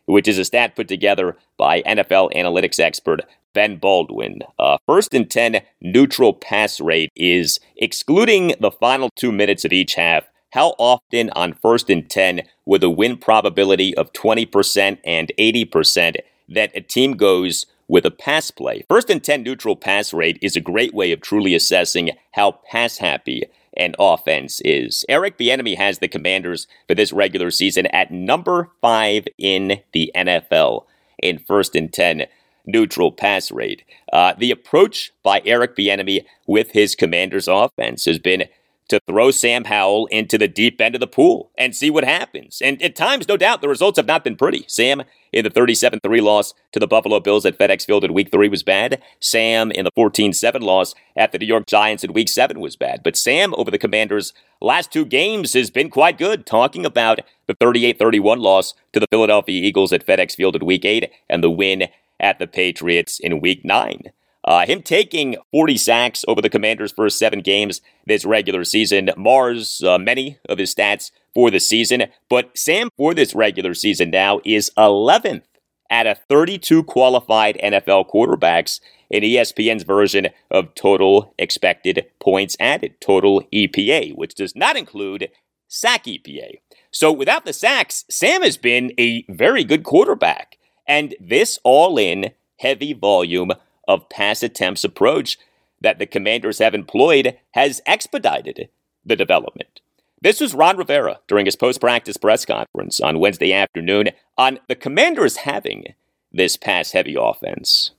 which 0.05 0.27
is 0.27 0.39
a 0.39 0.45
stat 0.45 0.75
put 0.75 0.87
together 0.87 1.37
by 1.55 1.83
NFL 1.83 2.33
analytics 2.33 2.79
expert 2.79 3.21
Ben 3.53 3.77
Baldwin. 3.77 4.39
Uh, 4.57 4.79
first 4.87 5.13
and 5.13 5.29
10 5.29 5.61
neutral 5.81 6.33
pass 6.33 6.81
rate 6.81 7.11
is 7.15 7.59
excluding 7.77 8.55
the 8.59 8.71
final 8.71 9.11
two 9.15 9.31
minutes 9.31 9.63
of 9.63 9.71
each 9.71 9.93
half. 9.93 10.23
How 10.53 10.69
often 10.79 11.29
on 11.35 11.53
first 11.53 11.91
and 11.91 12.09
10 12.09 12.41
with 12.65 12.83
a 12.83 12.89
win 12.89 13.17
probability 13.17 13.95
of 13.95 14.11
20% 14.13 14.97
and 15.05 15.31
80% 15.37 16.15
that 16.49 16.71
a 16.73 16.81
team 16.81 17.17
goes 17.17 17.67
with 17.93 18.07
a 18.07 18.11
pass 18.11 18.49
play. 18.49 18.83
First 18.89 19.11
and 19.11 19.23
10 19.23 19.43
neutral 19.43 19.75
pass 19.75 20.15
rate 20.15 20.39
is 20.41 20.55
a 20.55 20.59
great 20.59 20.95
way 20.95 21.11
of 21.11 21.21
truly 21.21 21.53
assessing 21.53 22.09
how 22.31 22.53
pass 22.71 22.97
happy 22.97 23.43
an 23.77 23.93
offense 23.99 24.63
is. 24.65 25.05
Eric 25.07 25.37
Bieniemy 25.37 25.77
has 25.77 25.99
the 25.99 26.07
Commanders 26.07 26.65
for 26.87 26.95
this 26.95 27.13
regular 27.13 27.51
season 27.51 27.85
at 27.87 28.09
number 28.09 28.71
5 28.81 29.27
in 29.37 29.79
the 29.91 30.11
NFL 30.15 30.85
in 31.21 31.37
first 31.37 31.75
and 31.75 31.93
10 31.93 32.23
neutral 32.65 33.11
pass 33.11 33.51
rate. 33.51 33.83
Uh, 34.11 34.33
the 34.39 34.49
approach 34.49 35.11
by 35.21 35.43
Eric 35.45 35.75
Bieniemy 35.75 36.25
with 36.47 36.71
his 36.71 36.95
Commanders 36.95 37.47
offense 37.47 38.05
has 38.05 38.17
been 38.17 38.45
to 38.89 38.99
throw 39.07 39.31
Sam 39.31 39.65
Howell 39.65 40.07
into 40.07 40.37
the 40.37 40.47
deep 40.47 40.79
end 40.81 40.95
of 40.95 41.01
the 41.01 41.07
pool 41.07 41.51
and 41.57 41.75
see 41.75 41.89
what 41.89 42.03
happens. 42.03 42.61
And 42.61 42.81
at 42.81 42.95
times, 42.95 43.27
no 43.27 43.37
doubt, 43.37 43.61
the 43.61 43.67
results 43.67 43.97
have 43.97 44.07
not 44.07 44.23
been 44.23 44.35
pretty. 44.35 44.65
Sam 44.67 45.03
in 45.31 45.43
the 45.43 45.49
37 45.49 45.99
3 46.03 46.21
loss 46.21 46.53
to 46.71 46.79
the 46.79 46.87
Buffalo 46.87 47.19
Bills 47.19 47.45
at 47.45 47.57
FedEx 47.57 47.85
Field 47.85 48.03
in 48.03 48.13
week 48.13 48.31
three 48.31 48.49
was 48.49 48.63
bad. 48.63 49.01
Sam 49.19 49.71
in 49.71 49.85
the 49.85 49.91
14 49.95 50.33
7 50.33 50.61
loss 50.61 50.93
at 51.15 51.31
the 51.31 51.39
New 51.39 51.45
York 51.45 51.65
Giants 51.67 52.03
in 52.03 52.13
week 52.13 52.29
seven 52.29 52.59
was 52.59 52.75
bad. 52.75 53.01
But 53.03 53.15
Sam 53.15 53.53
over 53.55 53.71
the 53.71 53.77
Commanders' 53.77 54.33
last 54.61 54.91
two 54.91 55.05
games 55.05 55.53
has 55.53 55.69
been 55.69 55.89
quite 55.89 56.17
good, 56.17 56.45
talking 56.45 56.85
about 56.85 57.19
the 57.47 57.55
38 57.59 57.99
31 57.99 58.39
loss 58.39 58.73
to 58.93 58.99
the 58.99 59.07
Philadelphia 59.09 59.61
Eagles 59.61 59.93
at 59.93 60.05
FedEx 60.05 60.35
Field 60.35 60.55
in 60.55 60.65
week 60.65 60.85
eight 60.85 61.11
and 61.29 61.43
the 61.43 61.51
win 61.51 61.87
at 62.19 62.39
the 62.39 62.47
Patriots 62.47 63.19
in 63.19 63.41
week 63.41 63.65
nine. 63.65 64.11
Uh, 64.45 64.65
him 64.65 64.81
taking 64.81 65.37
40 65.51 65.77
sacks 65.77 66.25
over 66.27 66.41
the 66.41 66.49
Commanders' 66.49 66.91
first 66.91 67.17
seven 67.17 67.39
games 67.41 67.81
this 68.05 68.25
regular 68.25 68.63
season 68.63 69.09
mars 69.15 69.81
uh, 69.83 69.97
many 69.97 70.37
of 70.49 70.57
his 70.57 70.73
stats 70.75 71.11
for 71.33 71.49
the 71.49 71.59
season. 71.59 72.03
But 72.29 72.57
Sam, 72.57 72.89
for 72.97 73.13
this 73.13 73.33
regular 73.33 73.73
season 73.73 74.09
now, 74.09 74.41
is 74.43 74.71
11th 74.77 75.43
out 75.89 76.07
of 76.07 76.19
32 76.29 76.83
qualified 76.83 77.57
NFL 77.63 78.09
quarterbacks 78.09 78.79
in 79.09 79.23
ESPN's 79.23 79.83
version 79.83 80.29
of 80.49 80.73
total 80.73 81.33
expected 81.37 82.05
points 82.19 82.57
added, 82.59 82.99
total 82.99 83.43
EPA, 83.53 84.15
which 84.15 84.33
does 84.33 84.55
not 84.55 84.75
include 84.75 85.29
sack 85.67 86.05
EPA. 86.05 86.59
So 86.91 87.11
without 87.11 87.45
the 87.45 87.53
sacks, 87.53 88.05
Sam 88.09 88.41
has 88.41 88.57
been 88.57 88.91
a 88.97 89.23
very 89.29 89.63
good 89.63 89.83
quarterback. 89.83 90.57
And 90.87 91.15
this 91.19 91.59
all 91.63 91.97
in 91.97 92.31
heavy 92.57 92.93
volume 92.93 93.51
of 93.87 94.09
pass 94.09 94.43
attempts 94.43 94.83
approach 94.83 95.37
that 95.81 95.99
the 95.99 96.05
commanders 96.05 96.59
have 96.59 96.73
employed 96.73 97.37
has 97.51 97.81
expedited 97.85 98.69
the 99.05 99.15
development. 99.15 99.81
This 100.21 100.39
was 100.39 100.53
Ron 100.53 100.77
Rivera 100.77 101.19
during 101.27 101.45
his 101.45 101.57
post 101.57 101.81
practice 101.81 102.15
press 102.15 102.45
conference 102.45 103.01
on 103.01 103.19
Wednesday 103.19 103.51
afternoon 103.51 104.11
on 104.37 104.59
the 104.69 104.75
commanders 104.75 105.37
having 105.37 105.95
this 106.31 106.55
pass 106.55 106.93
heavy 106.93 107.15
offense. 107.19 107.91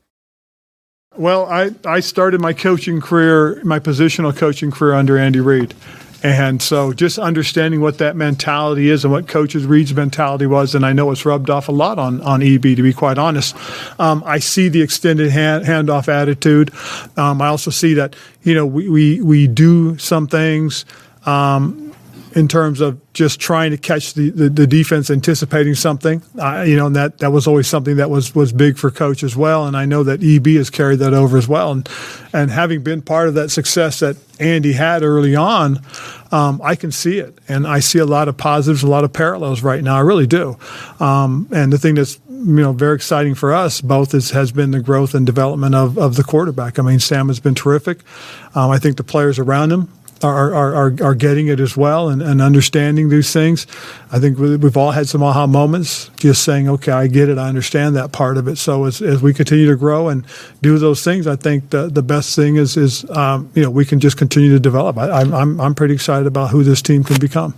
Well, 1.17 1.47
I, 1.47 1.73
I 1.85 2.01
started 2.01 2.41
my 2.41 2.53
coaching 2.53 3.01
career, 3.01 3.61
my 3.63 3.79
positional 3.79 4.35
coaching 4.35 4.71
career 4.71 4.95
under 4.95 5.19
Andy 5.19 5.41
Reid. 5.41 5.75
And 6.25 6.63
so 6.63 6.95
just 6.95 7.19
understanding 7.19 7.83
what 7.83 7.99
that 7.99 8.17
mentality 8.17 8.89
is 8.89 9.05
and 9.05 9.13
what 9.13 9.29
coaches 9.29 9.67
Reid's 9.67 9.93
mentality 9.95 10.47
was, 10.47 10.75
and 10.75 10.85
I 10.87 10.95
know 10.95 11.11
it's 11.11 11.27
rubbed 11.27 11.51
off 11.51 11.69
a 11.69 11.73
lot 11.73 11.99
on, 11.99 12.23
on 12.23 12.43
EB, 12.43 12.63
to 12.63 12.83
be 12.83 12.95
quite 12.95 13.19
honest. 13.19 13.55
Um, 14.01 14.23
I 14.25 14.39
see 14.39 14.71
the 14.71 14.81
extended 14.81 15.31
hand, 15.31 15.67
handoff 15.67 16.09
attitude. 16.09 16.73
Um, 17.19 17.43
I 17.43 17.49
also 17.49 17.71
see 17.71 17.93
that, 17.95 18.17
you 18.43 18.55
know, 18.55 18.65
we, 18.65 18.89
we, 18.89 19.21
we 19.21 19.47
do 19.47 19.99
some 19.99 20.27
things 20.27 20.87
um, 21.27 21.84
in 22.35 22.49
terms 22.49 22.81
of 22.81 23.01
just 23.13 23.39
trying 23.39 23.71
to 23.71 23.79
catch 23.79 24.15
the, 24.15 24.31
the, 24.31 24.49
the 24.49 24.67
defense 24.67 25.09
anticipating 25.09 25.75
something. 25.75 26.21
You 26.35 26.77
know, 26.77 26.87
and 26.87 26.97
that, 26.97 27.19
that 27.19 27.31
was 27.31 27.47
always 27.47 27.69
something 27.69 27.97
that 27.97 28.11
was, 28.11 28.35
was 28.35 28.53
big 28.53 28.77
for 28.77 28.91
coach 28.91 29.23
as 29.23 29.37
well. 29.37 29.67
And 29.67 29.77
I 29.77 29.85
know 29.85 30.03
that 30.03 30.23
EB 30.23 30.57
has 30.57 30.69
carried 30.69 30.99
that 30.99 31.15
over 31.15 31.39
as 31.39 31.47
well. 31.47 31.71
And, 31.71 31.89
and 32.33 32.51
having 32.51 32.83
been 32.83 33.03
part 33.03 33.29
of 33.29 33.35
that 33.35 33.51
success 33.51 34.01
that 34.01 34.17
Andy 34.41 34.73
had 34.73 35.05
early 35.05 35.37
on, 35.37 35.81
um, 36.33 36.61
I 36.65 36.75
can 36.75 36.91
see 36.91 37.19
it. 37.19 37.39
And 37.47 37.69
I 37.69 37.79
see 37.79 38.01
a 38.01 38.07
lot 38.07 38.27
of 38.27 38.37
positives, 38.37 38.83
a 38.83 38.89
lot 38.89 39.05
of 39.05 39.13
parallels 39.13 39.63
right 39.63 39.83
now. 39.83 39.97
I 39.97 40.01
really 40.01 40.27
do. 40.27 40.59
Um, 40.99 41.49
and 41.53 41.73
the 41.73 41.79
thing 41.79 41.95
that's, 41.95 42.19
you 42.29 42.57
know, 42.57 42.73
very 42.73 42.97
exciting 42.97 43.37
for 43.37 43.55
us 43.55 43.81
both 43.81 44.13
is, 44.13 44.31
has 44.31 44.51
been 44.51 44.73
the 44.73 44.81
growth 44.81 45.15
and 45.15 45.25
development 45.25 45.77
of, 45.77 45.97
of 45.99 46.17
the 46.17 46.25
quarterback. 46.25 46.81
I 46.81 46.83
mean, 46.83 46.99
Sam 46.99 47.29
has 47.29 47.39
been 47.39 47.55
terrific. 47.55 48.01
Um, 48.57 48.73
I 48.73 48.79
think 48.81 48.97
the 48.97 49.05
players 49.05 49.39
around 49.39 49.71
him 49.71 49.89
are, 50.23 50.55
are, 50.55 50.95
are, 51.03 51.15
getting 51.15 51.49
it 51.49 51.61
as 51.61 51.77
well 51.77 52.09
and, 52.09 52.23
and 52.23 52.41
understanding 52.41 53.09
these 53.09 53.33
things. 53.33 53.67
I 54.11 54.19
think 54.19 54.39
we've 54.39 54.77
all 54.77 54.93
had 54.93 55.09
some 55.09 55.23
aha 55.23 55.47
moments 55.47 56.11
just 56.17 56.45
saying, 56.45 56.69
okay, 56.69 56.93
I 56.93 57.07
get 57.09 57.29
it. 57.29 57.39
I 57.39 57.49
understand 57.49 57.97
that 57.97 58.13
part 58.13 58.37
of 58.37 58.49
it. 58.49 58.57
So 58.57 58.85
as, 58.85 59.03
as 59.03 59.23
we 59.23 59.35
continue 59.35 59.69
to 59.69 59.77
grow 59.77 60.09
and 60.09 60.25
do 60.63 60.79
those 60.79 61.05
things, 61.05 61.27
I 61.27 61.37
think 61.37 61.71
the, 61.71 61.89
the 61.89 62.03
best 62.03 62.35
thing 62.37 62.57
is, 62.57 62.77
is 62.77 63.09
um, 63.11 63.51
you 63.55 63.63
know, 63.63 63.71
we 63.71 63.85
can 63.85 64.01
just 64.01 64.17
continue 64.17 64.51
to 64.53 64.61
develop. 64.61 64.97
I, 64.97 65.21
I'm, 65.21 65.61
I'm 65.61 65.75
pretty 65.75 65.95
excited 65.95 66.27
about 66.27 66.51
who 66.51 66.63
this 66.63 66.81
team 66.81 67.05
can 67.05 67.19
become. 67.19 67.55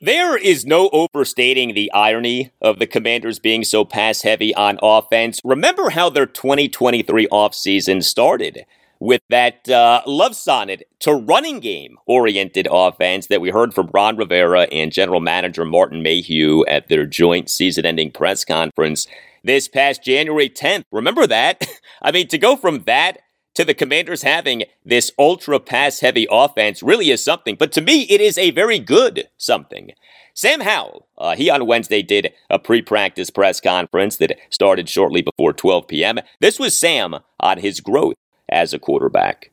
There 0.00 0.36
is 0.36 0.66
no 0.66 0.90
overstating 0.92 1.72
the 1.72 1.90
irony 1.92 2.50
of 2.60 2.78
the 2.78 2.86
Commanders 2.86 3.38
being 3.38 3.64
so 3.64 3.86
pass 3.86 4.20
heavy 4.20 4.54
on 4.54 4.78
offense. 4.82 5.40
Remember 5.44 5.90
how 5.90 6.10
their 6.10 6.26
2023 6.26 7.26
offseason 7.28 8.04
started 8.04 8.66
with 9.04 9.20
that 9.28 9.68
uh, 9.68 10.00
love 10.06 10.34
sonnet 10.34 10.88
to 10.98 11.12
running 11.12 11.60
game 11.60 11.98
oriented 12.06 12.66
offense 12.70 13.26
that 13.26 13.42
we 13.42 13.50
heard 13.50 13.74
from 13.74 13.90
Ron 13.92 14.16
Rivera 14.16 14.62
and 14.72 14.90
general 14.90 15.20
manager 15.20 15.66
Martin 15.66 16.02
Mayhew 16.02 16.64
at 16.64 16.88
their 16.88 17.04
joint 17.04 17.50
season 17.50 17.84
ending 17.84 18.10
press 18.10 18.46
conference 18.46 19.06
this 19.42 19.68
past 19.68 20.02
January 20.02 20.48
10th. 20.48 20.84
Remember 20.90 21.26
that? 21.26 21.66
I 22.02 22.12
mean, 22.12 22.28
to 22.28 22.38
go 22.38 22.56
from 22.56 22.84
that 22.84 23.18
to 23.56 23.64
the 23.66 23.74
Commanders 23.74 24.22
having 24.22 24.62
this 24.86 25.12
ultra 25.18 25.60
pass 25.60 26.00
heavy 26.00 26.26
offense 26.30 26.82
really 26.82 27.10
is 27.10 27.22
something, 27.22 27.56
but 27.56 27.72
to 27.72 27.82
me, 27.82 28.04
it 28.04 28.22
is 28.22 28.38
a 28.38 28.52
very 28.52 28.78
good 28.78 29.28
something. 29.36 29.90
Sam 30.32 30.62
Howell, 30.62 31.06
uh, 31.18 31.36
he 31.36 31.50
on 31.50 31.66
Wednesday 31.66 32.00
did 32.00 32.32
a 32.48 32.58
pre 32.58 32.80
practice 32.80 33.28
press 33.28 33.60
conference 33.60 34.16
that 34.16 34.38
started 34.48 34.88
shortly 34.88 35.20
before 35.20 35.52
12 35.52 35.88
p.m. 35.88 36.20
This 36.40 36.58
was 36.58 36.76
Sam 36.76 37.16
on 37.38 37.58
his 37.58 37.80
growth 37.80 38.16
as 38.54 38.72
a 38.72 38.78
quarterback? 38.78 39.50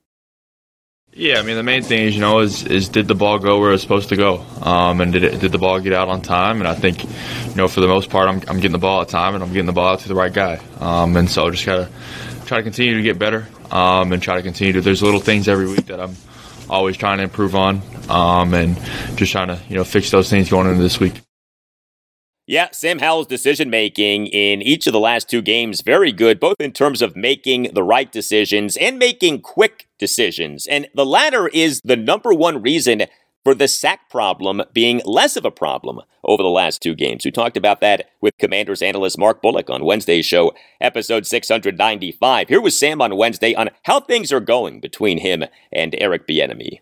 Yeah, 1.13 1.39
I 1.39 1.41
mean 1.41 1.57
the 1.57 1.63
main 1.63 1.83
thing 1.83 2.05
is 2.07 2.15
you 2.15 2.21
know 2.21 2.39
is 2.39 2.63
is 2.63 2.87
did 2.87 3.09
the 3.09 3.15
ball 3.15 3.37
go 3.37 3.59
where 3.59 3.69
it 3.69 3.73
was 3.73 3.81
supposed 3.81 4.09
to 4.09 4.15
go, 4.15 4.45
um, 4.61 5.01
and 5.01 5.11
did 5.11 5.23
it, 5.25 5.41
did 5.41 5.51
the 5.51 5.57
ball 5.57 5.77
get 5.81 5.91
out 5.91 6.07
on 6.07 6.21
time? 6.21 6.59
And 6.59 6.67
I 6.67 6.73
think 6.73 7.03
you 7.03 7.55
know 7.55 7.67
for 7.67 7.81
the 7.81 7.87
most 7.87 8.09
part 8.09 8.29
I'm, 8.29 8.35
I'm 8.47 8.57
getting 8.57 8.71
the 8.71 8.77
ball 8.77 9.01
at 9.01 9.09
time 9.09 9.35
and 9.35 9.43
I'm 9.43 9.51
getting 9.51 9.65
the 9.65 9.73
ball 9.73 9.91
out 9.91 9.99
to 10.01 10.07
the 10.07 10.15
right 10.15 10.31
guy, 10.31 10.61
um, 10.79 11.17
and 11.17 11.29
so 11.29 11.51
just 11.51 11.65
gotta 11.65 11.89
try 12.45 12.57
to 12.57 12.63
continue 12.63 12.95
to 12.95 13.01
get 13.01 13.19
better 13.19 13.45
um, 13.71 14.13
and 14.13 14.21
try 14.21 14.35
to 14.35 14.41
continue 14.41 14.71
to. 14.73 14.81
There's 14.81 15.03
little 15.03 15.19
things 15.19 15.49
every 15.49 15.67
week 15.67 15.87
that 15.87 15.99
I'm 15.99 16.15
always 16.69 16.95
trying 16.95 17.17
to 17.17 17.25
improve 17.25 17.55
on, 17.55 17.81
um, 18.07 18.53
and 18.53 18.77
just 19.17 19.33
trying 19.33 19.49
to 19.49 19.59
you 19.67 19.75
know 19.75 19.83
fix 19.83 20.11
those 20.11 20.29
things 20.29 20.49
going 20.49 20.67
into 20.67 20.81
this 20.81 20.97
week. 20.97 21.21
Yeah, 22.47 22.69
Sam 22.71 22.99
Howell's 22.99 23.27
decision 23.27 23.69
making 23.69 24.27
in 24.27 24.61
each 24.61 24.87
of 24.87 24.93
the 24.93 24.99
last 24.99 25.29
two 25.29 25.41
games 25.41 25.81
very 25.81 26.11
good, 26.11 26.39
both 26.39 26.57
in 26.59 26.71
terms 26.71 27.01
of 27.01 27.15
making 27.15 27.69
the 27.73 27.83
right 27.83 28.11
decisions 28.11 28.75
and 28.77 28.97
making 28.97 29.41
quick 29.41 29.87
decisions. 29.99 30.65
And 30.65 30.87
the 30.95 31.05
latter 31.05 31.47
is 31.47 31.81
the 31.83 31.95
number 31.95 32.33
one 32.33 32.61
reason 32.61 33.03
for 33.43 33.53
the 33.53 33.67
sack 33.67 34.09
problem 34.09 34.61
being 34.73 35.01
less 35.05 35.35
of 35.35 35.45
a 35.45 35.51
problem 35.51 36.01
over 36.23 36.43
the 36.43 36.49
last 36.49 36.81
two 36.81 36.95
games. 36.95 37.25
We 37.25 37.31
talked 37.31 37.57
about 37.57 37.81
that 37.81 38.09
with 38.21 38.37
Commanders 38.37 38.81
analyst 38.81 39.17
Mark 39.17 39.41
Bullock 39.41 39.69
on 39.69 39.85
Wednesday's 39.85 40.25
show, 40.25 40.53
episode 40.79 41.25
695. 41.25 42.47
Here 42.47 42.61
was 42.61 42.77
Sam 42.77 43.01
on 43.01 43.17
Wednesday 43.17 43.53
on 43.55 43.69
how 43.83 43.99
things 43.99 44.31
are 44.31 44.39
going 44.39 44.79
between 44.79 45.19
him 45.19 45.43
and 45.71 45.95
Eric 45.99 46.27
Bieniemy. 46.27 46.79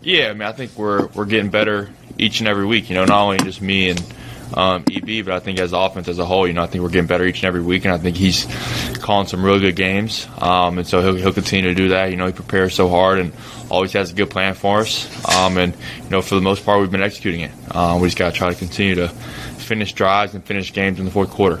Yeah, 0.00 0.28
I 0.28 0.32
mean, 0.32 0.42
I 0.42 0.52
think 0.52 0.72
we're 0.76 1.06
we're 1.08 1.24
getting 1.24 1.50
better 1.50 1.90
each 2.18 2.38
and 2.40 2.48
every 2.48 2.66
week. 2.66 2.88
You 2.88 2.94
know, 2.94 3.04
not 3.04 3.20
only 3.20 3.38
just 3.38 3.60
me 3.60 3.90
and 3.90 4.00
um, 4.54 4.84
EB, 4.90 5.24
but 5.24 5.34
I 5.34 5.40
think 5.40 5.58
as 5.58 5.72
offense 5.72 6.08
as 6.08 6.18
a 6.18 6.24
whole, 6.24 6.46
you 6.46 6.52
know, 6.52 6.62
I 6.62 6.66
think 6.66 6.82
we're 6.82 6.90
getting 6.90 7.06
better 7.06 7.24
each 7.24 7.38
and 7.38 7.44
every 7.44 7.62
week, 7.62 7.84
and 7.84 7.94
I 7.94 7.98
think 7.98 8.16
he's 8.16 8.46
calling 9.00 9.26
some 9.26 9.44
really 9.44 9.60
good 9.60 9.76
games, 9.76 10.26
um, 10.38 10.78
and 10.78 10.86
so 10.86 11.00
he'll, 11.02 11.16
he'll 11.16 11.32
continue 11.32 11.70
to 11.70 11.74
do 11.74 11.88
that. 11.90 12.10
You 12.10 12.16
know, 12.16 12.26
he 12.26 12.32
prepares 12.32 12.74
so 12.74 12.88
hard 12.88 13.18
and 13.18 13.32
always 13.70 13.92
has 13.92 14.10
a 14.10 14.14
good 14.14 14.30
plan 14.30 14.54
for 14.54 14.80
us, 14.80 15.06
um, 15.36 15.58
and 15.58 15.74
you 15.74 16.10
know, 16.10 16.22
for 16.22 16.34
the 16.34 16.40
most 16.40 16.64
part, 16.64 16.80
we've 16.80 16.90
been 16.90 17.02
executing 17.02 17.42
it. 17.42 17.52
Um, 17.74 18.00
we 18.00 18.08
just 18.08 18.18
got 18.18 18.32
to 18.32 18.36
try 18.36 18.48
to 18.48 18.54
continue 18.54 18.94
to 18.96 19.08
finish 19.08 19.92
drives 19.92 20.34
and 20.34 20.44
finish 20.44 20.72
games 20.72 20.98
in 20.98 21.04
the 21.04 21.10
fourth 21.10 21.30
quarter. 21.30 21.60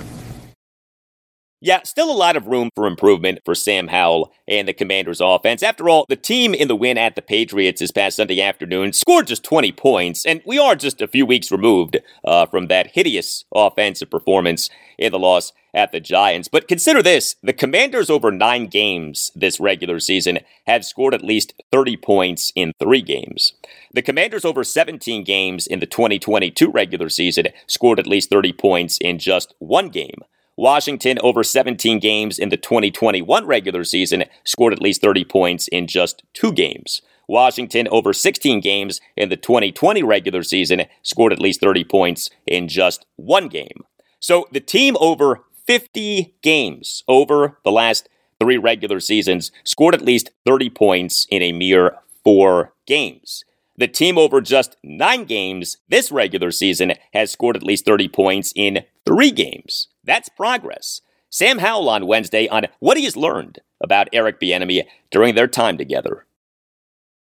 Yeah, 1.60 1.82
still 1.82 2.08
a 2.08 2.12
lot 2.12 2.36
of 2.36 2.46
room 2.46 2.70
for 2.76 2.86
improvement 2.86 3.40
for 3.44 3.56
Sam 3.56 3.88
Howell 3.88 4.32
and 4.46 4.68
the 4.68 4.72
Commanders' 4.72 5.20
offense. 5.20 5.60
After 5.60 5.88
all, 5.88 6.06
the 6.08 6.14
team 6.14 6.54
in 6.54 6.68
the 6.68 6.76
win 6.76 6.96
at 6.96 7.16
the 7.16 7.22
Patriots 7.22 7.80
this 7.80 7.90
past 7.90 8.14
Sunday 8.14 8.40
afternoon 8.40 8.92
scored 8.92 9.26
just 9.26 9.42
20 9.42 9.72
points, 9.72 10.24
and 10.24 10.40
we 10.46 10.56
are 10.56 10.76
just 10.76 11.00
a 11.00 11.08
few 11.08 11.26
weeks 11.26 11.50
removed 11.50 11.96
uh, 12.24 12.46
from 12.46 12.68
that 12.68 12.92
hideous 12.92 13.44
offensive 13.52 14.08
performance 14.08 14.70
in 14.98 15.10
the 15.10 15.18
loss 15.18 15.52
at 15.74 15.90
the 15.90 15.98
Giants. 15.98 16.46
But 16.46 16.68
consider 16.68 17.02
this 17.02 17.34
the 17.42 17.52
Commanders 17.52 18.08
over 18.08 18.30
nine 18.30 18.68
games 18.68 19.32
this 19.34 19.58
regular 19.58 19.98
season 19.98 20.38
have 20.68 20.84
scored 20.84 21.12
at 21.12 21.24
least 21.24 21.60
30 21.72 21.96
points 21.96 22.52
in 22.54 22.72
three 22.78 23.02
games. 23.02 23.54
The 23.92 24.02
Commanders 24.02 24.44
over 24.44 24.62
17 24.62 25.24
games 25.24 25.66
in 25.66 25.80
the 25.80 25.86
2022 25.86 26.70
regular 26.70 27.08
season 27.08 27.48
scored 27.66 27.98
at 27.98 28.06
least 28.06 28.30
30 28.30 28.52
points 28.52 28.96
in 29.00 29.18
just 29.18 29.54
one 29.58 29.88
game. 29.88 30.20
Washington, 30.58 31.20
over 31.22 31.44
17 31.44 32.00
games 32.00 32.36
in 32.36 32.48
the 32.48 32.56
2021 32.56 33.46
regular 33.46 33.84
season, 33.84 34.24
scored 34.44 34.72
at 34.72 34.82
least 34.82 35.00
30 35.00 35.24
points 35.24 35.68
in 35.68 35.86
just 35.86 36.24
two 36.34 36.52
games. 36.52 37.00
Washington, 37.28 37.86
over 37.92 38.12
16 38.12 38.60
games 38.60 39.00
in 39.16 39.28
the 39.28 39.36
2020 39.36 40.02
regular 40.02 40.42
season, 40.42 40.82
scored 41.04 41.32
at 41.32 41.40
least 41.40 41.60
30 41.60 41.84
points 41.84 42.28
in 42.44 42.66
just 42.66 43.06
one 43.14 43.46
game. 43.46 43.84
So 44.18 44.48
the 44.50 44.58
team 44.58 44.96
over 44.98 45.44
50 45.68 46.34
games 46.42 47.04
over 47.06 47.58
the 47.62 47.70
last 47.70 48.08
three 48.40 48.58
regular 48.58 48.98
seasons 48.98 49.52
scored 49.62 49.94
at 49.94 50.02
least 50.02 50.30
30 50.44 50.70
points 50.70 51.28
in 51.30 51.40
a 51.40 51.52
mere 51.52 51.98
four 52.24 52.72
games. 52.84 53.44
The 53.78 53.86
team 53.86 54.18
over 54.18 54.40
just 54.40 54.76
nine 54.82 55.24
games 55.24 55.76
this 55.88 56.10
regular 56.10 56.50
season 56.50 56.94
has 57.12 57.30
scored 57.30 57.56
at 57.56 57.62
least 57.62 57.84
30 57.84 58.08
points 58.08 58.52
in 58.56 58.84
three 59.06 59.30
games. 59.30 59.86
That's 60.02 60.28
progress. 60.28 61.00
Sam 61.30 61.58
Howell 61.58 61.88
on 61.88 62.08
Wednesday 62.08 62.48
on 62.48 62.66
what 62.80 62.96
he 62.96 63.04
has 63.04 63.16
learned 63.16 63.60
about 63.80 64.08
Eric 64.12 64.40
Bieniemy 64.40 64.82
during 65.12 65.36
their 65.36 65.46
time 65.46 65.78
together. 65.78 66.26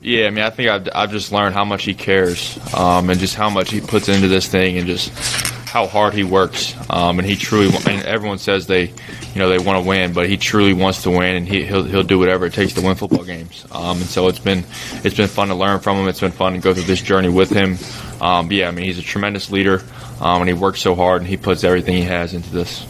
Yeah, 0.00 0.28
I 0.28 0.30
mean, 0.30 0.42
I 0.42 0.48
think 0.48 0.70
I've, 0.70 0.88
I've 0.94 1.10
just 1.10 1.30
learned 1.30 1.54
how 1.54 1.66
much 1.66 1.84
he 1.84 1.92
cares 1.92 2.58
um, 2.74 3.10
and 3.10 3.20
just 3.20 3.34
how 3.34 3.50
much 3.50 3.70
he 3.70 3.82
puts 3.82 4.08
into 4.08 4.28
this 4.28 4.48
thing 4.48 4.78
and 4.78 4.86
just 4.86 5.12
how 5.70 5.86
hard 5.86 6.14
he 6.14 6.24
works. 6.24 6.74
Um, 6.90 7.20
and 7.20 7.28
he 7.28 7.36
truly, 7.36 7.68
and 7.88 8.04
everyone 8.04 8.38
says 8.38 8.66
they, 8.66 8.88
you 8.88 9.36
know, 9.36 9.48
they 9.48 9.58
want 9.58 9.80
to 9.80 9.88
win, 9.88 10.12
but 10.12 10.28
he 10.28 10.36
truly 10.36 10.72
wants 10.72 11.04
to 11.04 11.10
win, 11.10 11.36
and 11.36 11.46
he, 11.46 11.62
will 11.70 11.84
he'll 11.84 12.02
do 12.02 12.18
whatever 12.18 12.46
it 12.46 12.52
takes 12.52 12.72
to 12.74 12.80
win 12.80 12.96
football 12.96 13.24
games. 13.24 13.64
Um, 13.70 13.98
and 13.98 14.06
so 14.06 14.26
it's 14.26 14.40
been 14.40 14.64
it's 15.04 15.16
been 15.16 15.28
fun 15.28 15.48
to 15.48 15.54
learn 15.54 15.78
from 15.78 15.96
him. 15.96 16.08
It's 16.08 16.20
been 16.20 16.32
fun 16.32 16.54
to 16.54 16.58
go 16.58 16.74
through 16.74 16.84
this 16.84 17.00
journey 17.00 17.28
with 17.28 17.50
him. 17.50 17.78
Um, 18.20 18.50
yeah, 18.50 18.66
I 18.66 18.72
mean, 18.72 18.84
he's 18.84 18.98
a 18.98 19.02
tremendous 19.02 19.50
leader, 19.52 19.82
um, 20.20 20.42
and 20.42 20.48
he 20.48 20.54
works 20.54 20.80
so 20.80 20.96
hard, 20.96 21.22
and 21.22 21.28
he 21.28 21.36
puts 21.36 21.62
everything 21.62 21.94
he 21.94 22.02
has 22.02 22.34
into 22.34 22.50
this. 22.50 22.84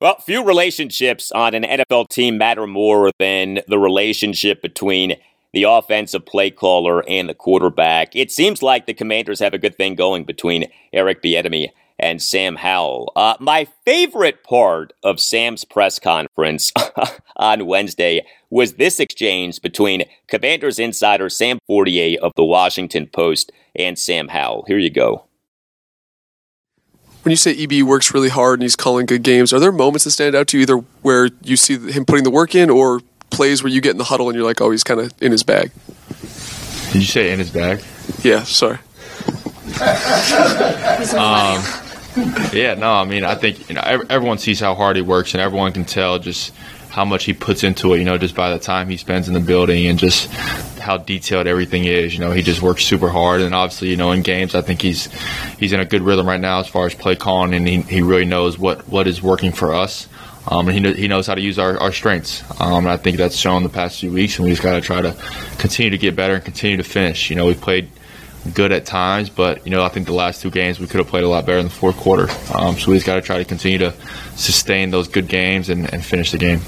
Well, 0.00 0.18
few 0.18 0.42
relationships 0.42 1.32
on 1.32 1.54
an 1.54 1.64
NFL 1.64 2.08
team 2.08 2.38
matter 2.38 2.66
more 2.66 3.10
than 3.18 3.60
the 3.68 3.78
relationship 3.78 4.62
between 4.62 5.16
the 5.56 5.62
offensive 5.62 6.26
play 6.26 6.50
caller 6.50 7.02
and 7.08 7.30
the 7.30 7.34
quarterback. 7.34 8.14
It 8.14 8.30
seems 8.30 8.62
like 8.62 8.84
the 8.84 8.92
Commanders 8.92 9.40
have 9.40 9.54
a 9.54 9.58
good 9.58 9.74
thing 9.74 9.94
going 9.94 10.24
between 10.24 10.70
Eric 10.92 11.22
Bieniemy 11.22 11.70
and 11.98 12.20
Sam 12.20 12.56
Howell. 12.56 13.10
Uh, 13.16 13.36
my 13.40 13.66
favorite 13.86 14.44
part 14.44 14.92
of 15.02 15.18
Sam's 15.18 15.64
press 15.64 15.98
conference 15.98 16.74
on 17.36 17.64
Wednesday 17.64 18.20
was 18.50 18.74
this 18.74 19.00
exchange 19.00 19.62
between 19.62 20.04
Commanders 20.28 20.78
insider 20.78 21.30
Sam 21.30 21.58
Fortier 21.66 22.18
of 22.20 22.32
the 22.36 22.44
Washington 22.44 23.06
Post 23.06 23.50
and 23.74 23.98
Sam 23.98 24.28
Howell. 24.28 24.66
Here 24.68 24.76
you 24.76 24.90
go. 24.90 25.24
When 27.22 27.30
you 27.30 27.36
say 27.36 27.56
EB 27.58 27.82
works 27.82 28.12
really 28.12 28.28
hard 28.28 28.58
and 28.58 28.62
he's 28.62 28.76
calling 28.76 29.06
good 29.06 29.22
games, 29.22 29.54
are 29.54 29.58
there 29.58 29.72
moments 29.72 30.04
that 30.04 30.10
stand 30.10 30.34
out 30.34 30.48
to 30.48 30.58
you 30.58 30.62
either 30.64 30.76
where 31.00 31.30
you 31.42 31.56
see 31.56 31.78
him 31.78 32.04
putting 32.04 32.24
the 32.24 32.30
work 32.30 32.54
in 32.54 32.68
or 32.68 33.00
plays 33.30 33.62
where 33.62 33.72
you 33.72 33.80
get 33.80 33.92
in 33.92 33.98
the 33.98 34.04
huddle 34.04 34.28
and 34.28 34.36
you're 34.36 34.46
like, 34.46 34.60
oh, 34.60 34.70
he's 34.70 34.84
kind 34.84 35.00
of 35.00 35.12
in 35.20 35.32
his 35.32 35.42
bag? 35.42 35.70
Did 36.92 37.02
you 37.02 37.06
say 37.06 37.32
in 37.32 37.38
his 37.38 37.50
bag? 37.50 37.82
Yeah, 38.22 38.42
sorry. 38.44 38.78
um, 41.16 41.62
yeah, 42.52 42.74
no, 42.78 42.92
I 42.92 43.04
mean, 43.04 43.24
I 43.24 43.34
think 43.34 43.68
you 43.68 43.74
know 43.74 43.82
everyone 43.82 44.38
sees 44.38 44.60
how 44.60 44.74
hard 44.74 44.96
he 44.96 45.02
works, 45.02 45.34
and 45.34 45.40
everyone 45.40 45.72
can 45.72 45.84
tell 45.84 46.18
just 46.18 46.54
how 46.88 47.04
much 47.04 47.24
he 47.24 47.34
puts 47.34 47.62
into 47.62 47.92
it. 47.92 47.98
You 47.98 48.04
know, 48.04 48.16
just 48.16 48.34
by 48.34 48.50
the 48.50 48.58
time 48.58 48.88
he 48.88 48.96
spends 48.96 49.28
in 49.28 49.34
the 49.34 49.40
building, 49.40 49.86
and 49.86 49.98
just 49.98 50.30
how 50.86 50.96
detailed 50.96 51.46
everything 51.46 51.84
is. 51.84 52.14
You 52.14 52.20
know, 52.20 52.30
he 52.30 52.42
just 52.42 52.62
works 52.62 52.84
super 52.84 53.08
hard, 53.08 53.42
and 53.42 53.54
obviously, 53.54 53.88
you 53.90 53.96
know, 53.96 54.12
in 54.12 54.22
games, 54.22 54.54
I 54.54 54.62
think 54.62 54.80
he's 54.80 55.12
he's 55.58 55.72
in 55.72 55.80
a 55.80 55.84
good 55.84 56.02
rhythm 56.02 56.26
right 56.26 56.40
now 56.40 56.60
as 56.60 56.68
far 56.68 56.86
as 56.86 56.94
play 56.94 57.16
calling, 57.16 57.52
and 57.52 57.68
he, 57.68 57.80
he 57.82 58.02
really 58.02 58.24
knows 58.24 58.58
what 58.58 58.88
what 58.88 59.06
is 59.06 59.22
working 59.22 59.52
for 59.52 59.74
us. 59.74 60.08
Um, 60.48 60.68
and 60.68 60.86
he, 60.86 60.92
he 60.94 61.08
knows 61.08 61.26
how 61.26 61.34
to 61.34 61.40
use 61.40 61.58
our, 61.58 61.78
our 61.78 61.92
strengths. 61.92 62.42
Um, 62.60 62.84
and 62.84 62.88
I 62.88 62.96
think 62.96 63.16
that's 63.16 63.36
shown 63.36 63.62
the 63.62 63.68
past 63.68 64.00
few 64.00 64.12
weeks, 64.12 64.38
and 64.38 64.44
we 64.44 64.52
just 64.52 64.62
got 64.62 64.74
to 64.74 64.80
try 64.80 65.02
to 65.02 65.12
continue 65.58 65.90
to 65.90 65.98
get 65.98 66.14
better 66.14 66.34
and 66.34 66.44
continue 66.44 66.76
to 66.76 66.84
finish. 66.84 67.30
You 67.30 67.36
know, 67.36 67.46
we've 67.46 67.60
played 67.60 67.90
good 68.54 68.72
at 68.72 68.86
times, 68.86 69.30
but 69.30 69.64
you 69.66 69.70
know 69.70 69.82
I 69.82 69.88
think 69.88 70.06
the 70.06 70.12
last 70.12 70.42
two 70.42 70.50
games 70.50 70.78
we 70.78 70.86
could 70.86 70.98
have 70.98 71.08
played 71.08 71.24
a 71.24 71.28
lot 71.28 71.46
better 71.46 71.58
in 71.58 71.64
the 71.64 71.70
fourth 71.70 71.96
quarter. 71.96 72.28
Um, 72.54 72.76
so 72.76 72.90
we 72.90 72.96
just 72.96 73.06
got 73.06 73.16
to 73.16 73.22
try 73.22 73.38
to 73.38 73.44
continue 73.44 73.78
to 73.78 73.94
sustain 74.36 74.90
those 74.90 75.08
good 75.08 75.28
games 75.28 75.68
and, 75.68 75.92
and, 75.92 76.04
finish 76.04 76.30
the 76.30 76.38
game. 76.38 76.60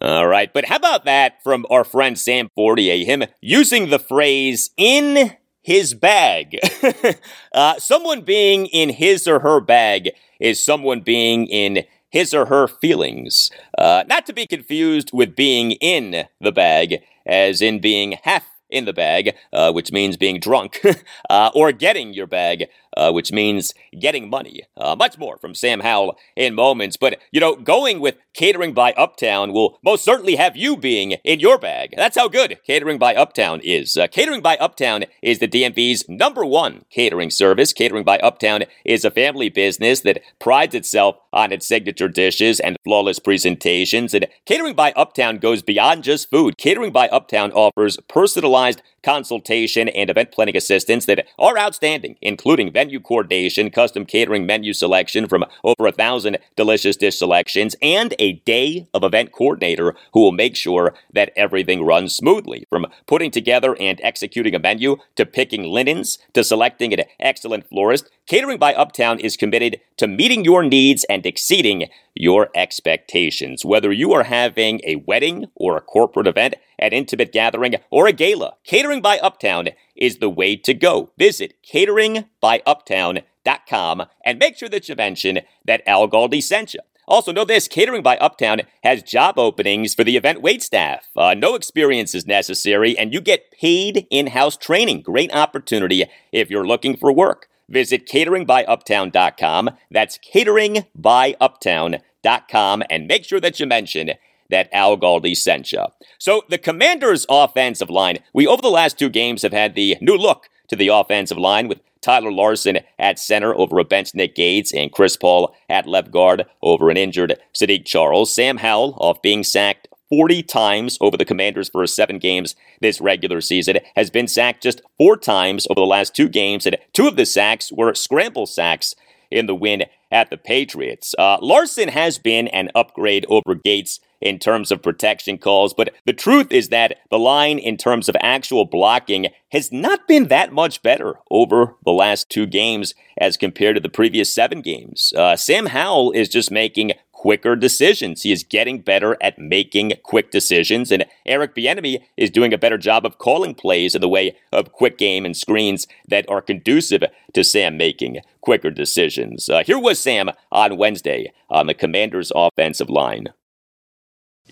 All 0.00 0.26
right, 0.26 0.52
but 0.52 0.64
how 0.64 0.76
about 0.76 1.04
that 1.04 1.42
from 1.42 1.66
our 1.70 1.84
friend 1.84 2.18
Sam 2.18 2.48
Fortier? 2.54 3.04
Him 3.04 3.24
using 3.40 3.90
the 3.90 3.98
phrase 3.98 4.70
"in 4.76 5.36
his 5.60 5.94
bag." 5.94 6.58
uh, 7.54 7.78
someone 7.78 8.22
being 8.22 8.66
in 8.66 8.90
his 8.90 9.28
or 9.28 9.40
her 9.40 9.60
bag 9.60 10.10
is 10.40 10.64
someone 10.64 11.00
being 11.00 11.46
in 11.46 11.84
his 12.12 12.32
or 12.32 12.46
her 12.46 12.68
feelings. 12.68 13.50
Uh, 13.76 14.04
not 14.06 14.26
to 14.26 14.32
be 14.32 14.46
confused 14.46 15.10
with 15.12 15.34
being 15.34 15.72
in 15.72 16.26
the 16.40 16.52
bag, 16.52 17.02
as 17.26 17.60
in 17.60 17.80
being 17.80 18.18
half 18.22 18.44
in 18.70 18.84
the 18.84 18.92
bag, 18.92 19.34
uh, 19.52 19.72
which 19.72 19.92
means 19.92 20.16
being 20.16 20.38
drunk, 20.38 20.80
uh, 21.30 21.50
or 21.54 21.72
getting 21.72 22.14
your 22.14 22.26
bag, 22.26 22.66
uh, 22.96 23.10
which 23.12 23.32
means 23.32 23.74
getting 23.98 24.28
money. 24.28 24.62
Uh, 24.76 24.96
much 24.96 25.18
more 25.18 25.36
from 25.38 25.54
Sam 25.54 25.80
Howell 25.80 26.16
in 26.36 26.54
moments. 26.54 26.96
But, 26.96 27.18
you 27.30 27.40
know, 27.40 27.56
going 27.56 28.00
with 28.00 28.16
Catering 28.34 28.72
by 28.72 28.92
Uptown 28.92 29.52
will 29.52 29.78
most 29.84 30.04
certainly 30.04 30.36
have 30.36 30.56
you 30.56 30.76
being 30.76 31.12
in 31.24 31.40
your 31.40 31.58
bag. 31.58 31.94
That's 31.96 32.16
how 32.16 32.28
good 32.28 32.58
Catering 32.66 32.98
by 32.98 33.14
Uptown 33.14 33.60
is. 33.62 33.96
Uh, 33.96 34.06
catering 34.06 34.40
by 34.40 34.56
Uptown 34.56 35.04
is 35.20 35.38
the 35.38 35.48
DMV's 35.48 36.08
number 36.08 36.44
one 36.44 36.84
catering 36.90 37.30
service. 37.30 37.72
Catering 37.72 38.04
by 38.04 38.18
Uptown 38.18 38.64
is 38.84 39.04
a 39.04 39.10
family 39.10 39.48
business 39.48 40.00
that 40.00 40.22
prides 40.38 40.74
itself 40.74 41.16
on 41.32 41.52
its 41.52 41.66
signature 41.66 42.08
dishes 42.08 42.58
and 42.58 42.76
flawless 42.84 43.18
presentations. 43.18 44.14
And 44.14 44.26
Catering 44.46 44.74
by 44.74 44.92
Uptown 44.92 45.38
goes 45.38 45.62
beyond 45.62 46.04
just 46.04 46.30
food. 46.30 46.56
Catering 46.56 46.92
by 46.92 47.08
Uptown 47.08 47.52
offers 47.52 47.98
personalized 48.08 48.82
consultation, 49.02 49.88
and 49.88 50.10
event 50.10 50.32
planning 50.32 50.56
assistance 50.56 51.06
that 51.06 51.26
are 51.38 51.58
outstanding, 51.58 52.16
including 52.22 52.72
venue 52.82 52.98
coordination, 52.98 53.70
custom 53.70 54.04
catering 54.04 54.44
menu 54.44 54.72
selection 54.72 55.28
from 55.28 55.44
over 55.62 55.86
a 55.86 55.92
thousand 55.92 56.36
delicious 56.56 56.96
dish 56.96 57.16
selections, 57.16 57.76
and 57.80 58.12
a 58.18 58.32
day 58.44 58.88
of 58.92 59.04
event 59.04 59.30
coordinator 59.30 59.94
who 60.14 60.20
will 60.20 60.32
make 60.32 60.56
sure 60.56 60.92
that 61.12 61.30
everything 61.36 61.84
runs 61.84 62.16
smoothly. 62.16 62.66
From 62.68 62.86
putting 63.06 63.30
together 63.30 63.76
and 63.78 64.00
executing 64.02 64.56
a 64.56 64.58
menu 64.58 64.96
to 65.14 65.24
picking 65.24 65.62
linens 65.62 66.18
to 66.32 66.42
selecting 66.42 66.92
an 66.92 67.04
excellent 67.20 67.68
florist, 67.68 68.10
Catering 68.26 68.58
by 68.58 68.72
Uptown 68.72 69.18
is 69.18 69.36
committed 69.36 69.80
to 69.96 70.06
meeting 70.06 70.44
your 70.44 70.62
needs 70.62 71.04
and 71.04 71.26
exceeding 71.26 71.88
your 72.14 72.50
expectations. 72.54 73.64
Whether 73.64 73.92
you 73.92 74.12
are 74.12 74.22
having 74.22 74.80
a 74.84 74.96
wedding 74.96 75.46
or 75.56 75.76
a 75.76 75.80
corporate 75.80 76.28
event, 76.28 76.54
an 76.78 76.92
intimate 76.92 77.32
gathering, 77.32 77.74
or 77.90 78.06
a 78.06 78.12
gala, 78.12 78.54
Catering 78.64 79.00
by 79.00 79.18
Uptown 79.18 79.70
is 79.96 80.18
the 80.18 80.30
way 80.30 80.54
to 80.56 80.74
go. 80.74 81.10
Visit 81.18 81.54
cateringbyuptown.com 81.72 84.02
and 84.24 84.38
make 84.38 84.56
sure 84.56 84.68
that 84.68 84.88
you 84.88 84.94
mention 84.96 85.40
that 85.64 85.82
Al 85.86 86.08
Galdi 86.08 86.42
sent 86.42 86.74
you. 86.74 86.80
Also, 87.08 87.32
know 87.32 87.44
this 87.44 87.66
Catering 87.68 88.02
by 88.02 88.16
Uptown 88.18 88.60
has 88.84 89.02
job 89.02 89.36
openings 89.38 89.94
for 89.94 90.04
the 90.04 90.16
event 90.16 90.40
wait 90.40 90.62
staff. 90.62 91.08
Uh, 91.16 91.34
no 91.34 91.56
experience 91.56 92.14
is 92.14 92.26
necessary, 92.26 92.96
and 92.96 93.12
you 93.12 93.20
get 93.20 93.50
paid 93.50 94.06
in 94.10 94.28
house 94.28 94.56
training. 94.56 95.02
Great 95.02 95.34
opportunity 95.34 96.04
if 96.30 96.48
you're 96.48 96.66
looking 96.66 96.96
for 96.96 97.12
work. 97.12 97.48
Visit 97.68 98.06
cateringbyuptown.com. 98.06 99.70
That's 99.90 100.16
cateringbyuptown.com 100.18 102.82
and 102.88 103.08
make 103.08 103.24
sure 103.24 103.40
that 103.40 103.58
you 103.58 103.66
mention 103.66 104.12
that 104.52 104.68
Al 104.72 104.96
Galdi 104.96 105.36
sent 105.36 105.72
you. 105.72 105.84
So 106.18 106.42
the 106.48 106.58
Commanders' 106.58 107.26
offensive 107.28 107.90
line, 107.90 108.18
we 108.32 108.46
over 108.46 108.62
the 108.62 108.68
last 108.68 108.98
two 108.98 109.08
games 109.08 109.42
have 109.42 109.52
had 109.52 109.74
the 109.74 109.96
new 110.00 110.16
look 110.16 110.48
to 110.68 110.76
the 110.76 110.88
offensive 110.88 111.38
line 111.38 111.66
with 111.66 111.80
Tyler 112.00 112.32
Larsen 112.32 112.78
at 112.98 113.18
center 113.18 113.54
over 113.54 113.78
a 113.78 113.84
bench 113.84 114.14
Nick 114.14 114.34
Gates 114.34 114.72
and 114.72 114.92
Chris 114.92 115.16
Paul 115.16 115.54
at 115.68 115.86
left 115.86 116.10
guard 116.10 116.44
over 116.62 116.90
an 116.90 116.96
injured 116.96 117.38
Saahdiq 117.54 117.84
Charles. 117.84 118.34
Sam 118.34 118.58
Howell 118.58 118.96
off 119.00 119.22
being 119.22 119.44
sacked 119.44 119.88
40 120.10 120.42
times 120.42 120.98
over 121.00 121.16
the 121.16 121.24
Commanders' 121.24 121.70
first 121.70 121.96
seven 121.96 122.18
games 122.18 122.54
this 122.82 123.00
regular 123.00 123.40
season, 123.40 123.78
has 123.96 124.10
been 124.10 124.28
sacked 124.28 124.62
just 124.62 124.82
four 124.98 125.16
times 125.16 125.66
over 125.70 125.80
the 125.80 125.86
last 125.86 126.14
two 126.14 126.28
games, 126.28 126.66
and 126.66 126.76
two 126.92 127.08
of 127.08 127.16
the 127.16 127.24
sacks 127.24 127.72
were 127.72 127.94
scramble 127.94 128.44
sacks 128.44 128.94
in 129.30 129.46
the 129.46 129.54
win 129.54 129.84
at 130.10 130.28
the 130.28 130.36
Patriots. 130.36 131.14
Uh, 131.18 131.38
Larsen 131.40 131.88
has 131.88 132.18
been 132.18 132.48
an 132.48 132.70
upgrade 132.74 133.24
over 133.30 133.54
Gates 133.54 134.00
in 134.22 134.38
terms 134.38 134.70
of 134.70 134.82
protection 134.82 135.36
calls, 135.36 135.74
but 135.74 135.92
the 136.06 136.12
truth 136.12 136.50
is 136.50 136.68
that 136.68 136.98
the 137.10 137.18
line 137.18 137.58
in 137.58 137.76
terms 137.76 138.08
of 138.08 138.16
actual 138.20 138.64
blocking 138.64 139.26
has 139.50 139.70
not 139.70 140.08
been 140.08 140.28
that 140.28 140.52
much 140.52 140.82
better 140.82 141.16
over 141.30 141.74
the 141.84 141.90
last 141.90 142.30
two 142.30 142.46
games 142.46 142.94
as 143.18 143.36
compared 143.36 143.74
to 143.76 143.80
the 143.80 143.88
previous 143.88 144.34
seven 144.34 144.62
games. 144.62 145.12
Uh, 145.16 145.36
Sam 145.36 145.66
Howell 145.66 146.12
is 146.12 146.28
just 146.28 146.50
making 146.50 146.92
quicker 147.22 147.54
decisions. 147.54 148.22
He 148.22 148.32
is 148.32 148.42
getting 148.42 148.80
better 148.80 149.16
at 149.20 149.38
making 149.38 149.92
quick 150.02 150.32
decisions, 150.32 150.90
and 150.90 151.04
Eric 151.24 151.54
Bieniemy 151.54 152.02
is 152.16 152.30
doing 152.30 152.52
a 152.52 152.58
better 152.58 152.78
job 152.78 153.06
of 153.06 153.18
calling 153.18 153.54
plays 153.54 153.94
in 153.94 154.00
the 154.00 154.08
way 154.08 154.36
of 154.50 154.72
quick 154.72 154.98
game 154.98 155.24
and 155.24 155.36
screens 155.36 155.86
that 156.08 156.28
are 156.28 156.42
conducive 156.42 157.04
to 157.32 157.44
Sam 157.44 157.76
making 157.76 158.22
quicker 158.40 158.72
decisions. 158.72 159.48
Uh, 159.48 159.62
here 159.64 159.78
was 159.78 160.00
Sam 160.00 160.30
on 160.50 160.76
Wednesday 160.76 161.32
on 161.48 161.68
the 161.68 161.74
Commanders' 161.74 162.32
offensive 162.34 162.90
line. 162.90 163.28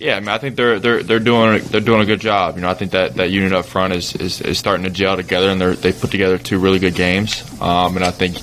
Yeah, 0.01 0.16
I 0.16 0.20
mean, 0.20 0.30
I 0.30 0.38
think 0.38 0.57
they're 0.57 0.80
they're 0.80 1.03
they're 1.03 1.18
doing 1.18 1.62
they're 1.64 1.82
doing 1.82 2.01
a 2.01 2.07
good 2.07 2.20
job. 2.20 2.57
You 2.57 2.62
know, 2.62 2.70
I 2.70 2.74
think 2.74 2.92
that, 2.92 3.16
that 3.16 3.30
unit 3.30 3.53
up 3.53 3.66
front 3.66 3.94
is, 3.94 4.16
is, 4.16 4.40
is 4.40 4.59
starting 4.59 4.84
to 4.84 4.90
gel 4.90 5.14
together, 5.14 5.51
and 5.51 5.61
they 5.61 5.74
they 5.74 5.92
put 5.92 6.11
together 6.11 6.38
two 6.38 6.59
really 6.59 6.78
good 6.78 6.94
games. 6.94 7.44
Um, 7.61 7.96
and 7.96 8.05
I 8.05 8.11
think, 8.11 8.38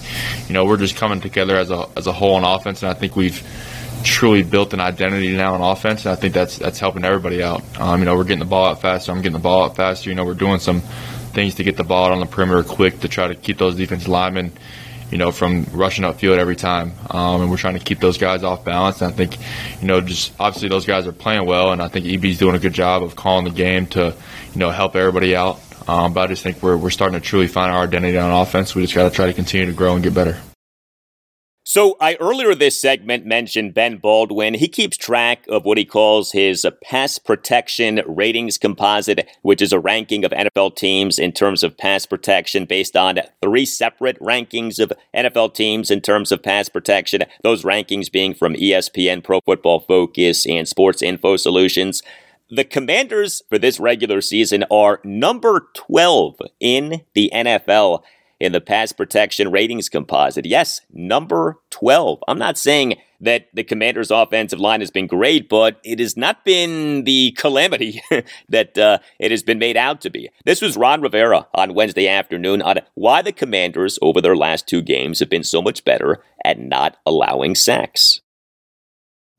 you 0.48 0.54
know, 0.54 0.66
we're 0.66 0.78
just 0.78 0.98
coming 0.98 1.20
together 1.20 1.56
as 1.56 1.72
a 1.72 1.90
as 1.96 2.06
a 2.06 2.12
whole 2.12 2.36
on 2.36 2.44
offense, 2.44 2.84
and 2.84 2.92
I 2.92 2.94
think 2.94 3.16
we've 3.16 3.42
truly 4.04 4.44
built 4.44 4.76
an 4.76 4.80
identity 4.80 5.36
now 5.36 5.56
on 5.56 5.62
offense, 5.62 6.06
and 6.06 6.12
I 6.14 6.16
think 6.16 6.36
that's 6.36 6.60
that's 6.60 6.78
helping 6.78 7.04
everybody 7.04 7.42
out. 7.42 7.64
Um, 7.80 8.02
you 8.02 8.06
know, 8.06 8.16
we're 8.16 8.24
getting 8.24 8.38
the 8.38 8.46
ball 8.46 8.68
out 8.68 8.80
faster. 8.80 9.12
I'm 9.12 9.18
getting 9.24 9.34
the 9.34 9.40
ball 9.40 9.66
out 9.66 9.76
faster. 9.76 10.12
You 10.12 10.16
know, 10.16 10.26
we're 10.26 10.36
doing 10.36 10.60
some 10.60 10.82
things 10.82 11.56
to 11.56 11.64
get 11.64 11.76
the 11.76 11.84
ball 11.84 12.06
out 12.06 12.12
on 12.12 12.20
the 12.20 12.28
perimeter 12.28 12.62
quick 12.62 13.00
to 13.00 13.08
try 13.08 13.30
to 13.30 13.36
keep 13.36 13.58
those 13.58 13.76
defensive 13.76 14.10
linemen, 14.10 14.52
you 15.12 15.18
know, 15.18 15.32
from 15.32 15.66
rushing 15.72 16.04
upfield 16.04 16.38
every 16.38 16.56
time. 16.56 16.94
Um, 17.10 17.42
and 17.42 17.52
we're 17.52 17.58
trying 17.58 17.78
to 17.78 17.84
keep 17.84 18.00
those 18.00 18.18
guys 18.18 18.44
off 18.44 18.66
balance. 18.66 19.02
And 19.02 19.12
I 19.12 19.16
think, 19.16 19.38
you 19.82 19.88
know, 19.88 20.02
just 20.02 20.34
obviously 20.40 20.70
those 20.70 20.86
guys 20.86 21.08
are 21.08 21.14
playing 21.14 21.46
well, 21.46 21.72
and 21.72 21.82
I 21.82 21.88
think 21.88 22.06
EB's 22.06 22.38
doing 22.38 22.56
a 22.56 22.60
good 22.60 22.74
job 22.74 23.04
of 23.04 23.16
calling 23.16 23.46
the 23.46 23.52
game 23.52 23.88
to, 23.88 24.16
you 24.54 24.60
know, 24.60 24.70
help 24.70 24.96
everybody 24.96 25.36
out. 25.36 25.62
Um, 25.88 26.14
but 26.14 26.22
I 26.22 26.28
just 26.28 26.44
think 26.44 26.62
we're 26.62 26.76
we're 26.76 26.90
starting 26.90 27.20
to 27.20 27.26
truly 27.26 27.48
find 27.48 27.72
our 27.72 27.84
identity 27.84 28.18
on 28.18 28.32
offense. 28.32 28.76
We 28.76 28.82
just 28.82 28.94
got 28.94 29.10
to 29.10 29.16
try 29.16 29.28
to 29.28 29.34
continue 29.34 29.68
to 29.68 29.74
grow 29.74 29.96
and 29.96 30.04
get 30.04 30.14
better. 30.14 30.38
So 31.70 31.98
I 32.00 32.16
earlier 32.22 32.56
this 32.56 32.80
segment 32.80 33.26
mentioned 33.26 33.74
Ben 33.74 33.98
Baldwin. 33.98 34.54
He 34.54 34.70
keeps 34.70 34.96
track 34.96 35.46
of 35.50 35.66
what 35.66 35.78
he 35.78 35.84
calls 35.84 36.32
his 36.32 36.64
uh, 36.64 36.72
pass 36.82 37.20
protection 37.20 38.00
ratings 38.08 38.58
composite, 38.58 39.28
which 39.42 39.62
is 39.62 39.74
a 39.74 39.80
ranking 39.80 40.24
of 40.24 40.32
NFL 40.32 40.78
teams 40.78 41.20
in 41.20 41.34
terms 41.34 41.64
of 41.64 41.78
pass 41.78 42.06
protection 42.06 42.64
based 42.64 42.96
on 42.96 43.20
three 43.42 43.66
separate 43.66 44.18
rankings 44.22 44.80
of 44.80 44.94
NFL 45.14 45.56
teams 45.56 45.92
in 45.92 46.00
terms 46.00 46.32
of 46.32 46.42
pass 46.42 46.70
protection. 46.70 47.24
Those 47.44 47.64
rankings 47.64 48.10
being 48.10 48.34
from 48.34 48.54
ESPN, 48.54 49.22
Pro 49.22 49.42
Football 49.42 49.82
Focus, 49.82 50.46
and 50.46 50.70
Sports 50.70 51.02
Info 51.02 51.36
Solutions. 51.36 52.02
The 52.50 52.64
Commanders 52.64 53.42
for 53.50 53.60
this 53.60 53.78
regular 53.78 54.22
season 54.22 54.64
are 54.72 55.02
number 55.04 55.68
12 55.74 56.38
in 56.62 57.02
the 57.14 57.30
NFL 57.36 58.04
in 58.40 58.52
the 58.52 58.62
pass 58.62 58.92
protection 58.92 59.52
ratings 59.52 59.90
composite. 59.90 60.46
Yes, 60.46 60.82
number 60.92 61.60
12. 61.72 62.24
I'm 62.28 62.40
not 62.40 62.58
saying 62.58 62.96
that 63.20 63.48
the 63.54 63.64
commander's 63.64 64.12
offensive 64.12 64.60
line 64.60 64.80
has 64.80 64.92
been 64.92 65.08
great, 65.08 65.50
but 65.50 65.80
it 65.84 66.00
has 66.00 66.16
not 66.16 66.46
been 66.46 67.04
the 67.04 67.32
calamity 67.32 68.02
that 68.50 68.78
uh, 68.78 69.00
it 69.20 69.32
has 69.32 69.44
been 69.44 69.60
made 69.60 69.78
out 69.78 70.02
to 70.02 70.10
be. 70.10 70.30
This 70.46 70.62
was 70.62 70.78
Ron 70.78 71.02
Rivera 71.02 71.48
on 71.54 71.74
Wednesday 71.74 72.08
afternoon 72.08 72.62
on 72.62 72.80
why 72.94 73.22
the 73.22 73.32
commanders 73.32 73.98
over 74.02 74.22
their 74.22 74.36
last 74.36 74.68
two 74.68 74.82
games 74.82 75.20
have 75.20 75.30
been 75.30 75.44
so 75.44 75.62
much 75.62 75.84
better 75.84 76.24
at 76.46 76.60
not 76.60 76.98
allowing 77.06 77.56
sacks. 77.56 78.22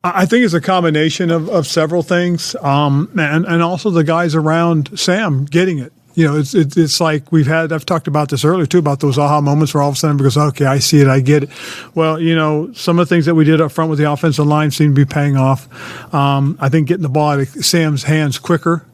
I 0.05 0.27
think 0.27 0.45
it's 0.45 0.55
a 0.55 0.61
combination 0.61 1.31
of, 1.31 1.49
of 1.49 1.67
several 1.67 2.03
things, 2.05 2.55
um, 2.63 3.11
and 3.19 3.45
and 3.45 3.63
also 3.63 3.91
the 3.91 4.05
guys 4.05 4.37
around 4.37 4.97
Sam 4.97 5.45
getting 5.45 5.81
it 5.81 5.93
you 6.19 6.27
know, 6.27 6.37
it's, 6.37 6.53
it's, 6.53 6.77
it's 6.77 7.01
like 7.01 7.31
we've 7.31 7.47
had, 7.47 7.73
I've 7.73 7.87
talked 7.87 8.09
about 8.09 8.29
this 8.29 8.45
earlier 8.45 8.67
too, 8.67 8.81
about 8.81 8.99
those 8.99 9.19
aha 9.19 9.41
moments 9.41 9.73
where 9.73 9.85
all 9.85 9.91
of 9.91 9.95
a 9.95 9.99
sudden 9.99 10.17
because, 10.17 10.37
okay, 10.37 10.65
I 10.65 10.81
see 10.81 11.01
it, 11.01 11.07
I 11.07 11.21
get 11.21 11.45
it. 11.45 11.51
Well, 11.95 12.21
you 12.21 12.35
know, 12.35 12.73
some 12.73 12.99
of 12.99 13.09
the 13.09 13.15
things 13.15 13.27
that 13.27 13.37
we 13.37 13.45
did 13.45 13.61
up 13.61 13.71
front 13.71 13.89
with 13.89 14.01
the 14.01 14.11
offensive 14.11 14.45
line 14.45 14.73
seem 14.73 14.97
to 14.97 15.07
be 15.07 15.09
paying 15.09 15.37
off. 15.37 15.69
Um, 16.13 16.59
I 16.61 16.71
think 16.71 16.89
getting 16.89 17.05
the 17.05 17.09
ball 17.09 17.31
out 17.31 17.39
of 17.39 17.49
Sam's 17.65 18.03
hands 18.03 18.37
quicker, 18.37 18.85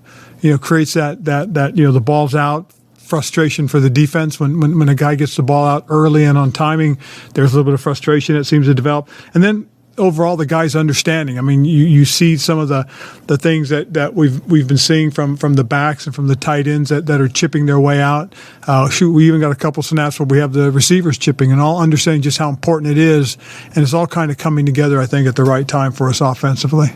you 0.42 0.50
know, 0.50 0.58
creates 0.58 0.92
that, 0.92 1.24
that, 1.24 1.54
that, 1.54 1.78
you 1.78 1.84
know, 1.84 1.92
the 1.92 2.00
ball's 2.02 2.34
out, 2.34 2.70
frustration 2.98 3.68
for 3.68 3.80
the 3.80 3.88
defense 3.88 4.38
when, 4.38 4.60
when, 4.60 4.78
when 4.78 4.90
a 4.90 4.94
guy 4.94 5.14
gets 5.14 5.36
the 5.36 5.42
ball 5.42 5.64
out 5.64 5.86
early 5.88 6.24
and 6.24 6.36
on 6.36 6.52
timing. 6.52 6.98
There's 7.32 7.54
a 7.54 7.56
little 7.56 7.64
bit 7.64 7.74
of 7.74 7.80
frustration 7.80 8.34
that 8.34 8.44
seems 8.44 8.66
to 8.66 8.74
develop. 8.74 9.08
And 9.32 9.42
then 9.42 9.66
overall 9.98 10.36
the 10.36 10.46
guy's 10.46 10.76
understanding. 10.76 11.38
I 11.38 11.40
mean, 11.40 11.64
you, 11.64 11.84
you 11.84 12.04
see 12.04 12.36
some 12.36 12.58
of 12.58 12.68
the, 12.68 12.86
the 13.26 13.36
things 13.36 13.68
that, 13.68 13.94
that 13.94 14.14
we've 14.14 14.44
we've 14.46 14.68
been 14.68 14.78
seeing 14.78 15.10
from, 15.10 15.36
from 15.36 15.54
the 15.54 15.64
backs 15.64 16.06
and 16.06 16.14
from 16.14 16.28
the 16.28 16.36
tight 16.36 16.66
ends 16.66 16.90
that, 16.90 17.06
that 17.06 17.20
are 17.20 17.28
chipping 17.28 17.66
their 17.66 17.80
way 17.80 18.00
out. 18.00 18.34
Uh, 18.66 18.88
shoot, 18.88 19.12
we 19.12 19.26
even 19.26 19.40
got 19.40 19.52
a 19.52 19.56
couple 19.56 19.82
snaps 19.82 20.18
where 20.18 20.26
we 20.26 20.38
have 20.38 20.52
the 20.52 20.70
receivers 20.70 21.18
chipping 21.18 21.52
and 21.52 21.60
all 21.60 21.80
understanding 21.80 22.22
just 22.22 22.38
how 22.38 22.48
important 22.48 22.90
it 22.90 22.98
is, 22.98 23.36
and 23.66 23.78
it's 23.78 23.94
all 23.94 24.06
kind 24.06 24.30
of 24.30 24.38
coming 24.38 24.66
together. 24.66 25.00
I 25.00 25.06
think 25.06 25.26
at 25.26 25.36
the 25.36 25.44
right 25.44 25.66
time 25.66 25.92
for 25.92 26.08
us 26.08 26.20
offensively. 26.20 26.88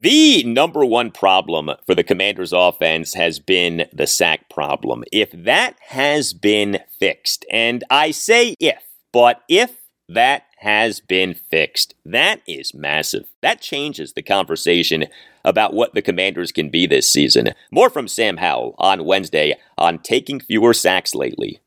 The 0.00 0.44
number 0.44 0.84
one 0.84 1.10
problem 1.10 1.70
for 1.86 1.94
the 1.94 2.04
Commanders 2.04 2.52
offense 2.52 3.14
has 3.14 3.40
been 3.40 3.88
the 3.92 4.06
sack 4.06 4.50
problem. 4.50 5.04
If 5.10 5.30
that 5.32 5.74
has 5.88 6.32
been 6.34 6.80
fixed, 7.00 7.46
and 7.50 7.82
I 7.90 8.10
say 8.10 8.54
if, 8.60 8.82
but 9.12 9.42
if 9.48 9.74
that 10.08 10.44
has 10.56 11.00
been 11.00 11.34
fixed. 11.34 11.94
That 12.04 12.40
is 12.46 12.74
massive. 12.74 13.26
That 13.42 13.60
changes 13.60 14.12
the 14.12 14.22
conversation 14.22 15.06
about 15.44 15.74
what 15.74 15.94
the 15.94 16.02
Commanders 16.02 16.52
can 16.52 16.70
be 16.70 16.86
this 16.86 17.10
season. 17.10 17.50
More 17.70 17.90
from 17.90 18.08
Sam 18.08 18.38
Howell 18.38 18.74
on 18.78 19.04
Wednesday 19.04 19.54
on 19.78 19.98
taking 19.98 20.40
fewer 20.40 20.74
sacks 20.74 21.14
lately. 21.14 21.60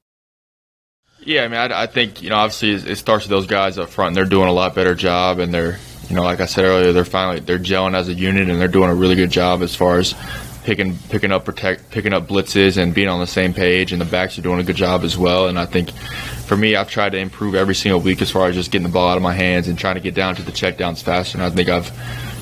Yeah, 1.22 1.44
I 1.44 1.48
mean, 1.48 1.60
I, 1.60 1.84
I 1.84 1.86
think 1.88 2.22
you 2.22 2.30
know, 2.30 2.38
obviously, 2.38 2.92
it 2.92 2.96
starts 2.96 3.26
with 3.26 3.30
those 3.30 3.48
guys 3.48 3.78
up 3.78 3.90
front. 3.90 4.10
And 4.10 4.18
they're 4.18 4.26
doing 4.26 4.48
a 4.48 4.54
lot 4.54 4.74
better 4.74 4.96
job, 4.96 5.40
and 5.40 5.54
they're, 5.54 5.78
you 6.10 6.16
know, 6.16 6.24
like 6.24 6.40
I 6.40 6.46
said 6.46 6.66
earlier, 6.66 6.94
they're 6.94 7.06
finally 7.06 7.40
they're 7.42 7.60
gelling 7.60 7.96
as 7.96 8.08
a 8.08 8.14
unit, 8.14 8.50
and 8.50 8.60
they're 8.60 8.68
doing 8.68 8.90
a 8.90 8.96
really 8.96 9.16
good 9.16 9.32
job 9.32 9.62
as 9.62 9.76
far 9.76 10.00
as 10.00 10.16
picking 10.70 10.95
picking 11.09 11.32
up 11.32 11.45
protect 11.45 11.89
picking 11.89 12.13
up 12.13 12.28
blitzes 12.28 12.78
and 12.78 12.93
being 12.93 13.07
on 13.07 13.20
the 13.20 13.26
same 13.26 13.55
page. 13.55 13.91
And 13.91 13.99
the 13.99 14.05
backs 14.05 14.38
are 14.38 14.43
doing 14.43 14.59
a 14.59 14.63
good 14.63 14.76
job 14.76 15.03
as 15.03 15.17
well. 15.17 15.47
And 15.47 15.57
I 15.57 15.65
think 15.65 15.89
for 16.45 16.55
me, 16.55 16.76
I've 16.76 16.89
tried 16.89 17.13
to 17.13 17.17
improve 17.17 17.55
every 17.55 17.74
single 17.74 17.99
week 17.99 18.22
as 18.22 18.30
far 18.30 18.47
as 18.47 18.55
just 18.55 18.70
getting 18.70 18.86
the 18.86 18.93
ball 18.93 19.09
out 19.09 19.17
of 19.17 19.24
my 19.24 19.34
hands 19.34 19.67
and 19.67 19.80
trying 19.80 19.95
to 19.95 20.01
get 20.01 20.13
down 20.13 20.36
to 20.36 20.43
the 20.43 20.51
checkdowns 20.51 21.01
faster. 21.01 21.39
And 21.39 21.43
I 21.43 21.49
think 21.49 21.70
I've 21.70 21.91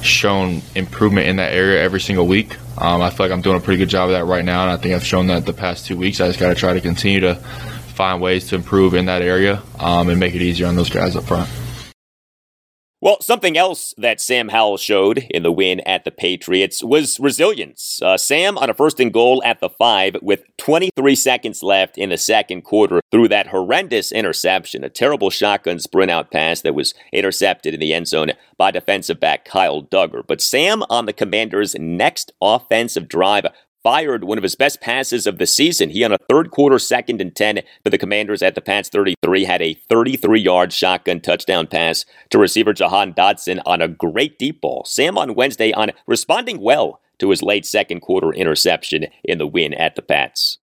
shown 0.03 0.61
improvement 0.75 1.27
in 1.27 1.37
that 1.37 1.53
area 1.53 1.81
every 1.81 2.01
single 2.01 2.27
week. 2.27 2.57
Um, 2.77 3.01
I 3.01 3.11
feel 3.11 3.27
like 3.27 3.31
I'm 3.31 3.41
doing 3.41 3.55
a 3.55 3.61
pretty 3.61 3.77
good 3.77 3.89
job 3.89 4.09
of 4.09 4.15
that 4.15 4.25
right 4.25 4.43
now, 4.43 4.63
and 4.63 4.71
I 4.71 4.77
think 4.77 4.93
I've 4.93 5.05
shown 5.05 5.27
that 5.27 5.45
the 5.45 5.53
past 5.53 5.85
two 5.85 5.95
weeks. 5.95 6.19
I 6.19 6.27
just 6.27 6.39
got 6.39 6.49
to 6.49 6.55
try 6.55 6.73
to 6.73 6.81
continue 6.81 7.21
to 7.21 7.35
find 7.35 8.21
ways 8.21 8.49
to 8.49 8.55
improve 8.55 8.93
in 8.93 9.05
that 9.05 9.21
area 9.21 9.63
um, 9.79 10.09
and 10.09 10.19
make 10.19 10.35
it 10.35 10.41
easier 10.41 10.67
on 10.67 10.75
those 10.75 10.89
guys 10.89 11.15
up 11.15 11.23
front. 11.23 11.49
Well, 12.99 13.21
something 13.21 13.55
else 13.55 13.93
that 13.99 14.19
Sam 14.19 14.49
Howell 14.49 14.77
showed 14.77 15.19
in 15.29 15.43
the 15.43 15.51
win 15.51 15.81
at 15.81 16.03
the 16.03 16.09
Patriots 16.09 16.83
was 16.83 17.19
resilience. 17.19 18.01
Uh, 18.01 18.17
Sam 18.17 18.57
on 18.57 18.71
a 18.71 18.73
first 18.73 18.99
and 18.99 19.13
goal 19.13 19.43
at 19.45 19.59
the 19.59 19.69
five 19.69 20.15
with 20.23 20.43
23 20.57 21.13
seconds 21.13 21.61
left 21.61 21.99
in 21.99 22.09
the 22.09 22.17
second 22.17 22.63
quarter 22.63 23.01
threw 23.11 23.27
that 23.27 23.47
horrendous 23.47 24.11
interception, 24.11 24.83
a 24.83 24.89
terrible 24.89 25.29
shotgun 25.29 25.77
sprint 25.77 26.09
out 26.09 26.31
pass 26.31 26.61
that 26.61 26.73
was 26.73 26.95
intercepted 27.13 27.75
in 27.75 27.79
the 27.79 27.93
end 27.93 28.07
zone 28.07 28.31
by 28.57 28.71
defensive 28.71 29.19
back 29.19 29.45
Kyle 29.45 29.83
Dugger. 29.83 30.23
But 30.25 30.41
Sam 30.41 30.81
on 30.89 31.05
the 31.05 31.13
Commanders' 31.13 31.75
next 31.77 32.31
offensive 32.41 33.07
drive 33.07 33.45
fired 33.87 34.25
one 34.25 34.37
of 34.37 34.43
his 34.43 34.55
best 34.55 34.81
passes 34.81 35.25
of 35.25 35.37
the 35.37 35.47
season. 35.47 35.89
He, 35.89 36.03
on 36.03 36.11
a 36.11 36.17
third 36.29 36.51
quarter, 36.51 36.77
second 36.77 37.21
and 37.21 37.33
10 37.33 37.61
for 37.85 37.89
the 37.89 37.97
Commanders 37.97 38.41
at 38.41 38.53
the 38.53 38.59
Pats 38.59 38.89
33, 38.89 39.45
had 39.45 39.61
a 39.61 39.75
33 39.75 40.41
yard 40.41 40.73
shotgun 40.73 41.21
touchdown 41.21 41.67
pass 41.67 42.03
to 42.31 42.37
receiver 42.37 42.73
Jahan 42.73 43.13
Dotson 43.13 43.61
on 43.65 43.81
a 43.81 43.87
great 43.87 44.37
deep 44.37 44.59
ball. 44.59 44.83
Sam 44.83 45.17
on 45.17 45.35
Wednesday 45.35 45.71
on 45.71 45.91
responding 46.05 46.59
well 46.59 46.99
to 47.19 47.29
his 47.29 47.41
late 47.41 47.65
second 47.65 48.01
quarter 48.01 48.33
interception 48.33 49.05
in 49.23 49.37
the 49.37 49.47
win 49.47 49.73
at 49.73 49.95
the 49.95 50.01
Pats. 50.01 50.57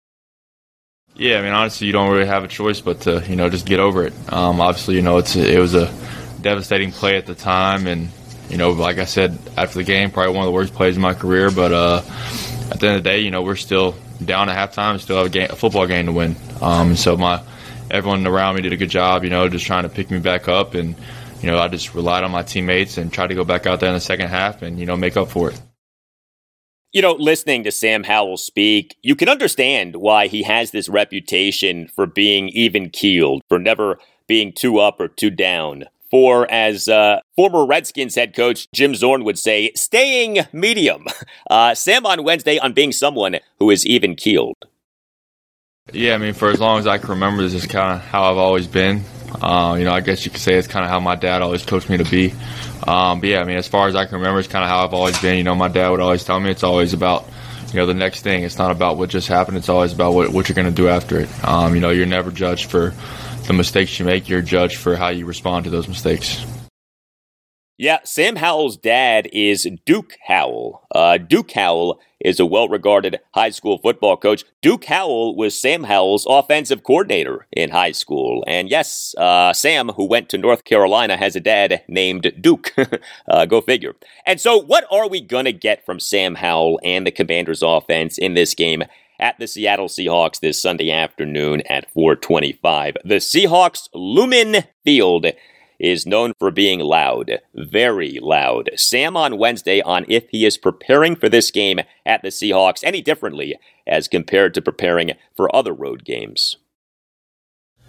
Yeah, 1.14 1.38
I 1.38 1.42
mean, 1.44 1.54
honestly, 1.54 1.86
you 1.86 1.94
don't 1.94 2.10
really 2.10 2.26
have 2.26 2.44
a 2.44 2.48
choice 2.48 2.82
but 2.82 3.02
to, 3.02 3.24
you 3.30 3.36
know, 3.36 3.52
just 3.52 3.68
get 3.68 3.80
over 3.80 4.04
it. 4.04 4.14
Um, 4.34 4.60
obviously, 4.60 4.96
you 4.96 5.04
know, 5.04 5.20
it's 5.20 5.36
it 5.36 5.60
was 5.60 5.76
a 5.76 5.94
devastating 6.42 6.92
play 6.92 7.18
at 7.18 7.28
the 7.28 7.36
time, 7.36 7.86
and 7.86 8.10
you 8.50 8.58
know, 8.58 8.72
like 8.72 8.98
I 8.98 9.06
said 9.06 9.38
after 9.58 9.78
the 9.78 9.84
game, 9.84 10.10
probably 10.10 10.34
one 10.34 10.44
of 10.44 10.48
the 10.48 10.56
worst 10.56 10.74
plays 10.74 10.96
in 10.96 11.04
my 11.04 11.14
career. 11.14 11.52
But 11.52 11.72
uh, 11.72 12.02
at 12.72 12.80
the 12.80 12.88
end 12.88 12.98
of 12.98 13.04
the 13.04 13.10
day, 13.10 13.20
you 13.20 13.32
know, 13.32 13.42
we're 13.42 13.56
still 13.58 13.96
down 14.24 14.50
at 14.50 14.58
halftime, 14.58 15.00
still 15.00 15.18
have 15.18 15.26
a, 15.26 15.30
game, 15.30 15.48
a 15.50 15.56
football 15.56 15.88
game 15.88 16.06
to 16.06 16.12
win. 16.14 16.36
Um, 16.62 16.96
so 16.96 17.18
my 17.18 17.44
everyone 17.90 18.26
around 18.26 18.56
me 18.56 18.62
did 18.62 18.72
a 18.72 18.78
good 18.78 18.90
job, 18.90 19.24
you 19.24 19.30
know, 19.30 19.50
just 19.50 19.66
trying 19.66 19.84
to 19.84 19.90
pick 19.90 20.10
me 20.10 20.20
back 20.20 20.48
up, 20.48 20.74
and 20.74 20.96
you 21.42 21.52
know, 21.52 21.60
I 21.60 21.68
just 21.68 21.94
relied 21.94 22.24
on 22.24 22.32
my 22.32 22.44
teammates 22.44 22.98
and 22.98 23.12
tried 23.12 23.28
to 23.28 23.36
go 23.36 23.44
back 23.44 23.66
out 23.66 23.80
there 23.80 23.90
in 23.90 23.96
the 23.96 24.00
second 24.02 24.30
half 24.30 24.62
and 24.62 24.80
you 24.80 24.86
know 24.86 24.96
make 24.96 25.18
up 25.18 25.30
for 25.30 25.50
it. 25.50 25.62
You 26.94 27.02
know, 27.02 27.14
listening 27.14 27.64
to 27.64 27.72
Sam 27.72 28.04
Howell 28.04 28.38
speak, 28.38 28.98
you 29.02 29.16
can 29.16 29.30
understand 29.30 29.96
why 29.96 30.28
he 30.28 30.44
has 30.44 30.72
this 30.72 30.90
reputation 30.90 31.88
for 31.88 32.06
being 32.06 32.50
even 32.50 32.90
keeled, 32.90 33.44
for 33.48 33.60
never 33.60 33.98
being 34.28 34.54
too 34.54 34.80
up 34.80 35.00
or 35.00 35.08
too 35.08 35.30
down 35.30 35.86
for, 36.12 36.50
as 36.52 36.88
uh, 36.88 37.22
former 37.36 37.66
Redskins 37.66 38.16
head 38.16 38.36
coach 38.36 38.68
Jim 38.74 38.94
Zorn 38.94 39.24
would 39.24 39.40
say, 39.40 39.72
staying 39.76 40.40
medium. 40.52 41.06
Uh, 41.50 41.76
Sam 41.76 42.06
on 42.06 42.24
Wednesday 42.24 42.58
on 42.60 42.72
being 42.72 42.94
someone 42.94 43.38
who 43.60 43.70
is 43.72 43.86
even 43.86 44.16
keeled. 44.16 44.56
Yeah, 45.92 46.14
I 46.16 46.18
mean, 46.18 46.34
for 46.34 46.50
as 46.50 46.62
long 46.62 46.80
as 46.80 46.88
I 46.88 46.98
can 46.98 47.10
remember, 47.10 47.44
this 47.44 47.54
is 47.54 47.66
kind 47.66 47.94
of 47.94 48.06
how 48.06 48.32
I've 48.32 48.38
always 48.38 48.68
been. 48.68 49.04
Uh, 49.42 49.76
you 49.78 49.84
know, 49.84 49.92
I 49.92 50.00
guess 50.00 50.24
you 50.24 50.32
could 50.32 50.40
say 50.40 50.56
it's 50.56 50.68
kind 50.68 50.86
of 50.86 50.92
how 50.92 51.00
my 51.00 51.16
dad 51.16 51.42
always 51.42 51.66
coached 51.66 51.90
me 51.90 51.98
to 51.98 52.06
be. 52.06 52.34
Um, 52.88 53.20
but 53.20 53.30
yeah, 53.30 53.42
I 53.42 53.44
mean, 53.44 53.58
as 53.58 53.68
far 53.68 53.88
as 53.88 53.96
I 53.96 54.06
can 54.06 54.20
remember, 54.20 54.40
it's 54.40 54.48
kind 54.48 54.64
of 54.64 54.70
how 54.70 54.86
I've 54.86 54.94
always 54.94 55.20
been. 55.22 55.38
You 55.38 55.44
know, 55.44 55.56
my 55.56 55.68
dad 55.68 55.90
would 55.90 56.00
always 56.00 56.24
tell 56.24 56.40
me 56.40 56.52
it's 56.52 56.64
always 56.64 56.94
about, 56.94 57.26
you 57.74 57.80
know, 57.80 57.86
the 57.86 57.94
next 57.94 58.22
thing. 58.22 58.44
It's 58.44 58.58
not 58.58 58.72
about 58.72 58.98
what 58.98 59.10
just 59.10 59.28
happened. 59.28 59.58
It's 59.58 59.70
always 59.70 59.94
about 59.94 60.14
what, 60.14 60.30
what 60.30 60.48
you're 60.48 60.56
going 60.56 60.68
to 60.68 60.74
do 60.74 60.88
after 60.88 61.20
it. 61.20 61.30
Um, 61.46 61.76
you 61.76 61.82
know, 61.82 61.90
you're 61.90 62.06
never 62.06 62.32
judged 62.32 62.70
for 62.70 62.94
the 63.52 63.58
mistakes 63.58 64.00
you 64.00 64.06
make, 64.06 64.30
you're 64.30 64.42
judged 64.42 64.78
for 64.78 64.96
how 64.96 65.10
you 65.10 65.26
respond 65.26 65.66
to 65.66 65.70
those 65.70 65.88
mistakes. 65.88 66.46
Yeah, 67.78 67.98
Sam 68.06 68.36
Howell's 68.36 68.78
dad 68.78 69.28
is 69.34 69.68
Duke 69.86 70.16
Howell. 70.28 70.88
Uh, 70.94 71.18
Duke 71.18 71.52
Howell 71.52 72.00
is 72.20 72.40
a 72.40 72.46
well 72.46 72.70
regarded 72.70 73.20
high 73.34 73.50
school 73.50 73.80
football 73.80 74.16
coach. 74.16 74.46
Duke 74.62 74.86
Howell 74.86 75.36
was 75.36 75.60
Sam 75.60 75.84
Howell's 75.84 76.28
offensive 76.30 76.84
coordinator 76.84 77.48
in 77.52 77.72
high 77.72 77.92
school. 77.92 78.44
And 78.46 78.70
yes, 78.70 79.16
uh, 79.18 79.52
Sam, 79.52 79.90
who 79.90 80.06
went 80.06 80.30
to 80.30 80.38
North 80.38 80.64
Carolina, 80.64 81.18
has 81.18 81.36
a 81.36 81.40
dad 81.40 81.84
named 81.88 82.32
Duke. 82.40 82.74
uh, 83.28 83.46
go 83.48 83.60
figure. 83.60 83.96
And 84.28 84.40
so, 84.40 84.58
what 84.62 84.86
are 84.92 85.10
we 85.10 85.20
going 85.20 85.46
to 85.46 85.54
get 85.54 85.84
from 85.84 86.00
Sam 86.00 86.36
Howell 86.36 86.80
and 86.84 87.06
the 87.06 87.12
Commanders' 87.12 87.64
offense 87.64 88.18
in 88.18 88.36
this 88.36 88.54
game 88.54 88.84
at 89.22 89.38
the 89.40 89.48
Seattle 89.48 89.88
Seahawks 89.88 90.40
this 90.40 90.62
Sunday 90.62 90.92
afternoon 90.92 91.62
at 91.70 91.90
425. 91.92 92.98
The 93.06 93.16
Seahawks 93.16 93.88
Lumen 93.94 94.64
Field 94.84 95.28
is 95.80 96.06
known 96.06 96.34
for 96.38 96.52
being 96.52 96.80
loud, 96.80 97.40
very 97.56 98.20
loud. 98.22 98.70
Sam 98.76 99.16
on 99.16 99.38
Wednesday 99.38 99.82
on 99.82 100.06
if 100.10 100.28
he 100.30 100.46
is 100.46 100.58
preparing 100.58 101.16
for 101.16 101.30
this 101.30 101.52
game 101.52 101.80
at 102.06 102.22
the 102.22 102.30
Seahawks 102.30 102.84
any 102.84 103.02
differently 103.02 103.56
as 103.88 104.08
compared 104.08 104.54
to 104.56 104.62
preparing 104.62 105.12
for 105.36 105.56
other 105.56 105.74
road 105.74 106.04
games. 106.04 106.58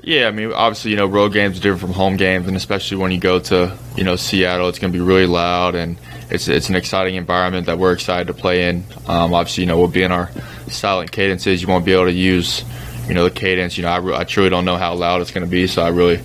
Yeah, 0.03 0.27
I 0.27 0.33
mean, 0.33 0.53
obviously, 0.53 0.91
you 0.91 0.97
know, 0.97 1.07
road 1.07 1.33
games 1.33 1.59
are 1.59 1.63
different 1.63 1.81
from 1.81 1.93
home 1.93 2.17
games, 2.17 2.49
and 2.49 2.57
especially 2.57 2.97
when 2.97 3.13
you 3.13 3.19
go 3.19 3.39
to, 3.39 3.77
you 3.97 4.03
know, 4.03 4.17
Seattle, 4.17 4.69
it's 4.69 4.79
going 4.79 4.93
to 4.93 4.99
be 4.99 5.05
really 5.05 5.27
loud, 5.27 5.75
and 5.77 5.97
it's 6.33 6.49
it's 6.49 6.71
an 6.71 6.77
exciting 6.77 7.17
environment 7.17 7.67
that 7.67 7.79
we're 7.79 7.93
excited 7.93 8.27
to 8.29 8.35
play 8.35 8.69
in. 8.69 8.85
Um, 9.07 9.35
obviously, 9.35 9.65
you 9.65 9.67
know, 9.67 9.79
we'll 9.79 9.89
be 9.89 10.03
in 10.03 10.11
our 10.11 10.31
silent 10.69 11.13
cadences. 11.13 11.61
You 11.61 11.69
won't 11.69 11.85
be 11.85 11.93
able 11.93 12.07
to 12.07 12.13
use, 12.13 12.65
you 13.07 13.15
know, 13.15 13.25
the 13.25 13.31
cadence. 13.31 13.77
You 13.77 13.83
know, 13.83 13.91
I, 13.91 13.97
re- 13.99 14.17
I 14.17 14.25
truly 14.25 14.49
don't 14.49 14.65
know 14.65 14.77
how 14.77 14.95
loud 14.95 15.21
it's 15.21 15.31
going 15.31 15.45
to 15.45 15.51
be, 15.51 15.67
so 15.67 15.83
I 15.83 15.89
really 15.89 16.21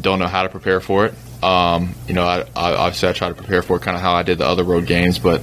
don't 0.00 0.18
know 0.18 0.26
how 0.26 0.42
to 0.42 0.48
prepare 0.48 0.80
for 0.80 1.06
it. 1.06 1.14
Um, 1.42 1.94
you 2.08 2.14
know, 2.14 2.24
I, 2.24 2.40
I, 2.56 2.74
obviously 2.74 3.08
I 3.08 3.12
try 3.12 3.28
to 3.28 3.34
prepare 3.34 3.62
for 3.62 3.78
kind 3.78 3.96
of 3.96 4.02
how 4.02 4.12
I 4.12 4.24
did 4.24 4.38
the 4.38 4.46
other 4.46 4.64
road 4.64 4.86
games, 4.86 5.20
but 5.20 5.40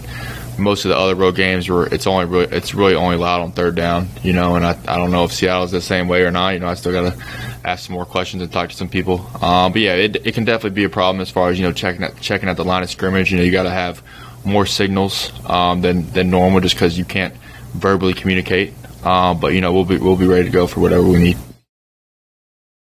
most 0.58 0.84
of 0.84 0.90
the 0.90 0.98
other 0.98 1.16
road 1.16 1.36
games 1.36 1.70
were 1.70 1.88
it's 1.88 2.06
only 2.06 2.26
really, 2.26 2.56
it's 2.56 2.74
really 2.74 2.96
only 2.96 3.16
loud 3.16 3.42
on 3.42 3.54
third 3.54 3.76
down, 3.76 4.10
you 4.24 4.34
know, 4.34 4.56
and 4.56 4.66
I, 4.66 4.78
I 4.88 4.98
don't 4.98 5.12
know 5.12 5.24
if 5.24 5.32
Seattle's 5.32 5.72
the 5.72 5.82
same 5.82 6.10
way 6.10 6.24
or 6.24 6.32
not. 6.32 6.50
You 6.50 6.60
know, 6.60 6.68
I 6.68 6.74
still 6.74 6.92
got 6.92 7.14
to 7.14 7.49
ask 7.66 7.88
some 7.88 7.94
more 7.94 8.06
questions 8.06 8.42
and 8.42 8.52
talk 8.52 8.70
to 8.70 8.76
some 8.76 8.90
people. 8.90 9.20
Um, 9.42 9.72
but 9.72 9.82
yeah, 9.82 9.96
it, 9.96 10.16
it 10.26 10.34
can 10.34 10.46
definitely 10.46 10.76
be 10.76 10.84
a 10.84 10.90
problem 10.90 11.22
as 11.22 11.30
far 11.30 11.50
as 11.50 11.60
you 11.60 11.66
know 11.66 11.74
checking 11.74 12.04
at 12.04 12.20
checking 12.22 12.50
at 12.50 12.58
the 12.58 12.66
line 12.66 12.84
of 12.84 12.90
scrimmage. 12.90 13.32
You 13.32 13.38
know, 13.38 13.44
you 13.44 13.52
got 13.52 13.64
to 13.64 13.70
have 13.70 14.04
more 14.46 14.66
signals 14.66 15.32
um, 15.50 15.82
than 15.82 16.10
than 16.12 16.30
normal 16.30 16.62
just 16.62 16.76
because 16.76 16.98
you 16.98 17.06
can't 17.06 17.34
verbally 17.74 18.14
communicate. 18.14 18.74
Um, 19.06 19.40
but 19.40 19.54
you 19.54 19.62
know, 19.62 19.74
we'll 19.74 19.86
be 19.86 19.98
we'll 19.98 20.16
be 20.16 20.28
ready 20.28 20.46
to 20.46 20.52
go 20.52 20.68
for 20.68 20.80
whatever 20.80 21.04
we 21.04 21.20
need. 21.20 21.38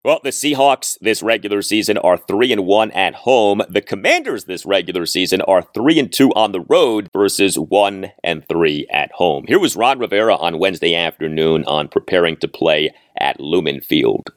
Well, 0.03 0.21
the 0.23 0.30
Seahawks 0.30 0.97
this 1.01 1.21
regular 1.21 1.61
season 1.61 1.97
are 1.97 2.15
3 2.15 2.53
and 2.53 2.65
1 2.65 2.91
at 2.91 3.13
home. 3.13 3.61
The 3.67 3.82
Commanders 3.82 4.45
this 4.45 4.65
regular 4.65 5.05
season 5.05 5.41
are 5.41 5.61
3 5.73 5.99
and 5.99 6.13
2 6.13 6.32
on 6.34 6.53
the 6.53 6.61
road 6.61 7.09
versus 7.11 7.59
1 7.59 8.11
and 8.23 8.47
3 8.47 8.88
at 8.89 9.11
home. 9.11 9.43
Here 9.49 9.59
was 9.59 9.75
Ron 9.75 9.99
Rivera 9.99 10.38
on 10.38 10.59
Wednesday 10.59 10.95
afternoon 10.95 11.65
on 11.65 11.89
preparing 11.89 12.38
to 12.38 12.47
play 12.47 12.91
at 13.17 13.41
Lumen 13.41 13.82
Field. 13.82 14.32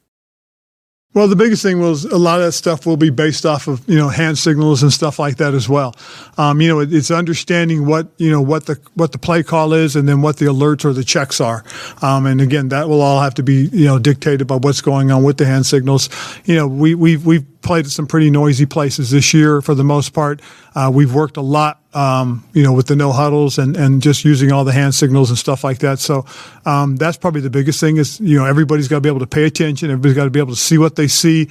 Well, 1.12 1.26
the 1.26 1.34
biggest 1.34 1.60
thing 1.64 1.80
was 1.80 2.04
a 2.04 2.16
lot 2.16 2.38
of 2.38 2.46
that 2.46 2.52
stuff 2.52 2.86
will 2.86 2.96
be 2.96 3.10
based 3.10 3.44
off 3.44 3.66
of 3.66 3.82
you 3.88 3.96
know 3.96 4.08
hand 4.08 4.38
signals 4.38 4.84
and 4.84 4.92
stuff 4.92 5.18
like 5.18 5.38
that 5.38 5.54
as 5.54 5.68
well. 5.68 5.96
Um, 6.38 6.60
you 6.60 6.68
know, 6.68 6.78
it, 6.78 6.94
it's 6.94 7.10
understanding 7.10 7.84
what 7.84 8.06
you 8.18 8.30
know 8.30 8.40
what 8.40 8.66
the 8.66 8.78
what 8.94 9.10
the 9.10 9.18
play 9.18 9.42
call 9.42 9.72
is, 9.72 9.96
and 9.96 10.08
then 10.08 10.22
what 10.22 10.36
the 10.36 10.46
alerts 10.46 10.84
or 10.84 10.92
the 10.92 11.02
checks 11.02 11.40
are. 11.40 11.64
Um, 12.00 12.26
and 12.26 12.40
again, 12.40 12.68
that 12.68 12.88
will 12.88 13.00
all 13.00 13.20
have 13.20 13.34
to 13.34 13.42
be 13.42 13.68
you 13.72 13.86
know 13.86 13.98
dictated 13.98 14.46
by 14.46 14.54
what's 14.56 14.82
going 14.82 15.10
on 15.10 15.24
with 15.24 15.36
the 15.38 15.46
hand 15.46 15.66
signals. 15.66 16.10
You 16.44 16.54
know, 16.54 16.68
we 16.68 16.94
we 16.94 17.16
we've 17.16 17.44
played 17.62 17.86
at 17.86 17.90
some 17.90 18.06
pretty 18.06 18.30
noisy 18.30 18.66
places 18.66 19.10
this 19.10 19.34
year 19.34 19.60
for 19.60 19.74
the 19.74 19.84
most 19.84 20.10
part. 20.10 20.40
Uh, 20.76 20.92
we've 20.94 21.12
worked 21.12 21.36
a 21.36 21.42
lot, 21.42 21.79
um, 21.92 22.44
you 22.52 22.62
know, 22.62 22.72
with 22.72 22.86
the 22.86 22.96
no 22.96 23.12
huddles 23.12 23.58
and, 23.58 23.76
and 23.76 24.00
just 24.02 24.24
using 24.24 24.52
all 24.52 24.64
the 24.64 24.72
hand 24.72 24.94
signals 24.94 25.30
and 25.30 25.38
stuff 25.38 25.64
like 25.64 25.78
that. 25.78 25.98
So 25.98 26.24
um, 26.64 26.96
that's 26.96 27.16
probably 27.16 27.40
the 27.40 27.50
biggest 27.50 27.80
thing 27.80 27.96
is, 27.96 28.20
you 28.20 28.38
know, 28.38 28.44
everybody's 28.44 28.88
got 28.88 28.96
to 28.96 29.00
be 29.00 29.08
able 29.08 29.20
to 29.20 29.26
pay 29.26 29.44
attention. 29.44 29.90
Everybody's 29.90 30.16
got 30.16 30.24
to 30.24 30.30
be 30.30 30.38
able 30.38 30.54
to 30.54 30.60
see 30.60 30.78
what 30.78 30.96
they 30.96 31.08
see 31.08 31.48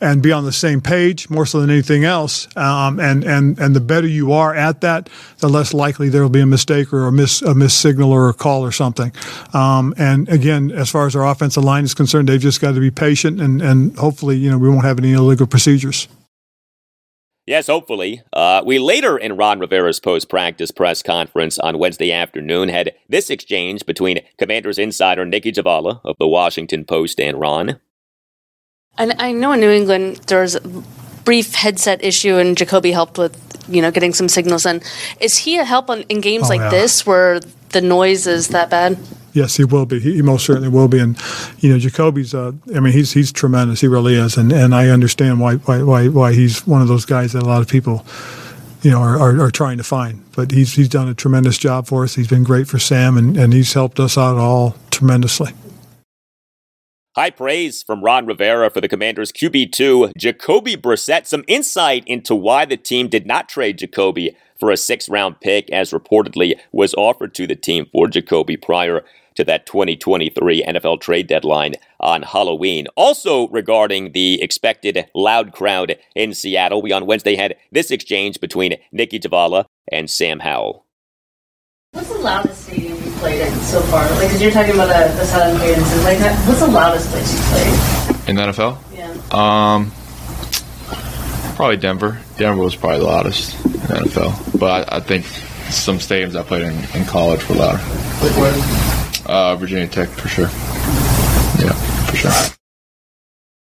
and 0.00 0.22
be 0.22 0.30
on 0.30 0.44
the 0.44 0.52
same 0.52 0.80
page 0.80 1.28
more 1.28 1.44
so 1.44 1.60
than 1.60 1.70
anything 1.70 2.04
else. 2.04 2.54
Um, 2.56 3.00
and, 3.00 3.24
and, 3.24 3.58
and 3.58 3.74
the 3.74 3.80
better 3.80 4.06
you 4.06 4.32
are 4.32 4.54
at 4.54 4.80
that, 4.82 5.08
the 5.38 5.48
less 5.48 5.74
likely 5.74 6.08
there 6.08 6.22
will 6.22 6.28
be 6.28 6.40
a 6.40 6.46
mistake 6.46 6.92
or 6.92 7.06
a 7.06 7.12
miss, 7.12 7.42
a 7.42 7.54
miss 7.54 7.74
signal 7.74 8.12
or 8.12 8.28
a 8.28 8.34
call 8.34 8.64
or 8.64 8.72
something. 8.72 9.12
Um, 9.52 9.94
and 9.98 10.28
again, 10.28 10.70
as 10.70 10.90
far 10.90 11.06
as 11.06 11.16
our 11.16 11.26
offensive 11.26 11.64
line 11.64 11.84
is 11.84 11.94
concerned, 11.94 12.28
they've 12.28 12.40
just 12.40 12.60
got 12.60 12.74
to 12.74 12.80
be 12.80 12.90
patient 12.90 13.40
and, 13.40 13.60
and 13.60 13.96
hopefully, 13.96 14.36
you 14.36 14.50
know, 14.50 14.58
we 14.58 14.68
won't 14.68 14.84
have 14.84 14.98
any 14.98 15.12
illegal 15.12 15.46
procedures. 15.46 16.08
Yes, 17.48 17.66
hopefully. 17.66 18.20
Uh, 18.30 18.62
we 18.66 18.78
later 18.78 19.16
in 19.16 19.38
Ron 19.38 19.58
Rivera's 19.58 20.00
post 20.00 20.28
practice 20.28 20.70
press 20.70 21.02
conference 21.02 21.58
on 21.58 21.78
Wednesday 21.78 22.12
afternoon 22.12 22.68
had 22.68 22.92
this 23.08 23.30
exchange 23.30 23.86
between 23.86 24.20
Commanders 24.36 24.78
insider 24.78 25.24
Nicki 25.24 25.50
Jhabvala 25.50 26.02
of 26.04 26.16
the 26.18 26.28
Washington 26.28 26.84
Post 26.84 27.18
and 27.18 27.40
Ron. 27.40 27.80
I, 28.98 29.14
I 29.18 29.32
know 29.32 29.52
in 29.52 29.60
New 29.60 29.70
England 29.70 30.16
there 30.26 30.42
was 30.42 30.56
a 30.56 30.60
brief 31.24 31.54
headset 31.54 32.04
issue, 32.04 32.36
and 32.36 32.54
Jacoby 32.54 32.92
helped 32.92 33.16
with 33.16 33.47
you 33.68 33.82
know 33.82 33.90
getting 33.90 34.12
some 34.14 34.28
signals. 34.28 34.66
And 34.66 34.82
is 35.20 35.38
he 35.38 35.58
a 35.58 35.64
help 35.64 35.90
on, 35.90 36.02
in 36.08 36.20
games 36.20 36.46
Oh, 36.46 36.48
like 36.48 36.60
yeah. 36.60 36.70
this 36.70 37.06
where 37.06 37.40
the 37.70 37.80
noise 37.80 38.26
is 38.26 38.48
that 38.48 38.70
bad? 38.70 38.98
Yes, 39.34 39.56
he 39.56 39.64
will 39.64 39.86
be. 39.86 40.00
He, 40.00 40.14
he 40.14 40.22
most 40.22 40.44
certainly 40.46 40.68
will 40.68 40.88
be. 40.88 40.98
And 40.98 41.16
you 41.58 41.70
know, 41.72 41.78
Jacoby's. 41.78 42.34
Uh, 42.34 42.52
I 42.74 42.80
mean, 42.80 42.92
he's 42.92 43.12
he's 43.12 43.30
tremendous. 43.30 43.80
He 43.80 43.86
really 43.86 44.14
is. 44.14 44.36
And 44.36 44.52
and 44.52 44.74
I 44.74 44.88
understand 44.88 45.38
why 45.40 45.56
why 45.56 45.82
why, 45.82 46.08
why 46.08 46.32
he's 46.32 46.66
one 46.66 46.82
of 46.82 46.88
those 46.88 47.04
guys 47.04 47.32
that 47.32 47.42
a 47.42 47.46
lot 47.46 47.62
of 47.62 47.68
people. 47.68 48.04
You 48.80 48.92
know, 48.92 49.00
are, 49.02 49.18
are, 49.18 49.40
are 49.42 49.50
trying 49.50 49.76
to 49.78 49.82
find, 49.82 50.22
but 50.36 50.52
he's 50.52 50.74
he's 50.74 50.88
done 50.88 51.08
a 51.08 51.14
tremendous 51.14 51.58
job 51.58 51.88
for 51.88 52.04
us. 52.04 52.14
He's 52.14 52.28
been 52.28 52.44
great 52.44 52.68
for 52.68 52.78
Sam, 52.78 53.16
and, 53.18 53.36
and 53.36 53.52
he's 53.52 53.72
helped 53.72 53.98
us 53.98 54.16
out 54.16 54.36
all 54.38 54.76
tremendously. 54.92 55.50
High 57.18 57.30
praise 57.30 57.82
from 57.82 58.04
Ron 58.04 58.26
Rivera 58.26 58.70
for 58.70 58.80
the 58.80 58.86
Commanders' 58.86 59.32
QB2, 59.32 60.12
Jacoby 60.16 60.76
Brissett. 60.76 61.26
Some 61.26 61.42
insight 61.48 62.04
into 62.06 62.32
why 62.32 62.64
the 62.64 62.76
team 62.76 63.08
did 63.08 63.26
not 63.26 63.48
trade 63.48 63.78
Jacoby 63.78 64.36
for 64.56 64.70
a 64.70 64.76
sixth 64.76 65.08
round 65.08 65.40
pick, 65.40 65.68
as 65.70 65.90
reportedly 65.90 66.54
was 66.70 66.94
offered 66.94 67.34
to 67.34 67.48
the 67.48 67.56
team 67.56 67.86
for 67.90 68.06
Jacoby 68.06 68.56
prior 68.56 69.04
to 69.34 69.42
that 69.42 69.66
2023 69.66 70.62
NFL 70.62 71.00
trade 71.00 71.26
deadline 71.26 71.74
on 71.98 72.22
Halloween. 72.22 72.86
Also, 72.94 73.48
regarding 73.48 74.12
the 74.12 74.40
expected 74.40 75.06
loud 75.12 75.50
crowd 75.50 75.96
in 76.14 76.32
Seattle, 76.32 76.82
we 76.82 76.92
on 76.92 77.04
Wednesday 77.04 77.34
had 77.34 77.56
this 77.72 77.90
exchange 77.90 78.38
between 78.38 78.76
Nicki 78.92 79.18
Jhabvala 79.18 79.64
and 79.90 80.08
Sam 80.08 80.38
Howell. 80.38 80.84
What's 81.90 82.10
the 82.10 82.18
loudest 82.18 82.62
stadium 82.62 82.87
played 83.18 83.40
in 83.46 83.52
so 83.60 83.80
far? 83.82 84.08
Like, 84.10 84.20
because 84.28 84.40
you're 84.42 84.50
talking 84.50 84.74
about 84.74 84.86
the, 84.88 85.14
the 85.16 85.24
Southern 85.26 85.58
cadences, 85.60 86.04
like 86.04 86.18
that. 86.18 86.36
What's 86.46 86.60
the 86.60 86.68
loudest 86.68 87.08
place 87.10 87.32
you 87.34 87.40
played? 87.50 88.28
In 88.28 88.36
the 88.36 88.42
NFL? 88.42 88.78
Yeah. 88.94 89.12
Um, 89.32 89.92
probably 91.56 91.76
Denver. 91.76 92.18
Denver 92.36 92.62
was 92.62 92.76
probably 92.76 92.98
the 92.98 93.04
loudest 93.04 93.54
in 93.64 93.72
the 93.72 93.78
NFL. 93.78 94.58
But 94.58 94.92
I, 94.92 94.96
I 94.96 95.00
think 95.00 95.24
some 95.70 95.98
stadiums 95.98 96.36
I 96.36 96.42
played 96.42 96.62
in, 96.62 96.74
in 96.98 97.04
college 97.06 97.46
were 97.48 97.56
louder. 97.56 97.82
Like 98.22 99.26
Uh, 99.26 99.56
Virginia 99.56 99.86
Tech, 99.86 100.08
for 100.08 100.28
sure. 100.28 100.48
Yeah, 101.64 101.72
for 102.06 102.16
sure. 102.16 102.54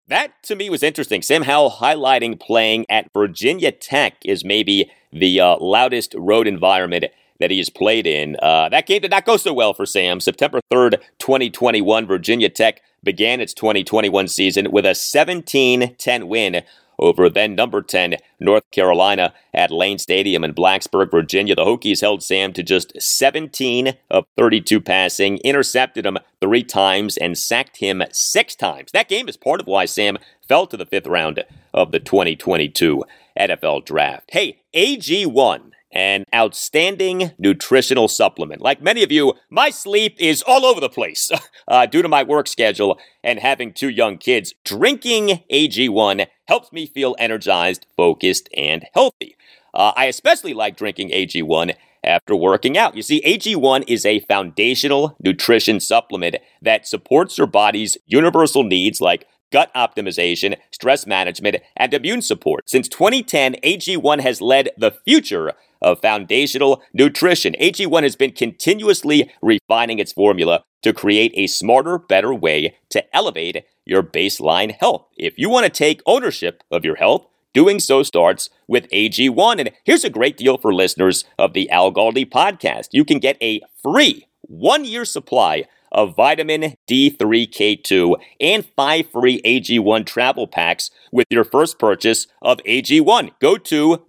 That 0.10 0.32
to 0.43 0.56
me 0.56 0.70
was 0.70 0.84
interesting. 0.84 1.22
Sam 1.22 1.43
Howell 1.43 1.72
highlighting 1.82 2.39
playing 2.39 2.86
at 2.89 3.12
Virginia 3.14 3.72
Tech 3.74 4.16
is 4.24 4.45
maybe 4.45 4.89
the 5.12 5.39
uh, 5.41 5.58
loudest 5.58 6.16
road 6.18 6.48
environment 6.48 7.06
that 7.39 7.51
he 7.51 7.57
has 7.57 7.69
played 7.69 8.07
in. 8.07 8.35
Uh, 8.41 8.69
that 8.69 8.88
game 8.88 9.01
did 9.01 9.11
not 9.11 9.25
go 9.25 9.38
so 9.38 9.53
well 9.53 9.73
for 9.73 9.85
Sam. 9.85 10.19
September 10.19 10.59
3rd, 10.71 11.01
2021, 11.19 12.05
Virginia 12.05 12.49
Tech 12.49 12.81
began 13.03 13.39
its 13.39 13.53
2021 13.53 14.27
season 14.27 14.71
with 14.71 14.85
a 14.85 14.95
17 14.95 15.95
10 15.97 16.27
win 16.27 16.63
over 16.99 17.29
then 17.29 17.55
number 17.55 17.81
10 17.81 18.15
North 18.39 18.69
Carolina 18.71 19.33
at 19.53 19.71
Lane 19.71 19.97
Stadium 19.97 20.43
in 20.43 20.53
Blacksburg, 20.53 21.11
Virginia. 21.11 21.55
The 21.55 21.65
Hokies 21.65 22.01
held 22.01 22.23
Sam 22.23 22.53
to 22.53 22.63
just 22.63 22.99
17 22.99 23.93
of 24.09 24.25
32 24.38 24.81
passing, 24.81 25.38
intercepted 25.39 26.05
him 26.05 26.17
three 26.41 26.63
times, 26.63 27.17
and 27.17 27.38
sacked 27.38 27.77
him 27.77 28.03
six 28.11 28.55
times. 28.55 28.91
That 28.91 29.09
game 29.09 29.29
is 29.29 29.38
part 29.38 29.61
of 29.61 29.67
why 29.67 29.85
Sam 29.85 30.17
fell 30.47 30.67
to 30.67 30.77
the 30.77 30.85
fifth 30.85 31.07
round 31.07 31.43
of 31.73 31.91
the 31.91 31.99
2022 31.99 33.03
NFL 33.39 33.85
Draft. 33.85 34.29
Hey, 34.31 34.61
AG1 34.73 35.71
an 35.91 36.25
outstanding 36.33 37.31
nutritional 37.38 38.07
supplement. 38.07 38.61
Like 38.61 38.81
many 38.81 39.03
of 39.03 39.11
you, 39.11 39.33
my 39.49 39.69
sleep 39.69 40.15
is 40.19 40.43
all 40.45 40.65
over 40.65 40.79
the 40.79 40.89
place 40.89 41.31
uh, 41.67 41.85
due 41.85 42.01
to 42.01 42.09
my 42.09 42.23
work 42.23 42.47
schedule 42.47 42.99
and 43.23 43.39
having 43.39 43.73
two 43.73 43.89
young 43.89 44.17
kids. 44.17 44.53
Drinking 44.63 45.43
AG1 45.51 46.27
helps 46.47 46.71
me 46.71 46.85
feel 46.85 47.15
energized, 47.19 47.85
focused, 47.95 48.49
and 48.55 48.85
healthy. 48.93 49.35
Uh, 49.73 49.93
I 49.95 50.05
especially 50.05 50.53
like 50.53 50.77
drinking 50.77 51.09
AG1 51.09 51.75
after 52.03 52.35
working 52.35 52.77
out. 52.77 52.95
You 52.95 53.01
see, 53.01 53.21
AG1 53.21 53.83
is 53.88 54.05
a 54.05 54.19
foundational 54.21 55.15
nutrition 55.21 55.79
supplement 55.79 56.38
that 56.61 56.88
supports 56.88 57.38
your 57.38 57.47
body's 57.47 57.97
universal 58.05 58.63
needs 58.63 59.01
like 59.01 59.27
gut 59.51 59.73
optimization, 59.73 60.57
stress 60.71 61.05
management, 61.05 61.57
and 61.75 61.93
immune 61.93 62.21
support. 62.21 62.69
Since 62.69 62.89
2010, 62.89 63.55
AG1 63.63 64.19
has 64.21 64.41
led 64.41 64.69
the 64.77 64.91
future 65.05 65.53
of 65.82 66.01
foundational 66.01 66.82
nutrition. 66.93 67.55
AG1 67.59 68.03
has 68.03 68.15
been 68.15 68.32
continuously 68.32 69.32
refining 69.41 69.99
its 69.99 70.13
formula 70.13 70.63
to 70.84 70.93
create 70.93 71.34
a 71.36 71.47
smarter, 71.47 71.97
better 71.97 72.34
way 72.34 72.75
to 72.89 73.15
elevate 73.15 73.65
your 73.86 74.03
baseline 74.03 74.75
health. 74.80 75.05
If 75.17 75.38
you 75.38 75.49
want 75.49 75.65
to 75.65 75.71
take 75.71 76.01
ownership 76.05 76.63
of 76.71 76.86
your 76.86 76.95
health, 76.95 77.25
doing 77.53 77.80
so 77.80 78.03
starts 78.03 78.49
with 78.67 78.89
AG1. 78.91 79.59
And 79.59 79.71
here's 79.84 80.03
a 80.03 80.09
great 80.09 80.38
deal 80.38 80.57
for 80.57 80.73
listeners 80.73 81.25
of 81.39 81.53
the 81.53 81.69
Al 81.69 81.91
Galdi 81.91 82.30
podcast. 82.30 82.89
You 82.91 83.03
can 83.03 83.19
get 83.19 83.38
a 83.41 83.61
free 83.82 84.28
one 84.41 84.86
year 84.86 85.05
supply 85.05 85.65
of 85.91 86.15
vitamin 86.15 86.75
D3K2 86.88 88.15
and 88.39 88.65
five 88.75 89.09
free 89.09 89.41
AG1 89.41 90.05
travel 90.05 90.47
packs 90.47 90.91
with 91.11 91.28
your 91.30 91.43
first 91.43 91.80
purchase 91.80 92.28
of 92.41 92.59
AG1. 92.59 93.32
Go 93.39 93.57
to 93.57 94.05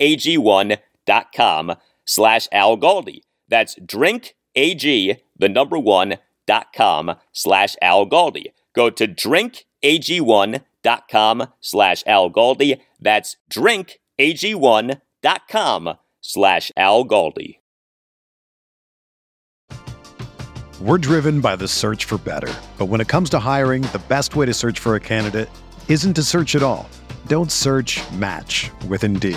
drinkag1.com 0.00 1.74
slash 2.06 2.48
Al 2.52 2.76
Galdi. 2.76 3.22
That's 3.48 3.74
drinkag, 3.74 4.34
the 4.54 5.48
number 5.48 5.76
one, 5.78 6.18
dot 6.46 6.68
com 6.74 7.16
slash 7.32 7.74
Al 7.82 8.06
Galdi. 8.06 8.46
Go 8.74 8.90
to 8.90 9.08
drinkag1.com 9.08 11.46
slash 11.60 12.04
Al 12.06 12.30
Galdi. 12.30 12.80
That's 13.00 13.36
drinkag1.com 13.52 15.94
slash 16.20 16.72
Al 16.76 17.04
Galdi. 17.04 17.56
We're 20.80 20.98
driven 20.98 21.40
by 21.42 21.56
the 21.56 21.68
search 21.68 22.06
for 22.06 22.16
better. 22.16 22.52
But 22.78 22.86
when 22.86 23.02
it 23.02 23.08
comes 23.08 23.28
to 23.30 23.38
hiring, 23.38 23.82
the 23.82 24.00
best 24.08 24.34
way 24.34 24.46
to 24.46 24.54
search 24.54 24.78
for 24.78 24.94
a 24.94 25.00
candidate 25.00 25.50
isn't 25.88 26.14
to 26.14 26.22
search 26.22 26.56
at 26.56 26.62
all. 26.62 26.88
Don't 27.26 27.52
search 27.52 28.00
match 28.12 28.70
with 28.88 29.04
Indeed. 29.04 29.36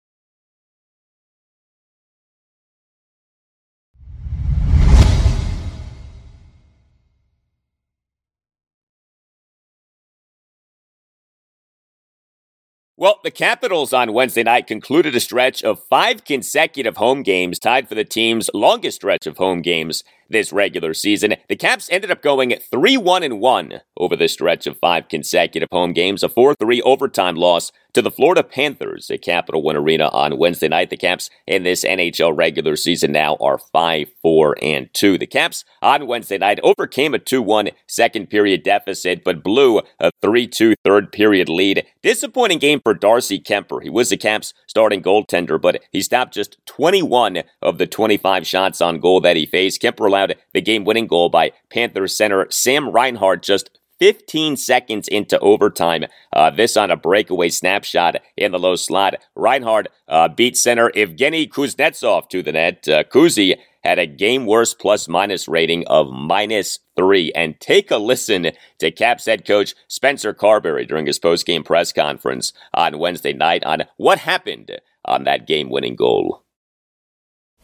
Well, 13.01 13.19
the 13.23 13.31
Capitals 13.31 13.93
on 13.93 14.13
Wednesday 14.13 14.43
night 14.43 14.67
concluded 14.67 15.15
a 15.15 15.19
stretch 15.19 15.63
of 15.63 15.83
five 15.85 16.23
consecutive 16.23 16.97
home 16.97 17.23
games, 17.23 17.57
tied 17.57 17.89
for 17.89 17.95
the 17.95 18.05
team's 18.05 18.47
longest 18.53 18.97
stretch 18.97 19.25
of 19.25 19.37
home 19.37 19.63
games 19.63 20.03
this 20.29 20.53
regular 20.53 20.93
season. 20.93 21.33
The 21.49 21.55
Caps 21.55 21.89
ended 21.89 22.11
up 22.11 22.21
going 22.21 22.53
3 22.55 22.97
1 22.97 23.23
and 23.23 23.39
1 23.39 23.81
over 23.97 24.15
the 24.15 24.27
stretch 24.27 24.67
of 24.67 24.77
five 24.77 25.09
consecutive 25.09 25.69
home 25.71 25.93
games, 25.93 26.21
a 26.21 26.29
4 26.29 26.53
3 26.53 26.83
overtime 26.83 27.37
loss 27.37 27.71
to 27.93 28.01
the 28.01 28.11
Florida 28.11 28.43
Panthers 28.43 29.09
at 29.09 29.21
Capital 29.21 29.61
One 29.61 29.75
Arena 29.75 30.09
on 30.09 30.37
Wednesday 30.37 30.67
night. 30.67 30.89
The 30.89 30.97
Caps 30.97 31.29
in 31.47 31.63
this 31.63 31.83
NHL 31.83 32.35
regular 32.35 32.75
season 32.75 33.11
now 33.11 33.35
are 33.37 33.57
5 33.57 34.07
4 34.21 34.57
and 34.61 34.93
2. 34.93 35.17
The 35.17 35.27
Caps 35.27 35.65
on 35.81 36.07
Wednesday 36.07 36.37
night 36.37 36.59
overcame 36.63 37.13
a 37.13 37.19
2 37.19 37.41
1 37.41 37.69
second 37.87 38.29
period 38.29 38.63
deficit, 38.63 39.23
but 39.23 39.43
blew 39.43 39.81
a 39.99 40.11
3 40.21 40.47
2 40.47 40.75
third 40.83 41.11
period 41.11 41.49
lead. 41.49 41.85
Disappointing 42.01 42.59
game 42.59 42.79
for 42.81 42.93
Darcy 42.93 43.39
Kuemper. 43.39 43.81
He 43.81 43.89
was 43.89 44.09
the 44.09 44.17
Caps 44.17 44.53
starting 44.67 45.01
goaltender, 45.01 45.61
but 45.61 45.81
he 45.91 46.01
stopped 46.01 46.33
just 46.33 46.57
21 46.65 47.43
of 47.61 47.77
the 47.77 47.87
25 47.87 48.45
shots 48.47 48.81
on 48.81 48.99
goal 48.99 49.21
that 49.21 49.35
he 49.35 49.45
faced. 49.45 49.81
Kuemper 49.81 50.07
allowed 50.07 50.35
the 50.53 50.61
game 50.61 50.85
winning 50.85 51.07
goal 51.07 51.29
by 51.29 51.51
Panthers 51.69 52.15
center 52.15 52.47
Sam 52.49 52.89
Reinhart 52.89 53.43
just 53.43 53.69
15 54.01 54.57
seconds 54.57 55.07
into 55.07 55.37
overtime. 55.41 56.05
Uh, 56.33 56.49
this 56.49 56.75
on 56.75 56.89
a 56.89 56.97
breakaway 56.97 57.49
snapshot 57.49 58.15
in 58.35 58.51
the 58.51 58.57
low 58.57 58.75
slot. 58.75 59.13
Reinhart 59.35 59.89
uh, 60.07 60.27
beat 60.27 60.57
center 60.57 60.89
Evgeny 60.95 61.47
Kuznetsov 61.47 62.27
to 62.29 62.41
the 62.41 62.51
net. 62.51 62.87
Uh, 62.87 63.03
Kuzi 63.03 63.55
had 63.83 63.99
a 63.99 64.07
game 64.07 64.47
worst 64.47 64.79
plus 64.79 65.07
minus 65.07 65.47
rating 65.47 65.85
of 65.85 66.09
minus 66.11 66.79
three. 66.95 67.31
And 67.35 67.59
take 67.59 67.91
a 67.91 67.97
listen 67.97 68.51
to 68.79 68.89
Caps 68.89 69.27
head 69.27 69.45
coach 69.45 69.75
Spencer 69.87 70.33
Carbery 70.33 70.87
during 70.87 71.05
his 71.05 71.19
post 71.19 71.45
game 71.45 71.63
press 71.63 71.93
conference 71.93 72.53
on 72.73 72.97
Wednesday 72.97 73.33
night 73.33 73.63
on 73.63 73.83
what 73.97 74.17
happened 74.17 74.81
on 75.05 75.25
that 75.25 75.45
game 75.45 75.69
winning 75.69 75.95
goal. 75.95 76.43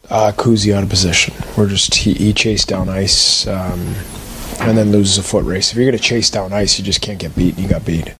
Uh, 0.08 0.30
Kuzi 0.36 0.72
out 0.72 0.84
of 0.84 0.88
position. 0.88 1.34
We're 1.56 1.68
just 1.68 1.92
he, 1.96 2.14
he 2.14 2.32
chased 2.32 2.68
down 2.68 2.88
ice. 2.88 3.44
Um, 3.48 3.96
and 4.60 4.76
then 4.76 4.92
loses 4.92 5.18
a 5.18 5.22
foot 5.22 5.44
race. 5.44 5.70
If 5.70 5.76
you're 5.76 5.86
going 5.86 5.96
to 5.96 6.02
chase 6.02 6.30
down 6.30 6.52
ice, 6.52 6.78
you 6.78 6.84
just 6.84 7.00
can't 7.00 7.18
get 7.18 7.34
beat. 7.36 7.58
You 7.58 7.68
got 7.68 7.84
beat. 7.84 8.14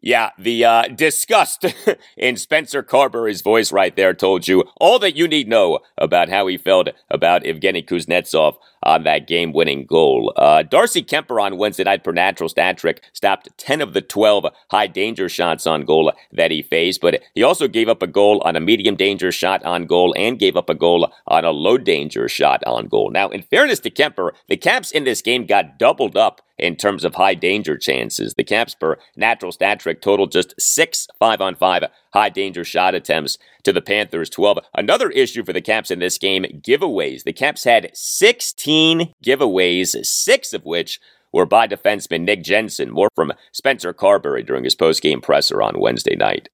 Yeah, 0.00 0.30
the 0.38 0.64
uh, 0.64 0.82
disgust 0.88 1.64
in 2.16 2.36
Spencer 2.36 2.84
Carbery's 2.84 3.42
voice 3.42 3.72
right 3.72 3.94
there 3.96 4.14
told 4.14 4.46
you 4.46 4.64
all 4.80 5.00
that 5.00 5.16
you 5.16 5.26
need 5.26 5.48
know 5.48 5.80
about 5.96 6.28
how 6.28 6.46
he 6.46 6.56
felt 6.56 6.88
about 7.10 7.42
Evgeny 7.42 7.84
Kuznetsov 7.84 8.56
on 8.88 9.04
that 9.04 9.26
game 9.26 9.52
winning 9.52 9.84
goal. 9.84 10.32
Uh, 10.36 10.62
Darcy 10.62 11.02
Kuemper 11.02 11.40
on 11.40 11.58
Wednesday 11.58 11.84
night 11.84 12.02
per 12.02 12.12
natural 12.12 12.48
stat 12.48 12.78
trick 12.78 13.02
stopped 13.12 13.50
10 13.58 13.82
of 13.82 13.92
the 13.92 14.00
12 14.00 14.46
high 14.70 14.86
danger 14.86 15.28
shots 15.28 15.66
on 15.66 15.84
goal 15.84 16.10
that 16.32 16.50
he 16.50 16.62
faced, 16.62 17.02
but 17.02 17.20
he 17.34 17.42
also 17.42 17.68
gave 17.68 17.88
up 17.88 18.02
a 18.02 18.06
goal 18.06 18.40
on 18.44 18.56
a 18.56 18.60
medium 18.60 18.96
danger 18.96 19.30
shot 19.30 19.62
on 19.64 19.84
goal 19.84 20.14
and 20.16 20.38
gave 20.38 20.56
up 20.56 20.70
a 20.70 20.74
goal 20.74 21.12
on 21.26 21.44
a 21.44 21.50
low 21.50 21.76
danger 21.76 22.28
shot 22.28 22.62
on 22.66 22.88
goal. 22.88 23.10
Now, 23.10 23.28
in 23.28 23.42
fairness 23.42 23.80
to 23.80 23.90
Kuemper, 23.90 24.30
the 24.48 24.56
Caps 24.56 24.90
in 24.90 25.04
this 25.04 25.20
game 25.20 25.44
got 25.44 25.78
doubled 25.78 26.16
up 26.16 26.40
in 26.58 26.76
terms 26.76 27.04
of 27.04 27.14
high 27.14 27.34
danger 27.34 27.76
chances. 27.76 28.34
The 28.34 28.44
Caps 28.44 28.74
per 28.74 28.96
natural 29.16 29.52
stat 29.52 29.80
trick 29.80 30.00
totaled 30.00 30.32
just 30.32 30.54
six 30.58 31.06
five 31.18 31.40
on 31.40 31.54
five 31.54 31.84
high 32.12 32.28
danger 32.28 32.64
shot 32.64 32.94
attempts 32.94 33.38
to 33.64 33.72
the 33.72 33.82
Panthers 33.82 34.30
12. 34.30 34.58
Another 34.74 35.10
issue 35.10 35.44
for 35.44 35.52
the 35.52 35.60
Caps 35.60 35.90
in 35.90 35.98
this 35.98 36.18
game 36.18 36.44
giveaways. 36.60 37.24
The 37.24 37.32
Caps 37.32 37.64
had 37.64 37.90
16 37.94 39.12
giveaways, 39.24 40.04
six 40.04 40.52
of 40.52 40.64
which 40.64 41.00
were 41.32 41.46
by 41.46 41.66
defenseman 41.66 42.22
Nick 42.22 42.42
Jensen. 42.42 42.90
More 42.90 43.10
from 43.14 43.32
Spencer 43.52 43.92
Carbery 43.92 44.46
during 44.46 44.64
his 44.64 44.74
post-game 44.74 45.20
presser 45.20 45.62
on 45.62 45.80
Wednesday 45.80 46.16
night. 46.16 46.48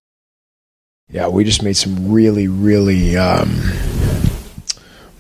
Yeah, 1.09 1.29
we 1.29 1.45
just 1.45 1.63
made 1.63 1.77
some 1.77 2.11
really, 2.11 2.49
really 2.49 3.17
um, 3.17 3.51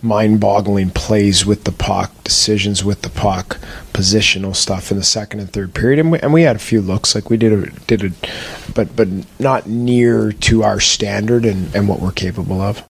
mind-boggling 0.04 0.90
plays 0.90 1.46
with 1.46 1.64
the 1.64 1.72
puck, 1.72 2.12
decisions 2.22 2.84
with 2.84 3.02
the 3.02 3.10
puck, 3.10 3.58
positional 3.92 4.54
stuff 4.54 4.90
in 4.90 4.96
the 4.96 5.02
second 5.02 5.40
and 5.40 5.52
third 5.52 5.74
period, 5.74 5.98
and 5.98 6.12
we, 6.12 6.20
and 6.20 6.32
we 6.32 6.42
had 6.42 6.56
a 6.56 6.60
few 6.60 6.80
looks 6.80 7.14
like 7.14 7.30
we 7.30 7.36
did 7.36 7.52
a, 7.52 7.70
did 7.86 8.04
it, 8.04 8.12
but 8.74 8.94
but 8.94 9.08
not 9.40 9.66
near 9.66 10.32
to 10.32 10.62
our 10.62 10.80
standard 10.80 11.44
and, 11.44 11.74
and 11.74 11.88
what 11.88 12.00
we're 12.00 12.12
capable 12.12 12.60
of. 12.60 12.84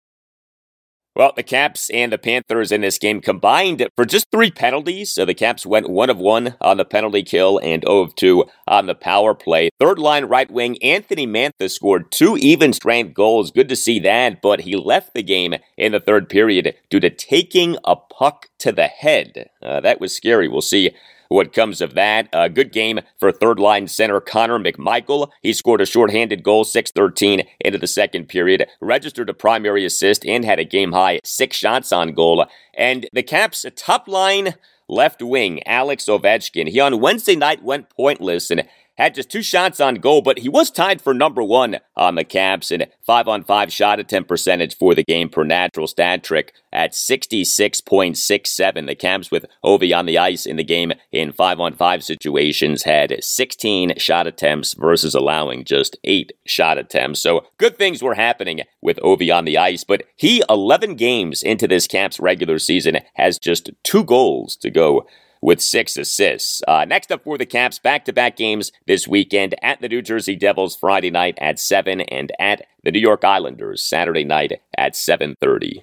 Well, 1.16 1.32
the 1.36 1.44
Caps 1.44 1.90
and 1.90 2.12
the 2.12 2.18
Panthers 2.18 2.72
in 2.72 2.80
this 2.80 2.98
game 2.98 3.20
combined 3.20 3.86
for 3.94 4.04
just 4.04 4.26
three 4.32 4.50
penalties. 4.50 5.12
So 5.12 5.24
the 5.24 5.32
Caps 5.32 5.64
went 5.64 5.88
one 5.88 6.10
of 6.10 6.18
one 6.18 6.56
on 6.60 6.76
the 6.76 6.84
penalty 6.84 7.22
kill 7.22 7.58
and 7.58 7.84
0 7.86 8.00
of 8.00 8.16
2 8.16 8.44
on 8.66 8.86
the 8.86 8.96
power 8.96 9.32
play. 9.32 9.70
Third 9.78 10.00
line 10.00 10.24
right 10.24 10.50
wing 10.50 10.76
Anthony 10.82 11.24
Mantha 11.24 11.70
scored 11.70 12.10
two 12.10 12.36
even 12.38 12.72
strength 12.72 13.14
goals. 13.14 13.52
Good 13.52 13.68
to 13.68 13.76
see 13.76 14.00
that, 14.00 14.42
but 14.42 14.62
he 14.62 14.74
left 14.74 15.14
the 15.14 15.22
game 15.22 15.54
in 15.76 15.92
the 15.92 16.00
third 16.00 16.28
period 16.28 16.74
due 16.90 16.98
to 16.98 17.10
taking 17.10 17.78
a 17.84 17.94
puck 17.94 18.48
to 18.58 18.72
the 18.72 18.88
head. 18.88 19.50
Uh, 19.62 19.78
that 19.80 20.00
was 20.00 20.16
scary. 20.16 20.48
We'll 20.48 20.62
see 20.62 20.90
what 21.34 21.52
comes 21.52 21.80
of 21.80 21.94
that. 21.94 22.28
A 22.32 22.48
good 22.48 22.72
game 22.72 23.00
for 23.18 23.32
third 23.32 23.58
line 23.58 23.88
center 23.88 24.20
Connor 24.20 24.60
McMichael. 24.60 25.30
He 25.42 25.52
scored 25.52 25.80
a 25.80 25.86
shorthanded 25.86 26.44
goal, 26.44 26.64
6 26.64 26.92
13 26.92 27.42
into 27.60 27.78
the 27.78 27.86
second 27.88 28.28
period, 28.28 28.68
registered 28.80 29.28
a 29.28 29.34
primary 29.34 29.84
assist, 29.84 30.24
and 30.24 30.44
had 30.44 30.60
a 30.60 30.64
game 30.64 30.92
high 30.92 31.20
six 31.24 31.56
shots 31.56 31.92
on 31.92 32.12
goal. 32.12 32.46
And 32.72 33.08
the 33.12 33.22
Caps' 33.22 33.66
top 33.74 34.06
line 34.06 34.54
left 34.88 35.22
wing, 35.22 35.66
Alex 35.66 36.04
Ovechkin, 36.04 36.68
he 36.68 36.78
on 36.78 37.00
Wednesday 37.00 37.36
night 37.36 37.62
went 37.64 37.90
pointless 37.90 38.50
and 38.50 38.68
had 38.96 39.14
just 39.14 39.30
two 39.30 39.42
shots 39.42 39.80
on 39.80 39.96
goal, 39.96 40.22
but 40.22 40.38
he 40.38 40.48
was 40.48 40.70
tied 40.70 41.00
for 41.02 41.12
number 41.12 41.42
one 41.42 41.78
on 41.96 42.14
the 42.14 42.24
Caps 42.24 42.70
and 42.70 42.86
five 43.02 43.26
on 43.28 43.42
five 43.44 43.72
shot 43.72 43.98
attempt 43.98 44.28
percentage 44.28 44.76
for 44.76 44.94
the 44.94 45.02
game 45.04 45.28
per 45.28 45.44
natural 45.44 45.86
stat 45.86 46.22
trick 46.22 46.52
at 46.72 46.92
66.67. 46.92 48.86
The 48.86 48.94
Caps 48.94 49.30
with 49.30 49.46
Ovi 49.64 49.96
on 49.96 50.06
the 50.06 50.18
ice 50.18 50.46
in 50.46 50.56
the 50.56 50.64
game 50.64 50.92
in 51.12 51.32
five 51.32 51.60
on 51.60 51.74
five 51.74 52.04
situations 52.04 52.84
had 52.84 53.22
16 53.22 53.98
shot 53.98 54.26
attempts 54.26 54.74
versus 54.74 55.14
allowing 55.14 55.64
just 55.64 55.96
eight 56.04 56.32
shot 56.46 56.78
attempts. 56.78 57.20
So 57.20 57.46
good 57.58 57.76
things 57.76 58.02
were 58.02 58.14
happening 58.14 58.62
with 58.80 58.98
Ovi 58.98 59.34
on 59.34 59.44
the 59.44 59.58
ice, 59.58 59.84
but 59.84 60.04
he 60.16 60.42
11 60.48 60.94
games 60.94 61.42
into 61.42 61.66
this 61.66 61.86
Caps 61.86 62.20
regular 62.20 62.58
season 62.58 62.98
has 63.14 63.38
just 63.38 63.70
two 63.82 64.04
goals 64.04 64.56
to 64.56 64.70
go 64.70 65.06
with 65.44 65.60
six 65.60 65.98
assists. 65.98 66.62
Uh, 66.66 66.86
next 66.86 67.12
up 67.12 67.22
for 67.22 67.36
the 67.36 67.44
Caps, 67.44 67.78
back-to-back 67.78 68.34
games 68.34 68.72
this 68.86 69.06
weekend 69.06 69.54
at 69.62 69.78
the 69.82 69.90
New 69.90 70.00
Jersey 70.00 70.36
Devils 70.36 70.74
Friday 70.74 71.10
night 71.10 71.36
at 71.38 71.58
7 71.58 72.00
and 72.00 72.32
at 72.40 72.66
the 72.82 72.90
New 72.90 72.98
York 72.98 73.24
Islanders 73.24 73.82
Saturday 73.82 74.24
night 74.24 74.52
at 74.78 74.94
7.30. 74.94 75.82